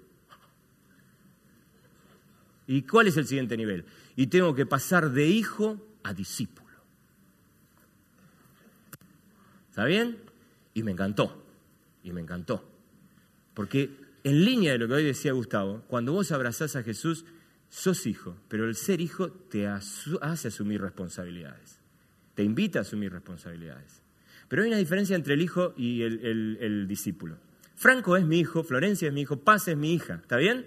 ¿Y 2.71 2.83
cuál 2.83 3.09
es 3.09 3.17
el 3.17 3.27
siguiente 3.27 3.57
nivel? 3.57 3.85
Y 4.15 4.29
tengo 4.29 4.55
que 4.55 4.65
pasar 4.65 5.11
de 5.11 5.27
hijo 5.27 5.85
a 6.05 6.15
discípulo. 6.15 6.71
¿Está 9.69 9.85
bien? 9.87 10.19
Y 10.73 10.85
me 10.85 10.93
encantó, 10.93 11.45
y 12.05 12.13
me 12.13 12.21
encantó. 12.21 12.65
Porque 13.55 13.91
en 14.23 14.45
línea 14.45 14.71
de 14.71 14.79
lo 14.79 14.87
que 14.87 14.95
hoy 14.95 15.05
decía 15.05 15.33
Gustavo, 15.33 15.83
cuando 15.89 16.13
vos 16.13 16.31
abrazás 16.31 16.77
a 16.77 16.85
Jesús, 16.85 17.25
sos 17.69 18.07
hijo, 18.07 18.37
pero 18.47 18.67
el 18.69 18.77
ser 18.77 19.01
hijo 19.01 19.33
te 19.33 19.67
hace 19.67 20.47
asumir 20.47 20.81
responsabilidades, 20.81 21.81
te 22.37 22.45
invita 22.45 22.79
a 22.79 22.83
asumir 22.83 23.13
responsabilidades. 23.13 24.01
Pero 24.47 24.63
hay 24.63 24.69
una 24.69 24.79
diferencia 24.79 25.17
entre 25.17 25.35
el 25.35 25.43
hijo 25.43 25.75
y 25.77 26.03
el, 26.03 26.57
el 26.61 26.87
discípulo. 26.87 27.37
Franco 27.75 28.17
es 28.17 28.25
mi 28.25 28.39
hijo, 28.39 28.63
Florencia 28.63 29.09
es 29.09 29.15
mi 29.15 29.23
hijo, 29.23 29.41
Paz 29.41 29.67
es 29.67 29.77
mi 29.77 29.93
hija, 29.93 30.21
¿está 30.23 30.37
bien? 30.37 30.67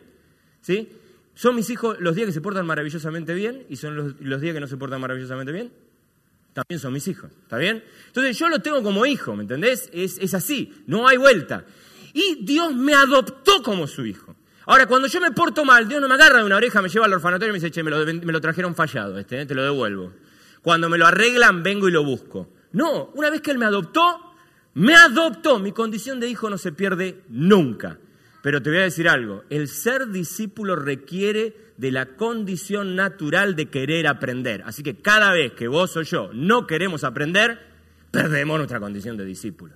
¿Sí? 0.60 0.90
¿Son 1.36 1.56
mis 1.56 1.70
hijos 1.70 1.98
los 2.00 2.16
días 2.16 2.28
que 2.28 2.34
se 2.34 2.42
portan 2.42 2.66
maravillosamente 2.66 3.34
bien 3.34 3.66
y 3.70 3.76
son 3.76 3.96
los, 3.96 4.42
días 4.42 4.54
que 4.54 4.60
no 4.60 4.68
se 4.68 4.78
portan 4.78 5.02
maravillosamente 5.02 5.52
bien? 5.52 5.72
También 6.54 6.80
son 6.80 6.94
mis 6.94 7.08
hijos, 7.08 7.32
¿está 7.42 7.58
bien? 7.58 7.84
Entonces 8.08 8.38
yo 8.38 8.48
lo 8.48 8.60
tengo 8.60 8.84
como 8.84 9.06
hijo, 9.08 9.36
¿me 9.36 9.42
entendés? 9.42 9.90
Es, 9.92 10.34
así, 10.36 10.84
no 10.86 11.08
hay 11.08 11.18
vuelta. 11.18 11.66
Y 12.14 12.46
Dios 12.46 12.76
me 12.76 12.94
adoptó 12.94 13.64
como 13.64 13.88
su 13.88 14.06
hijo. 14.06 14.36
Ahora, 14.68 14.86
cuando 14.86 15.08
yo 15.08 15.20
me 15.20 15.32
porto 15.32 15.66
mal, 15.66 15.88
Dios 15.88 16.00
no 16.00 16.08
me 16.08 16.14
agarra 16.14 16.38
de 16.38 16.46
una 16.46 16.58
oreja, 16.58 16.82
me 16.82 16.90
lleva 16.90 17.08
al 17.08 17.14
orfanatorio 17.14 17.50
y 17.50 17.54
me 17.54 17.60
dice, 17.60 17.72
che, 17.72 17.82
me 17.82 17.90
lo, 17.90 18.06
me 18.06 18.32
lo 18.32 18.40
trajeron 18.40 18.76
fallado, 18.76 19.18
este, 19.18 19.42
¿eh? 19.42 19.46
te 19.46 19.56
lo 19.56 19.64
devuelvo. 19.64 20.14
Cuando 20.62 20.88
me 20.88 20.98
lo 20.98 21.08
arreglan, 21.08 21.64
vengo 21.64 21.90
y 21.90 21.92
lo 21.92 22.04
busco. 22.04 22.50
No, 22.72 23.12
una 23.16 23.30
vez 23.30 23.42
que 23.42 23.52
Él 23.52 23.58
me 23.58 23.66
adoptó, 23.66 24.34
me 24.76 24.96
adoptó. 24.96 25.60
Mi 25.60 25.72
condición 25.72 26.20
de 26.20 26.30
hijo 26.30 26.50
no 26.50 26.58
se 26.58 26.72
pierde 26.72 27.24
nunca. 27.30 27.98
Pero 28.44 28.62
te 28.62 28.70
voy 28.70 28.80
a 28.80 28.84
decir 28.84 29.08
algo, 29.08 29.46
el 29.50 29.70
ser 29.70 30.10
discípulo 30.10 30.76
requiere 30.76 31.56
de 31.78 31.92
la 31.92 32.18
condición 32.18 32.94
natural 32.94 33.56
de 33.56 33.68
querer 33.68 34.06
aprender. 34.06 34.64
Así 34.66 34.84
que 34.84 34.98
cada 34.98 35.32
vez 35.32 35.54
que 35.54 35.70
vos 35.70 35.96
o 35.96 36.02
yo 36.02 36.30
no 36.34 36.68
queremos 36.68 37.06
aprender, 37.06 37.58
perdemos 38.12 38.58
nuestra 38.58 38.82
condición 38.82 39.16
de 39.16 39.24
discípulo. 39.24 39.76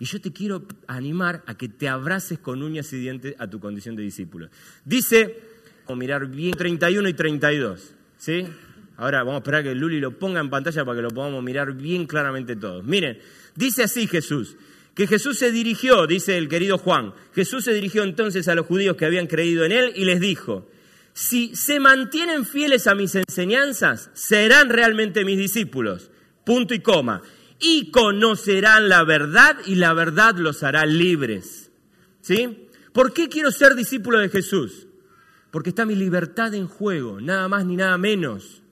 Y 0.00 0.04
yo 0.04 0.20
te 0.20 0.32
quiero 0.32 0.66
animar 0.88 1.44
a 1.46 1.56
que 1.56 1.68
te 1.68 1.88
abraces 1.88 2.40
con 2.40 2.60
uñas 2.60 2.92
y 2.92 2.98
dientes 2.98 3.36
a 3.38 3.46
tu 3.46 3.60
condición 3.60 3.94
de 3.94 4.02
discípulo. 4.02 4.48
Dice, 4.84 5.38
o 5.86 5.94
mirar 5.94 6.26
bien 6.26 6.56
31 6.56 7.08
y 7.08 7.14
32, 7.14 7.94
¿sí? 8.18 8.48
Ahora 8.96 9.18
vamos 9.18 9.34
a 9.34 9.38
esperar 9.38 9.62
que 9.62 9.76
Luli 9.76 10.00
lo 10.00 10.18
ponga 10.18 10.40
en 10.40 10.50
pantalla 10.50 10.84
para 10.84 10.96
que 10.96 11.02
lo 11.02 11.10
podamos 11.10 11.40
mirar 11.44 11.72
bien 11.74 12.08
claramente 12.08 12.56
todos. 12.56 12.82
Miren, 12.82 13.20
dice 13.54 13.84
así 13.84 14.08
Jesús, 14.08 14.56
que 14.94 15.06
Jesús 15.06 15.38
se 15.38 15.50
dirigió, 15.50 16.06
dice 16.06 16.38
el 16.38 16.48
querido 16.48 16.78
Juan, 16.78 17.14
Jesús 17.34 17.64
se 17.64 17.74
dirigió 17.74 18.04
entonces 18.04 18.46
a 18.48 18.54
los 18.54 18.66
judíos 18.66 18.96
que 18.96 19.04
habían 19.04 19.26
creído 19.26 19.64
en 19.64 19.72
él 19.72 19.92
y 19.96 20.04
les 20.04 20.20
dijo, 20.20 20.68
si 21.12 21.54
se 21.54 21.78
mantienen 21.80 22.44
fieles 22.44 22.86
a 22.86 22.94
mis 22.94 23.14
enseñanzas, 23.14 24.10
serán 24.14 24.68
realmente 24.68 25.24
mis 25.24 25.38
discípulos, 25.38 26.10
punto 26.44 26.74
y 26.74 26.80
coma, 26.80 27.22
y 27.60 27.90
conocerán 27.90 28.88
la 28.88 29.04
verdad 29.04 29.56
y 29.64 29.76
la 29.76 29.94
verdad 29.94 30.36
los 30.36 30.62
hará 30.62 30.86
libres. 30.86 31.70
¿Sí? 32.20 32.68
¿Por 32.92 33.12
qué 33.12 33.28
quiero 33.28 33.50
ser 33.50 33.74
discípulo 33.74 34.18
de 34.18 34.28
Jesús? 34.28 34.86
Porque 35.50 35.70
está 35.70 35.84
mi 35.84 35.94
libertad 35.94 36.54
en 36.54 36.66
juego, 36.66 37.20
nada 37.20 37.48
más 37.48 37.64
ni 37.64 37.76
nada 37.76 37.96
menos. 37.96 38.63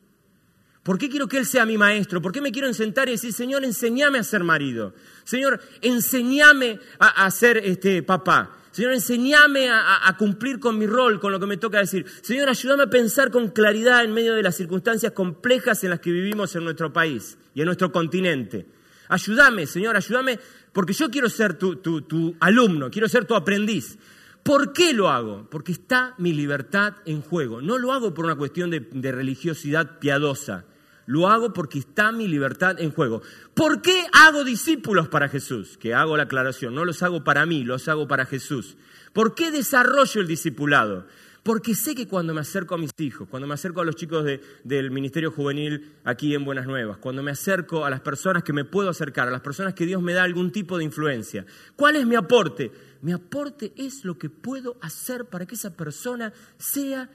¿Por 0.83 0.99
qué 0.99 1.09
quiero 1.09 1.29
que 1.29 1.39
Él 1.39 1.47
sea 1.47 1.65
mi 1.65 1.79
maestro? 1.79 2.21
¿Por 2.21 2.33
qué 2.33 2.41
me 2.41 2.51
quiero 2.51 2.73
sentar 2.75 3.09
y 3.09 3.13
decir, 3.13 3.33
Señor, 3.33 3.65
enséñame 3.65 4.19
a 4.19 4.25
ser 4.25 4.43
marido? 4.43 4.95
Señor, 5.23 5.61
enséñame 5.81 6.81
a, 6.99 7.31
ser 7.31 7.59
este, 7.59 8.03
papá. 8.03 8.57
Señor, 8.73 8.93
enséñame 8.93 9.71
a, 9.71 10.09
a, 10.09 10.17
cumplir 10.17 10.59
con 10.59 10.77
mi 10.77 10.87
rol, 10.87 11.21
con 11.21 11.31
lo 11.31 11.39
que 11.39 11.47
me 11.47 11.57
toca 11.57 11.79
decir. 11.79 12.05
Señor, 12.23 12.49
ayúdame 12.49 12.83
a 12.83 12.91
pensar 12.91 13.31
con 13.31 13.51
claridad 13.51 14.03
en 14.03 14.13
medio 14.13 14.35
de 14.35 14.43
las 14.43 14.57
circunstancias 14.57 15.13
complejas 15.13 15.85
en 15.85 15.91
las 15.91 16.01
que 16.01 16.11
vivimos 16.11 16.57
en 16.57 16.65
nuestro 16.65 16.93
país 16.93 17.39
y 17.55 17.61
en 17.61 17.67
nuestro 17.67 17.93
continente. 17.93 18.67
Ayúdame, 19.09 19.67
Señor, 19.69 19.97
ayúdame, 19.97 20.41
porque 20.73 20.95
yo 20.95 21.11
quiero 21.11 21.29
ser 21.29 21.55
tu, 21.55 22.37
alumno, 22.41 22.91
quiero 22.91 23.09
ser 23.09 23.25
tu 23.25 23.37
aprendiz. 23.37 23.99
¿Por 24.43 24.73
qué 24.73 24.93
lo 24.93 25.11
hago? 25.11 25.47
Porque 25.49 25.71
está 25.71 26.15
mi 26.19 26.33
libertad 26.33 26.95
en 27.05 27.21
juego. 27.23 27.63
No 27.63 27.79
lo 27.79 27.93
hago 27.93 28.13
por 28.15 28.25
una 28.25 28.35
cuestión 28.35 28.71
de 28.71 29.13
religiosidad 29.13 30.01
piadosa. 30.01 30.65
Lo 31.07 31.29
hago 31.29 31.53
porque 31.53 31.81
está 31.81 32.13
mi 32.13 32.29
libertad 32.29 32.81
en 32.81 32.93
juego. 32.93 33.23
¿Por 33.55 33.83
qué 33.83 34.07
hago 34.13 34.45
discípulos 34.45 35.09
para 35.09 35.29
Jesús? 35.29 35.77
Que 35.79 35.95
hago 35.95 36.17
la 36.17 36.25
aclaración, 36.25 36.75
no 36.75 36.85
los 36.85 37.03
hago 37.03 37.25
para 37.25 37.47
mí, 37.47 37.65
los 37.65 37.89
hago 37.89 38.07
para 38.07 38.27
Jesús. 38.27 38.77
¿Por 39.13 39.35
qué 39.35 39.51
desarrollo 39.51 40.21
el 40.21 40.27
discipulado? 40.27 41.07
Porque 41.43 41.75
sé 41.75 41.97
que 41.97 42.07
cuando 42.07 42.35
me 42.35 42.41
acerco 42.41 42.77
a 42.77 42.79
mis 42.79 42.93
hijos, 42.99 43.29
cuando 43.29 43.49
me 43.49 43.55
acerco 43.55 43.81
a 43.81 43.85
los 43.85 43.97
chicos 43.97 44.25
del 44.63 44.91
Ministerio 44.93 45.33
Juvenil 45.33 45.97
aquí 46.05 46.37
en 46.37 46.45
Buenas 46.45 46.67
Nuevas, 46.67 46.99
cuando 46.99 47.21
me 47.23 47.33
acerco 47.33 47.85
a 47.85 47.91
las 47.91 48.01
personas 48.01 48.45
que 48.45 48.53
me 48.53 48.65
puedo 48.65 48.89
acercar, 48.89 49.27
a 49.27 49.33
las 49.33 49.41
personas 49.41 49.75
que 49.75 49.85
Dios 49.85 50.01
me 50.01 50.13
da 50.13 50.23
algún 50.23 50.53
tipo 50.53 50.79
de 50.79 50.85
influencia, 50.85 51.45
¿cuál 51.75 51.97
es 51.97 52.07
mi 52.07 52.15
aporte? 52.15 52.71
Mi 53.01 53.13
aporte 53.13 53.73
es 53.77 54.05
lo 54.05 54.19
que 54.19 54.31
puedo 54.31 54.77
hacer 54.81 55.25
para 55.25 55.45
que 55.45 55.57
esa 55.57 55.77
persona 55.77 56.33
sea 56.59 57.11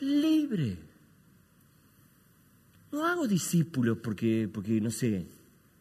libre. 0.00 0.76
No 2.96 3.04
hago 3.04 3.28
discípulos 3.28 3.98
porque, 4.02 4.48
porque 4.50 4.80
no 4.80 4.90
sé, 4.90 5.26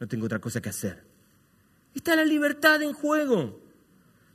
no 0.01 0.05
tengo 0.05 0.25
otra 0.25 0.39
cosa 0.39 0.61
que 0.61 0.67
hacer. 0.67 1.01
Está 1.93 2.13
la 2.13 2.25
libertad 2.25 2.83
en 2.83 2.91
juego. 2.91 3.61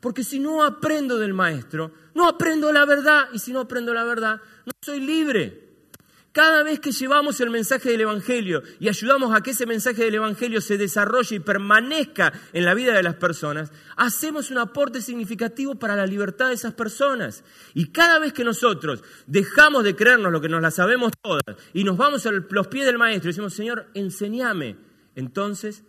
Porque 0.01 0.25
si 0.25 0.39
no 0.41 0.65
aprendo 0.65 1.19
del 1.19 1.35
maestro, 1.35 1.93
no 2.15 2.27
aprendo 2.27 2.73
la 2.73 2.87
verdad. 2.87 3.29
Y 3.35 3.39
si 3.39 3.53
no 3.53 3.61
aprendo 3.61 3.93
la 3.93 4.05
verdad, 4.05 4.41
no 4.65 4.73
soy 4.81 5.01
libre. 5.01 5.70
Cada 6.33 6.63
vez 6.63 6.79
que 6.79 6.93
llevamos 6.93 7.41
el 7.41 7.51
mensaje 7.51 7.91
del 7.91 8.03
Evangelio 8.03 8.63
y 8.79 8.89
ayudamos 8.89 9.35
a 9.35 9.43
que 9.43 9.51
ese 9.51 9.67
mensaje 9.67 10.05
del 10.05 10.15
Evangelio 10.15 10.61
se 10.61 10.79
desarrolle 10.79 11.37
y 11.37 11.41
permanezca 11.41 12.33
en 12.53 12.65
la 12.65 12.75
vida 12.75 12.95
de 12.95 13.03
las 13.03 13.17
personas, 13.17 13.73
hacemos 13.97 14.51
un 14.51 14.59
aporte 14.59 15.01
significativo 15.01 15.75
para 15.75 15.97
la 15.97 16.07
libertad 16.07 16.49
de 16.49 16.55
esas 16.55 16.75
personas. 16.75 17.43
Y 17.75 17.87
cada 17.87 18.19
vez 18.19 18.33
que 18.33 18.45
nosotros 18.45 19.03
dejamos 19.27 19.83
de 19.83 19.97
creernos 19.97 20.31
lo 20.31 20.41
que 20.41 20.49
nos 20.49 20.63
la 20.63 20.71
sabemos 20.71 21.13
todas 21.21 21.43
y 21.73 21.83
nos 21.85 21.97
vamos 21.97 22.25
a 22.27 22.31
los 22.31 22.69
pies 22.69 22.87
del 22.87 22.99
Maestro 22.99 23.31
y 23.31 23.33
decimos, 23.33 23.55
Señor, 23.55 23.87
enséñame, 23.95 24.77
entonces 25.17 25.83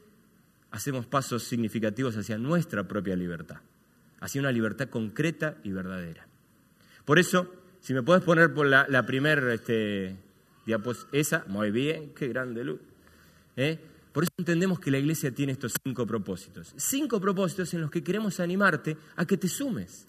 hacemos 0.71 1.05
pasos 1.05 1.43
significativos 1.43 2.17
hacia 2.17 2.37
nuestra 2.37 2.87
propia 2.87 3.15
libertad 3.15 3.57
hacia 4.21 4.39
una 4.39 4.51
libertad 4.51 4.87
concreta 4.87 5.57
y 5.63 5.71
verdadera. 5.71 6.25
Por 7.03 7.19
eso, 7.19 7.51
si 7.81 7.93
me 7.93 8.03
puedes 8.03 8.23
poner 8.23 8.53
por 8.53 8.67
la, 8.67 9.05
primera 9.05 9.53
este, 9.53 10.15
diapositiva, 10.65 11.09
esa, 11.13 11.45
muy 11.47 11.71
bien, 11.71 12.13
qué 12.13 12.27
grande 12.27 12.63
luz. 12.63 12.79
¿eh? 13.55 13.79
Por 14.11 14.23
eso 14.23 14.31
entendemos 14.37 14.79
que 14.79 14.91
la 14.91 14.99
iglesia 14.99 15.31
tiene 15.31 15.53
estos 15.53 15.73
cinco 15.83 16.05
propósitos. 16.05 16.73
Cinco 16.75 17.19
propósitos 17.19 17.73
en 17.73 17.81
los 17.81 17.91
que 17.91 18.03
queremos 18.03 18.39
animarte 18.39 18.97
a 19.15 19.25
que 19.25 19.37
te 19.37 19.47
sumes. 19.47 20.07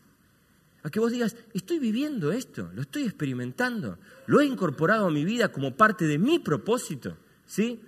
A 0.83 0.91
que 0.91 0.99
vos 0.99 1.13
digas, 1.13 1.37
estoy 1.55 1.79
viviendo 1.79 2.33
esto, 2.33 2.71
lo 2.75 2.83
estoy 2.83 3.05
experimentando, 3.05 3.99
lo 4.27 4.41
he 4.41 4.47
incorporado 4.47 5.07
a 5.07 5.11
mi 5.11 5.25
vida 5.25 5.53
como 5.53 5.77
parte 5.77 6.07
de 6.07 6.19
mi 6.19 6.41
propósito. 6.41 7.17
¿Sí? 7.47 7.81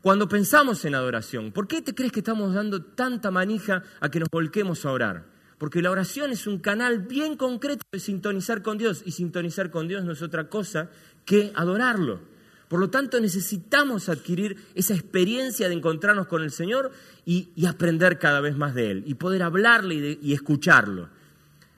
Cuando 0.00 0.28
pensamos 0.28 0.84
en 0.84 0.94
adoración, 0.94 1.50
¿por 1.50 1.66
qué 1.66 1.82
te 1.82 1.94
crees 1.94 2.12
que 2.12 2.20
estamos 2.20 2.54
dando 2.54 2.84
tanta 2.84 3.32
manija 3.32 3.82
a 3.98 4.10
que 4.10 4.20
nos 4.20 4.28
volquemos 4.30 4.84
a 4.86 4.92
orar? 4.92 5.24
Porque 5.58 5.82
la 5.82 5.90
oración 5.90 6.30
es 6.30 6.46
un 6.46 6.60
canal 6.60 7.00
bien 7.00 7.36
concreto 7.36 7.82
de 7.90 7.98
sintonizar 7.98 8.62
con 8.62 8.78
Dios 8.78 9.02
y 9.04 9.10
sintonizar 9.10 9.72
con 9.72 9.88
Dios 9.88 10.04
no 10.04 10.12
es 10.12 10.22
otra 10.22 10.48
cosa 10.48 10.88
que 11.28 11.52
adorarlo. 11.54 12.20
Por 12.68 12.80
lo 12.80 12.88
tanto, 12.88 13.20
necesitamos 13.20 14.08
adquirir 14.08 14.56
esa 14.74 14.94
experiencia 14.94 15.68
de 15.68 15.74
encontrarnos 15.74 16.26
con 16.26 16.42
el 16.42 16.50
Señor 16.50 16.90
y, 17.26 17.50
aprender 17.66 18.18
cada 18.18 18.40
vez 18.40 18.56
más 18.56 18.74
de 18.74 18.90
Él 18.90 19.04
y 19.06 19.12
poder 19.12 19.42
hablarle 19.42 20.18
y, 20.22 20.32
escucharlo. 20.32 21.10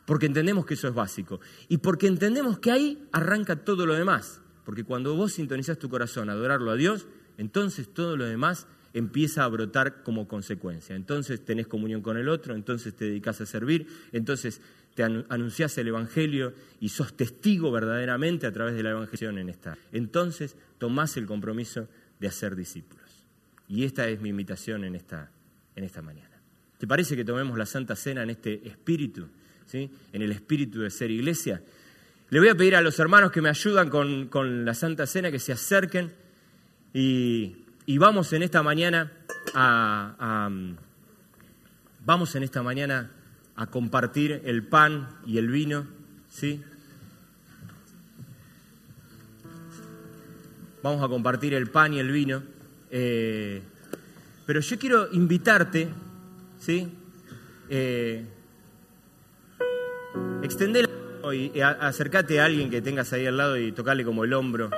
Porque 0.07 0.26
entendemos 0.26 0.66
que 0.66 0.74
eso 0.74 0.86
es 0.86 0.94
básico. 0.94 1.40
Y 1.68 1.78
porque 1.78 2.07
entendemos 2.07 2.61
que 2.61 2.70
ahí 2.70 3.09
arranca 3.11 3.57
todo 3.57 3.86
lo 3.86 3.94
demás. 3.94 4.40
Porque 4.64 4.84
cuando 4.84 5.16
vos 5.16 5.32
sintonizas 5.32 5.80
tu 5.80 5.88
corazón 5.88 6.30
a 6.30 6.34
adorarlo 6.34 6.70
a 6.70 6.76
Dios, 6.76 7.09
entonces 7.36 7.92
todo 7.92 8.16
lo 8.16 8.26
demás 8.26 8.68
empieza 8.92 9.42
a 9.42 9.48
brotar 9.48 10.05
como 10.05 10.28
consecuencia. 10.28 10.94
Entonces 10.94 11.44
tenés 11.44 11.66
comunión 11.66 12.03
con 12.03 12.18
el 12.18 12.28
otro, 12.28 12.55
entonces 12.55 12.94
te 12.94 13.07
dedicas 13.07 13.40
a 13.40 13.46
servir, 13.46 13.88
entonces 14.12 14.61
te 14.95 15.03
anunciás 15.03 15.76
el 15.78 15.88
Evangelio 15.88 16.53
y 16.80 16.88
sos 16.88 17.16
testigo 17.16 17.70
verdaderamente 17.70 18.47
a 18.47 18.53
través 18.53 18.74
de 18.74 18.82
la 18.82 18.91
evangelización 18.91 19.38
en 19.38 19.49
esta. 19.49 19.78
Entonces 19.93 20.57
tomás 20.78 21.16
el 21.16 21.26
compromiso 21.26 21.88
de 22.18 22.28
hacer 22.28 22.57
discípulos. 22.57 23.09
Y 23.68 23.84
esta 23.84 24.09
es 24.09 24.20
mi 24.20 24.30
invitación 24.30 24.84
en 24.84 24.97
esta, 24.97 25.30
en 25.76 25.84
esta 25.84 26.03
mañana. 26.03 26.41
¿Te 26.78 26.86
parece 26.86 27.14
que 27.14 27.24
tomemos 27.24 27.57
la 27.57 27.66
Santa 27.66 27.95
Cena 27.95 28.22
en 28.22 28.30
este 28.30 28.66
espíritu, 28.66 29.28
¿sí? 29.66 29.91
en 30.12 30.22
el 30.22 30.32
espíritu 30.32 30.80
de 30.80 30.91
ser 30.91 31.11
iglesia? 31.11 31.62
Le 32.30 32.38
voy 32.38 32.49
a 32.49 32.55
pedir 32.55 32.76
a 32.76 32.80
los 32.80 32.99
hermanos 32.99 33.32
que 33.32 33.43
me 33.43 33.49
ayudan 33.49 33.91
con, 33.91 34.28
con 34.28 34.64
la 34.64 34.72
Santa 34.72 35.07
Cena 35.07 35.30
que 35.30 35.38
se 35.38 35.53
acerquen. 35.53 36.12
Y, 36.93 37.57
vamos 37.99 38.32
en 38.32 38.43
esta 38.43 38.62
mañana 38.62 39.12
a, 39.55 40.49
vamos 42.05 42.34
en 42.34 42.43
esta 42.45 42.62
mañana 42.62 43.11
a 43.57 43.66
compartir 43.66 44.42
el 44.44 44.62
pan 44.62 45.09
y 45.26 45.38
el 45.38 45.48
vino, 45.48 45.86
¿sí? 46.28 46.62
Vamos 50.82 51.03
a 51.03 51.09
compartir 51.09 51.53
el 51.55 51.68
pan 51.68 51.92
y 51.92 51.98
el 51.98 52.11
vino. 52.11 52.42
Eh, 52.90 53.62
pero 54.46 54.61
yo 54.61 54.78
quiero 54.78 55.12
invitarte, 55.12 55.88
¿sí? 56.59 56.88
Eh, 57.68 58.24
extender 60.42 60.88
y 61.32 61.61
acércate 61.61 62.40
a 62.40 62.46
alguien 62.46 62.70
que 62.70 62.80
tengas 62.80 63.12
ahí 63.12 63.26
al 63.26 63.36
lado 63.36 63.59
y 63.59 63.72
tocarle 63.72 64.05
como 64.05 64.24
el 64.24 64.32
hombro. 64.32 64.70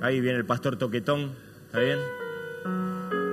Ahí 0.00 0.20
viene 0.20 0.38
el 0.38 0.44
pastor 0.44 0.76
toquetón, 0.76 1.32
¿está 1.66 1.80
bien? 1.80 1.98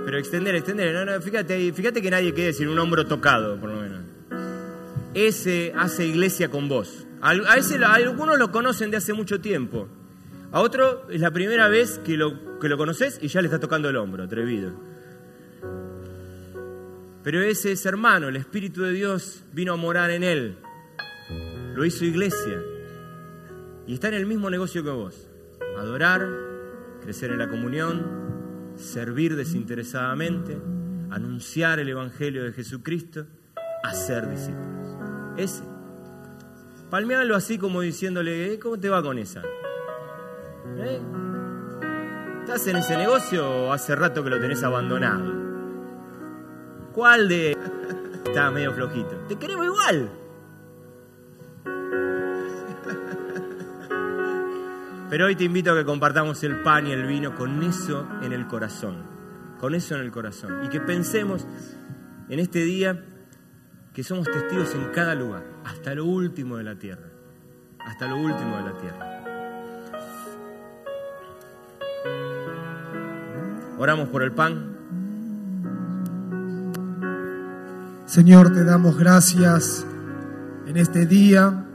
Pero 0.07 0.19
extender, 0.19 0.55
extender. 0.55 0.93
No, 0.93 1.03
no, 1.03 1.21
fíjate, 1.21 1.73
fíjate 1.73 2.01
que 2.01 2.09
nadie 2.09 2.33
quede 2.33 2.53
sin 2.53 2.69
un 2.69 2.79
hombro 2.79 3.05
tocado, 3.05 3.59
por 3.59 3.69
lo 3.69 3.81
menos. 3.81 4.05
Ese 5.13 5.73
hace 5.75 6.05
iglesia 6.05 6.49
con 6.49 6.69
vos. 6.69 7.05
A 7.19 7.57
ese 7.57 7.75
algunos 7.83 8.39
lo 8.39 8.49
conocen 8.49 8.89
de 8.89 8.95
hace 8.95 9.11
mucho 9.11 9.41
tiempo. 9.41 9.89
A 10.53 10.61
otro 10.61 11.09
es 11.09 11.19
la 11.19 11.31
primera 11.31 11.67
vez 11.67 11.99
que 12.05 12.15
lo, 12.15 12.57
que 12.57 12.69
lo 12.69 12.77
conoces 12.77 13.19
y 13.21 13.27
ya 13.27 13.41
le 13.41 13.47
está 13.47 13.59
tocando 13.59 13.89
el 13.89 13.97
hombro, 13.97 14.23
atrevido. 14.23 14.71
Pero 17.21 17.41
ese 17.41 17.73
es 17.73 17.85
hermano, 17.85 18.29
el 18.29 18.37
Espíritu 18.37 18.83
de 18.83 18.93
Dios 18.93 19.43
vino 19.51 19.73
a 19.73 19.75
morar 19.75 20.09
en 20.11 20.23
él. 20.23 20.57
Lo 21.75 21.83
hizo 21.83 22.05
iglesia. 22.05 22.61
Y 23.85 23.95
está 23.95 24.07
en 24.07 24.13
el 24.13 24.25
mismo 24.25 24.49
negocio 24.49 24.85
que 24.85 24.89
vos. 24.89 25.27
Adorar, 25.77 26.25
crecer 27.01 27.31
en 27.31 27.39
la 27.39 27.49
comunión, 27.49 28.26
servir 28.78 29.36
desinteresadamente, 29.36 30.57
anunciar 31.09 31.80
el 31.80 31.89
Evangelio 31.89 32.43
de 32.43 32.53
Jesucristo, 32.53 33.25
hacer 33.84 34.30
discípulos. 34.30 34.97
Ese. 35.38 35.63
Palmealo 36.89 37.36
así 37.36 37.57
como 37.57 37.82
diciéndole, 37.82 38.53
eh, 38.53 38.59
¿cómo 38.59 38.80
te 38.80 38.89
va 38.89 39.03
con 39.03 39.17
esa? 39.17 39.41
¿Eh? 40.78 41.01
¿Estás 42.39 42.65
en 42.67 42.78
ese 42.78 42.95
negocio 42.95 43.49
o 43.49 43.73
hace 43.73 43.95
rato 43.95 44.23
que 44.23 44.30
lo 44.30 44.39
tenés 44.39 44.63
abandonado? 44.63 45.34
¿Cuál 46.93 47.28
de...? 47.28 47.57
Está 48.25 48.51
medio 48.51 48.73
flojito. 48.73 49.15
Te 49.28 49.36
queremos 49.38 49.65
igual. 49.65 50.09
Pero 55.09 55.27
hoy 55.27 55.35
te 55.35 55.45
invito 55.45 55.71
a 55.71 55.75
que 55.75 55.85
compartamos 55.85 56.43
el 56.43 56.61
pan 56.63 56.87
y 56.87 56.91
el 56.91 57.05
vino 57.05 57.33
con 57.33 57.63
eso 57.63 58.05
en 58.21 58.33
el 58.33 58.45
corazón, 58.45 59.03
con 59.57 59.73
eso 59.73 59.95
en 59.95 60.01
el 60.01 60.11
corazón. 60.11 60.65
Y 60.65 60.67
que 60.67 60.81
pensemos 60.81 61.47
en 62.27 62.39
este 62.39 62.59
día 62.65 63.05
que 63.93 64.03
somos 64.03 64.27
testigos 64.27 64.75
en 64.75 64.91
cada 64.91 65.15
lugar, 65.15 65.45
hasta 65.63 65.95
lo 65.95 66.03
último 66.05 66.57
de 66.57 66.65
la 66.65 66.75
tierra, 66.75 67.07
hasta 67.79 68.07
lo 68.07 68.17
último 68.17 68.57
de 68.57 68.63
la 68.63 68.77
tierra. 68.77 69.13
Oramos 73.77 74.09
por 74.09 74.23
el 74.23 74.33
pan. 74.33 74.75
Señor, 78.05 78.51
te 78.53 78.65
damos 78.65 78.97
gracias 78.97 79.85
en 80.65 80.75
este 80.75 81.05
día 81.05 81.66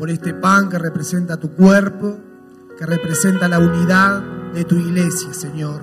por 0.00 0.08
este 0.08 0.32
pan 0.32 0.70
que 0.70 0.78
representa 0.78 1.36
tu 1.36 1.50
cuerpo, 1.50 2.18
que 2.78 2.86
representa 2.86 3.48
la 3.48 3.58
unidad 3.58 4.22
de 4.54 4.64
tu 4.64 4.76
iglesia, 4.76 5.34
Señor. 5.34 5.82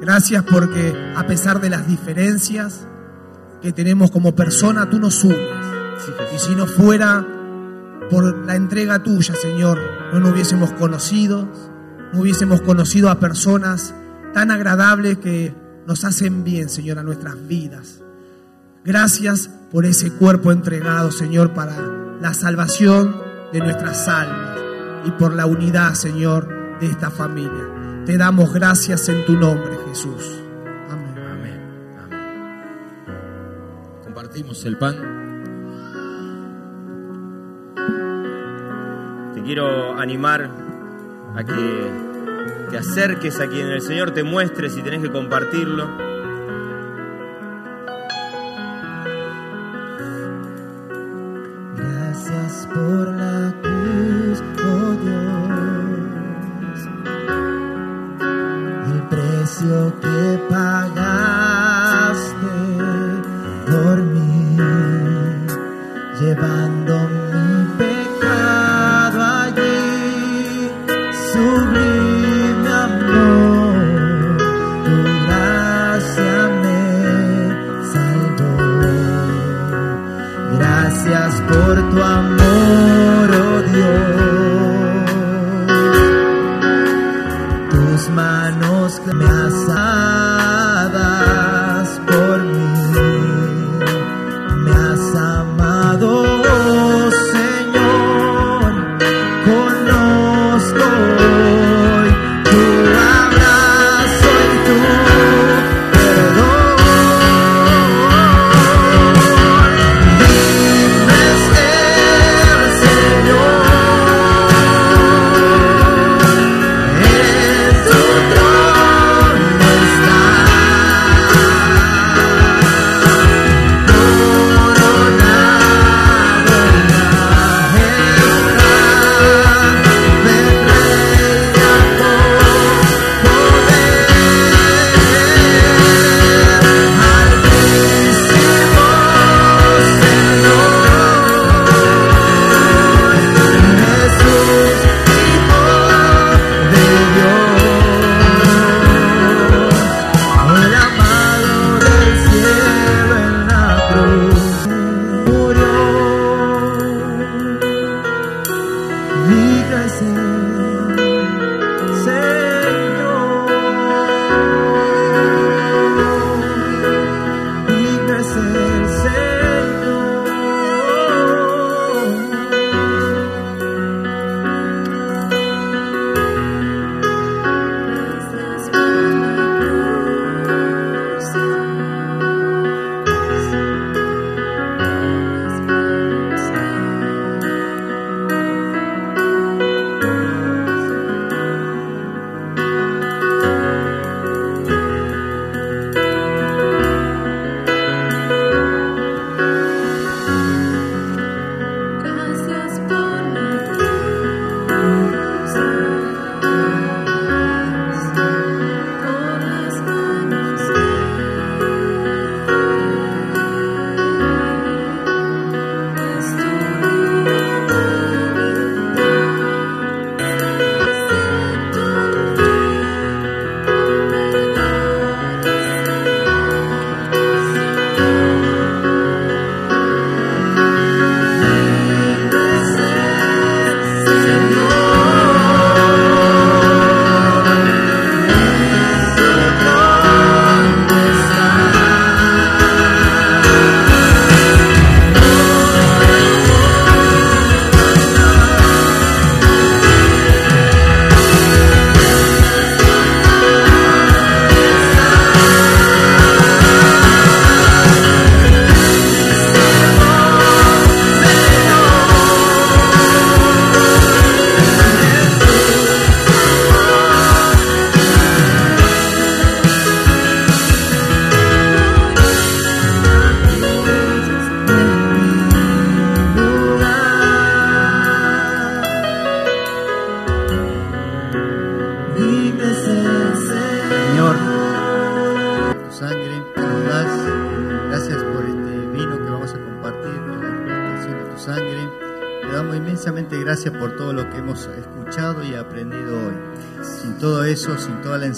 Gracias 0.00 0.42
porque 0.42 1.12
a 1.14 1.24
pesar 1.24 1.60
de 1.60 1.70
las 1.70 1.86
diferencias 1.86 2.88
que 3.62 3.72
tenemos 3.72 4.10
como 4.10 4.34
persona, 4.34 4.90
tú 4.90 4.98
nos 4.98 5.22
unes. 5.22 5.38
Y 6.34 6.38
si 6.40 6.56
no 6.56 6.66
fuera 6.66 7.24
por 8.10 8.44
la 8.44 8.56
entrega 8.56 9.04
tuya, 9.04 9.36
Señor, 9.36 9.78
no 10.12 10.18
nos 10.18 10.32
hubiésemos 10.32 10.72
conocido, 10.72 11.48
no 12.12 12.22
hubiésemos 12.22 12.60
conocido 12.62 13.08
a 13.08 13.20
personas 13.20 13.94
tan 14.34 14.50
agradables 14.50 15.18
que 15.18 15.54
nos 15.86 16.04
hacen 16.04 16.42
bien, 16.42 16.68
Señor, 16.68 16.98
a 16.98 17.04
nuestras 17.04 17.46
vidas. 17.46 18.02
Gracias 18.84 19.48
por 19.70 19.86
ese 19.86 20.10
cuerpo 20.10 20.50
entregado, 20.50 21.12
Señor, 21.12 21.54
para 21.54 21.76
la 22.20 22.34
salvación 22.34 23.27
de 23.52 23.60
nuestras 23.60 24.08
almas 24.08 24.58
y 25.04 25.10
por 25.12 25.34
la 25.34 25.46
unidad, 25.46 25.94
Señor, 25.94 26.78
de 26.80 26.86
esta 26.86 27.10
familia. 27.10 28.04
Te 28.04 28.16
damos 28.16 28.52
gracias 28.52 29.08
en 29.08 29.24
tu 29.24 29.34
nombre, 29.34 29.76
Jesús. 29.88 30.40
Amén. 30.90 31.14
Amén. 31.28 31.60
Compartimos 34.04 34.64
el 34.64 34.76
pan. 34.76 34.96
Te 39.34 39.42
quiero 39.42 39.98
animar 39.98 40.50
a 41.34 41.44
que 41.44 41.90
te 42.70 42.78
acerques 42.78 43.40
a 43.40 43.48
quien 43.48 43.68
el 43.68 43.80
Señor 43.80 44.10
te 44.10 44.22
muestre 44.22 44.68
si 44.70 44.82
tenés 44.82 45.02
que 45.02 45.10
compartirlo. 45.10 46.07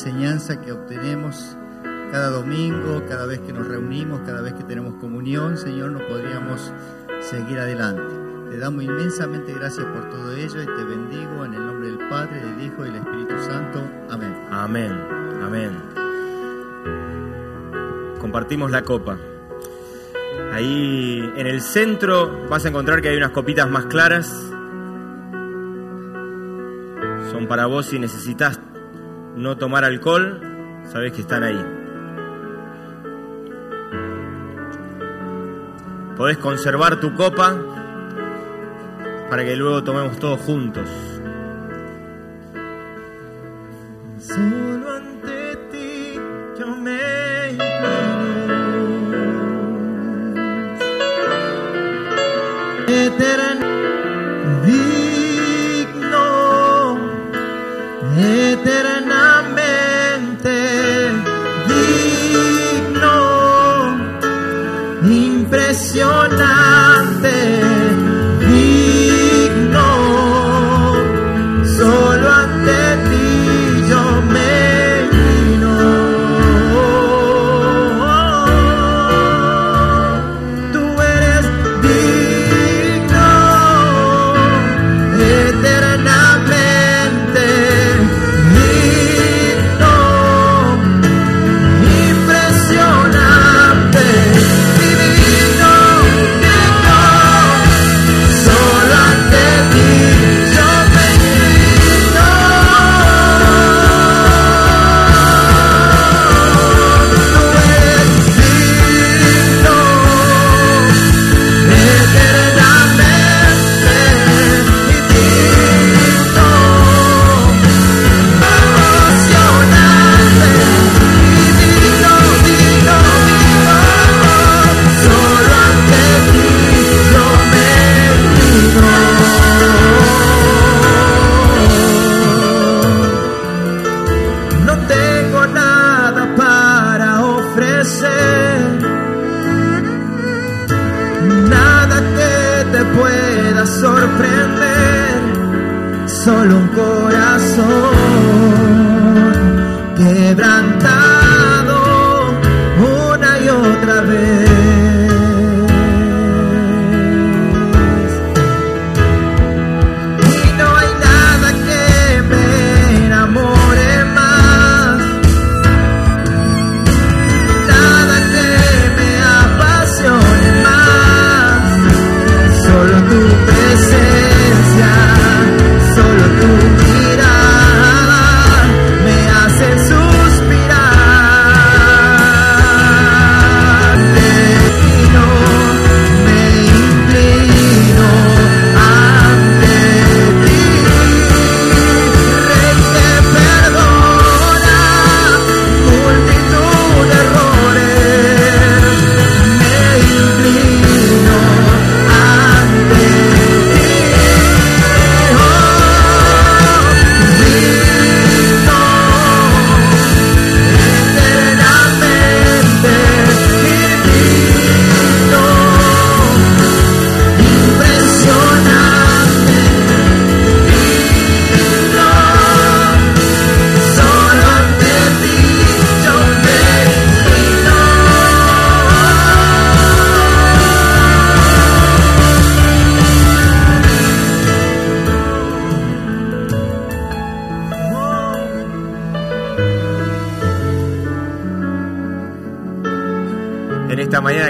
Enseñanza 0.00 0.58
que 0.62 0.72
obtenemos 0.72 1.58
cada 2.10 2.30
domingo, 2.30 3.02
cada 3.06 3.26
vez 3.26 3.38
que 3.40 3.52
nos 3.52 3.68
reunimos, 3.68 4.20
cada 4.20 4.40
vez 4.40 4.54
que 4.54 4.64
tenemos 4.64 4.94
comunión, 4.94 5.58
Señor, 5.58 5.90
no 5.92 5.98
podríamos 6.08 6.72
seguir 7.20 7.58
adelante. 7.58 8.14
Te 8.50 8.56
damos 8.56 8.82
inmensamente 8.82 9.52
gracias 9.52 9.84
por 9.84 10.08
todo 10.08 10.32
ello 10.34 10.62
y 10.62 10.64
te 10.64 10.84
bendigo 10.84 11.44
en 11.44 11.52
el 11.52 11.66
nombre 11.66 11.88
del 11.88 12.08
Padre, 12.08 12.40
del 12.40 12.62
Hijo 12.64 12.86
y 12.86 12.88
del 12.88 12.96
Espíritu 12.96 13.38
Santo. 13.40 13.82
Amén. 14.08 14.34
Amén, 14.50 14.90
amén. 15.42 15.70
Compartimos 18.18 18.70
la 18.70 18.82
copa. 18.82 19.18
Ahí 20.54 21.30
en 21.36 21.46
el 21.46 21.60
centro 21.60 22.48
vas 22.48 22.64
a 22.64 22.68
encontrar 22.68 23.02
que 23.02 23.10
hay 23.10 23.18
unas 23.18 23.32
copitas 23.32 23.68
más 23.68 23.84
claras. 23.84 24.28
Son 27.30 27.46
para 27.46 27.66
vos 27.66 27.84
si 27.84 27.98
necesitas 27.98 28.58
no 29.36 29.56
tomar 29.56 29.84
alcohol, 29.84 30.40
sabes 30.84 31.12
que 31.12 31.20
están 31.20 31.42
ahí. 31.42 31.64
Podés 36.16 36.38
conservar 36.38 37.00
tu 37.00 37.14
copa 37.14 37.56
para 39.30 39.44
que 39.44 39.56
luego 39.56 39.82
tomemos 39.82 40.18
todos 40.18 40.40
juntos. 40.40 41.19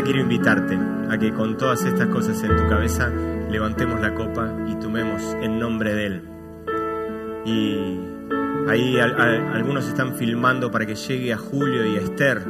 Mañana 0.01 0.05
quiero 0.05 0.20
invitarte 0.20 0.78
a 1.11 1.18
que 1.18 1.32
con 1.32 1.57
todas 1.57 1.84
estas 1.84 2.07
cosas 2.09 2.42
en 2.42 2.57
tu 2.57 2.68
cabeza 2.68 3.09
levantemos 3.51 4.01
la 4.01 4.14
copa 4.14 4.51
y 4.68 4.74
tomemos 4.76 5.22
en 5.42 5.59
nombre 5.59 5.94
de 5.94 6.07
Él. 6.07 6.22
Y 7.44 7.98
ahí 8.70 8.98
al- 8.98 9.20
al- 9.20 9.48
algunos 9.55 9.86
están 9.88 10.14
filmando 10.14 10.70
para 10.70 10.86
que 10.86 10.94
llegue 10.94 11.32
a 11.32 11.36
Julio 11.38 11.84
y 11.84 11.96
a 11.96 12.01
Esther 12.01 12.42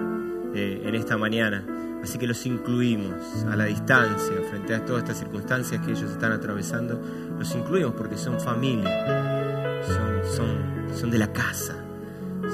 eh, 0.55 0.83
en 0.85 0.95
esta 0.95 1.17
mañana. 1.17 1.65
Así 2.03 2.19
que 2.19 2.27
los 2.27 2.47
incluimos 2.47 3.45
a 3.51 3.57
la 3.57 3.65
distancia, 3.65 4.37
frente 4.49 4.75
a 4.75 4.85
todas 4.85 5.03
estas 5.03 5.19
circunstancias 5.19 5.85
que 5.85 5.91
ellos 5.93 6.11
están 6.11 6.33
atravesando. 6.33 7.01
Los 7.39 7.55
incluimos 7.55 7.95
porque 7.95 8.17
son 8.17 8.41
familia, 8.41 9.83
son, 9.87 10.25
son, 10.37 10.95
son 10.95 11.11
de 11.11 11.19
la 11.19 11.33
casa, 11.33 11.75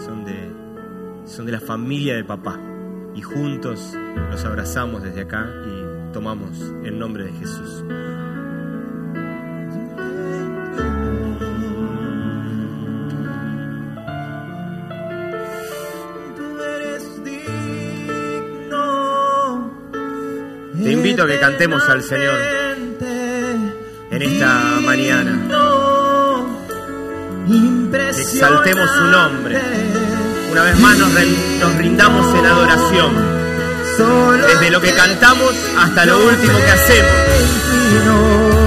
son 0.04 0.24
de, 0.24 0.50
son 1.26 1.46
de 1.46 1.52
la 1.52 1.60
familia 1.60 2.14
de 2.16 2.24
papá. 2.24 2.58
Y 3.16 3.22
juntos 3.22 3.94
los 4.30 4.44
abrazamos 4.44 5.02
desde 5.02 5.22
acá 5.22 5.50
y 5.66 6.12
tomamos 6.12 6.60
el 6.84 6.98
nombre 6.98 7.24
de 7.24 7.32
Jesús. 7.32 7.82
Te 20.82 20.92
invito 20.92 21.22
a 21.22 21.26
que 21.26 21.40
cantemos 21.40 21.88
al 21.88 22.02
Señor 22.02 22.34
en 24.10 24.22
esta 24.22 24.78
mañana. 24.82 25.48
Que 27.90 28.10
exaltemos 28.10 28.90
su 28.90 29.04
nombre. 29.04 29.95
Una 30.56 30.64
vez 30.64 30.78
más 30.78 30.96
nos, 30.96 31.10
nos 31.60 31.74
rindamos 31.76 32.34
en 32.34 32.46
adoración, 32.46 33.14
desde 34.48 34.70
lo 34.70 34.80
que 34.80 34.90
cantamos 34.90 35.52
hasta 35.76 36.06
lo 36.06 36.16
último 36.16 36.56
que 36.56 36.70
hacemos. 36.70 38.65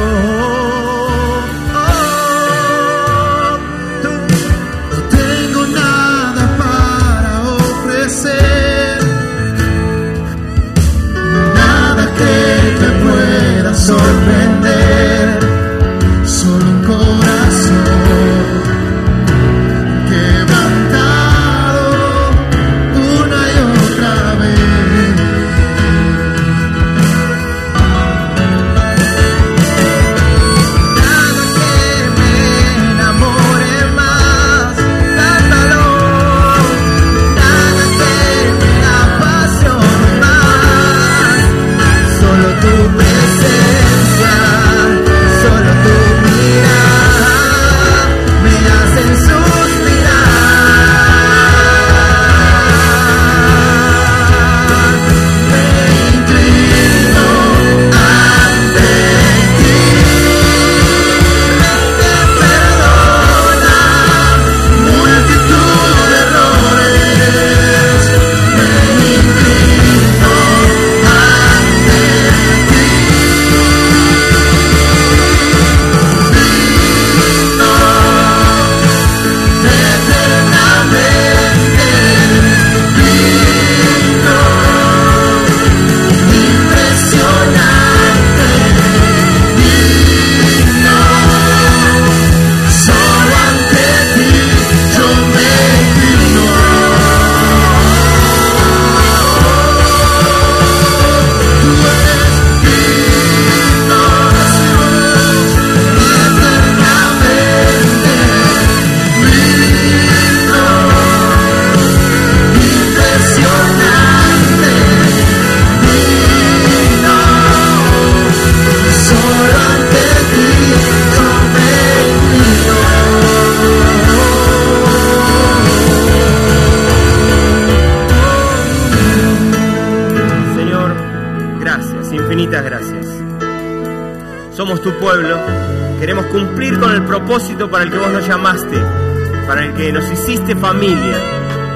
Hiciste 140.49 140.55
familia, 140.55 141.17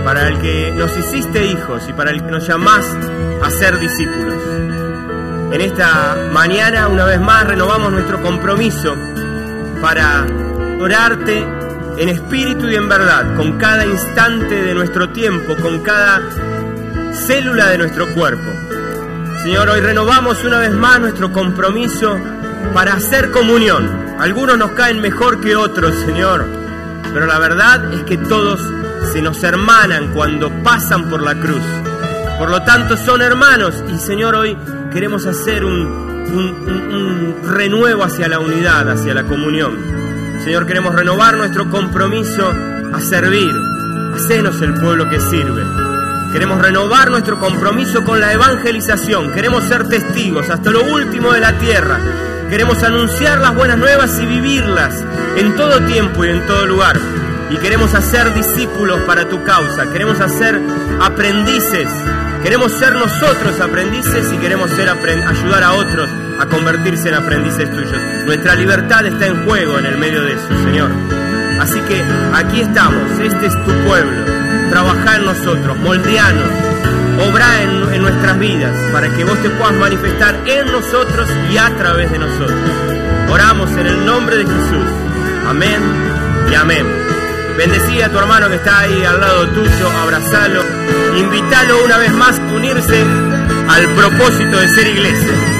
para 0.03 0.27
el 0.27 0.39
que 0.39 0.71
nos 0.75 0.97
hiciste 0.97 1.45
hijos 1.45 1.83
y 1.87 1.93
para 1.93 2.09
el 2.09 2.23
que 2.23 2.31
nos 2.31 2.47
llamás 2.47 2.85
a 3.43 3.49
ser 3.51 3.77
discípulos. 3.77 4.33
En 5.51 5.61
esta 5.61 6.29
mañana, 6.31 6.87
una 6.87 7.05
vez 7.05 7.21
más, 7.21 7.45
renovamos 7.45 7.91
nuestro 7.91 8.21
compromiso 8.21 8.95
para 9.79 10.25
orarte 10.79 11.45
en 11.97 12.09
espíritu 12.09 12.67
y 12.67 12.75
en 12.75 12.89
verdad, 12.89 13.35
con 13.35 13.59
cada 13.59 13.85
instante 13.85 14.63
de 14.63 14.73
nuestro 14.73 15.09
tiempo, 15.09 15.55
con 15.61 15.81
cada 15.81 16.21
célula 17.13 17.67
de 17.67 17.77
nuestro 17.77 18.07
cuerpo. 18.15 18.49
Señor, 19.43 19.69
hoy 19.69 19.81
renovamos 19.81 20.43
una 20.43 20.57
vez 20.57 20.71
más 20.71 20.99
nuestro 20.99 21.31
compromiso 21.31 22.17
para 22.73 22.93
hacer 22.93 23.29
comunión. 23.29 24.15
Algunos 24.19 24.57
nos 24.57 24.71
caen 24.71 24.99
mejor 24.99 25.41
que 25.41 25.55
otros, 25.55 25.93
Señor, 26.05 26.62
pero 27.13 27.25
la 27.27 27.39
verdad 27.39 27.93
es 27.93 28.03
que 28.03 28.17
todos 28.17 28.59
se 29.11 29.21
nos 29.21 29.43
hermanan 29.43 30.11
cuando 30.13 30.49
pasan 30.63 31.09
por 31.09 31.21
la 31.21 31.35
cruz. 31.35 31.61
Por 32.39 32.49
lo 32.49 32.61
tanto, 32.63 32.97
son 32.97 33.21
hermanos 33.21 33.75
y, 33.93 33.97
Señor, 33.99 34.35
hoy 34.35 34.57
queremos 34.91 35.25
hacer 35.25 35.63
un, 35.63 35.75
un- 36.33 37.35
renuevo 37.53 38.03
hacia 38.03 38.27
la 38.27 38.39
unidad, 38.39 38.89
hacia 38.89 39.13
la 39.13 39.23
comunión. 39.23 39.77
Señor, 40.43 40.65
queremos 40.65 40.95
renovar 40.95 41.35
nuestro 41.37 41.69
compromiso 41.69 42.51
a 42.93 42.99
servir. 42.99 43.51
Hacenos 44.15 44.61
el 44.61 44.73
pueblo 44.73 45.09
que 45.09 45.19
sirve. 45.19 45.63
Queremos 46.31 46.59
renovar 46.61 47.11
nuestro 47.11 47.39
compromiso 47.39 48.03
con 48.03 48.19
la 48.19 48.33
evangelización. 48.33 49.31
Queremos 49.31 49.63
ser 49.65 49.87
testigos 49.87 50.49
hasta 50.49 50.71
lo 50.71 50.83
último 50.83 51.31
de 51.31 51.39
la 51.39 51.53
tierra. 51.59 51.99
Queremos 52.53 52.83
anunciar 52.83 53.39
las 53.39 53.55
buenas 53.55 53.79
nuevas 53.79 54.19
y 54.21 54.27
vivirlas 54.27 55.03
en 55.37 55.55
todo 55.55 55.83
tiempo 55.87 56.23
y 56.23 56.29
en 56.29 56.45
todo 56.45 56.67
lugar. 56.67 56.99
Y 57.49 57.57
queremos 57.57 57.95
hacer 57.95 58.31
discípulos 58.35 59.01
para 59.07 59.27
tu 59.27 59.43
causa. 59.43 59.91
Queremos 59.91 60.19
hacer 60.19 60.61
aprendices. 61.01 61.89
Queremos 62.43 62.71
ser 62.73 62.93
nosotros 62.93 63.59
aprendices 63.59 64.31
y 64.31 64.37
queremos 64.37 64.69
ser 64.69 64.87
ayudar 64.87 65.63
a 65.63 65.73
otros 65.73 66.07
a 66.39 66.45
convertirse 66.45 67.09
en 67.09 67.15
aprendices 67.15 67.71
tuyos. 67.71 67.99
Nuestra 68.27 68.53
libertad 68.53 69.03
está 69.03 69.25
en 69.25 69.45
juego 69.45 69.79
en 69.79 69.87
el 69.87 69.97
medio 69.97 70.21
de 70.21 70.33
eso, 70.33 70.47
Señor. 70.63 70.91
Así 71.59 71.79
que 71.79 72.03
aquí 72.35 72.61
estamos, 72.61 73.19
este 73.19 73.47
es 73.47 73.65
tu 73.65 73.71
pueblo. 73.87 74.25
Trabaja 74.69 75.15
en 75.15 75.25
nosotros, 75.25 75.75
moldeanos, 75.79 76.49
obra 77.19 77.63
en, 77.63 77.93
en 77.93 78.01
nuestras 78.01 78.39
vidas 78.39 78.75
para 78.91 79.09
que 79.09 79.23
vos 79.23 79.37
te 79.41 79.49
puedas 79.49 79.73
manifestar 79.73 80.35
en 80.45 80.71
nosotros 80.71 81.27
y 81.51 81.57
a 81.57 81.69
través 81.77 82.11
de 82.11 82.19
nosotros. 82.19 82.71
Oramos 83.29 83.71
en 83.71 83.87
el 83.87 84.05
nombre 84.05 84.37
de 84.37 84.43
Jesús. 84.43 84.87
Amén 85.47 85.81
y 86.51 86.55
amén. 86.55 86.85
Bendecí 87.57 88.01
a 88.01 88.09
tu 88.09 88.17
hermano 88.17 88.49
que 88.49 88.55
está 88.55 88.79
ahí 88.79 89.03
al 89.05 89.19
lado 89.19 89.47
tuyo, 89.49 89.89
abrazalo, 90.01 90.63
invítalo 91.15 91.83
una 91.85 91.97
vez 91.97 92.11
más 92.13 92.39
a 92.39 92.53
unirse 92.53 93.05
al 93.67 93.87
propósito 93.89 94.59
de 94.59 94.67
ser 94.69 94.87
iglesia. 94.87 95.52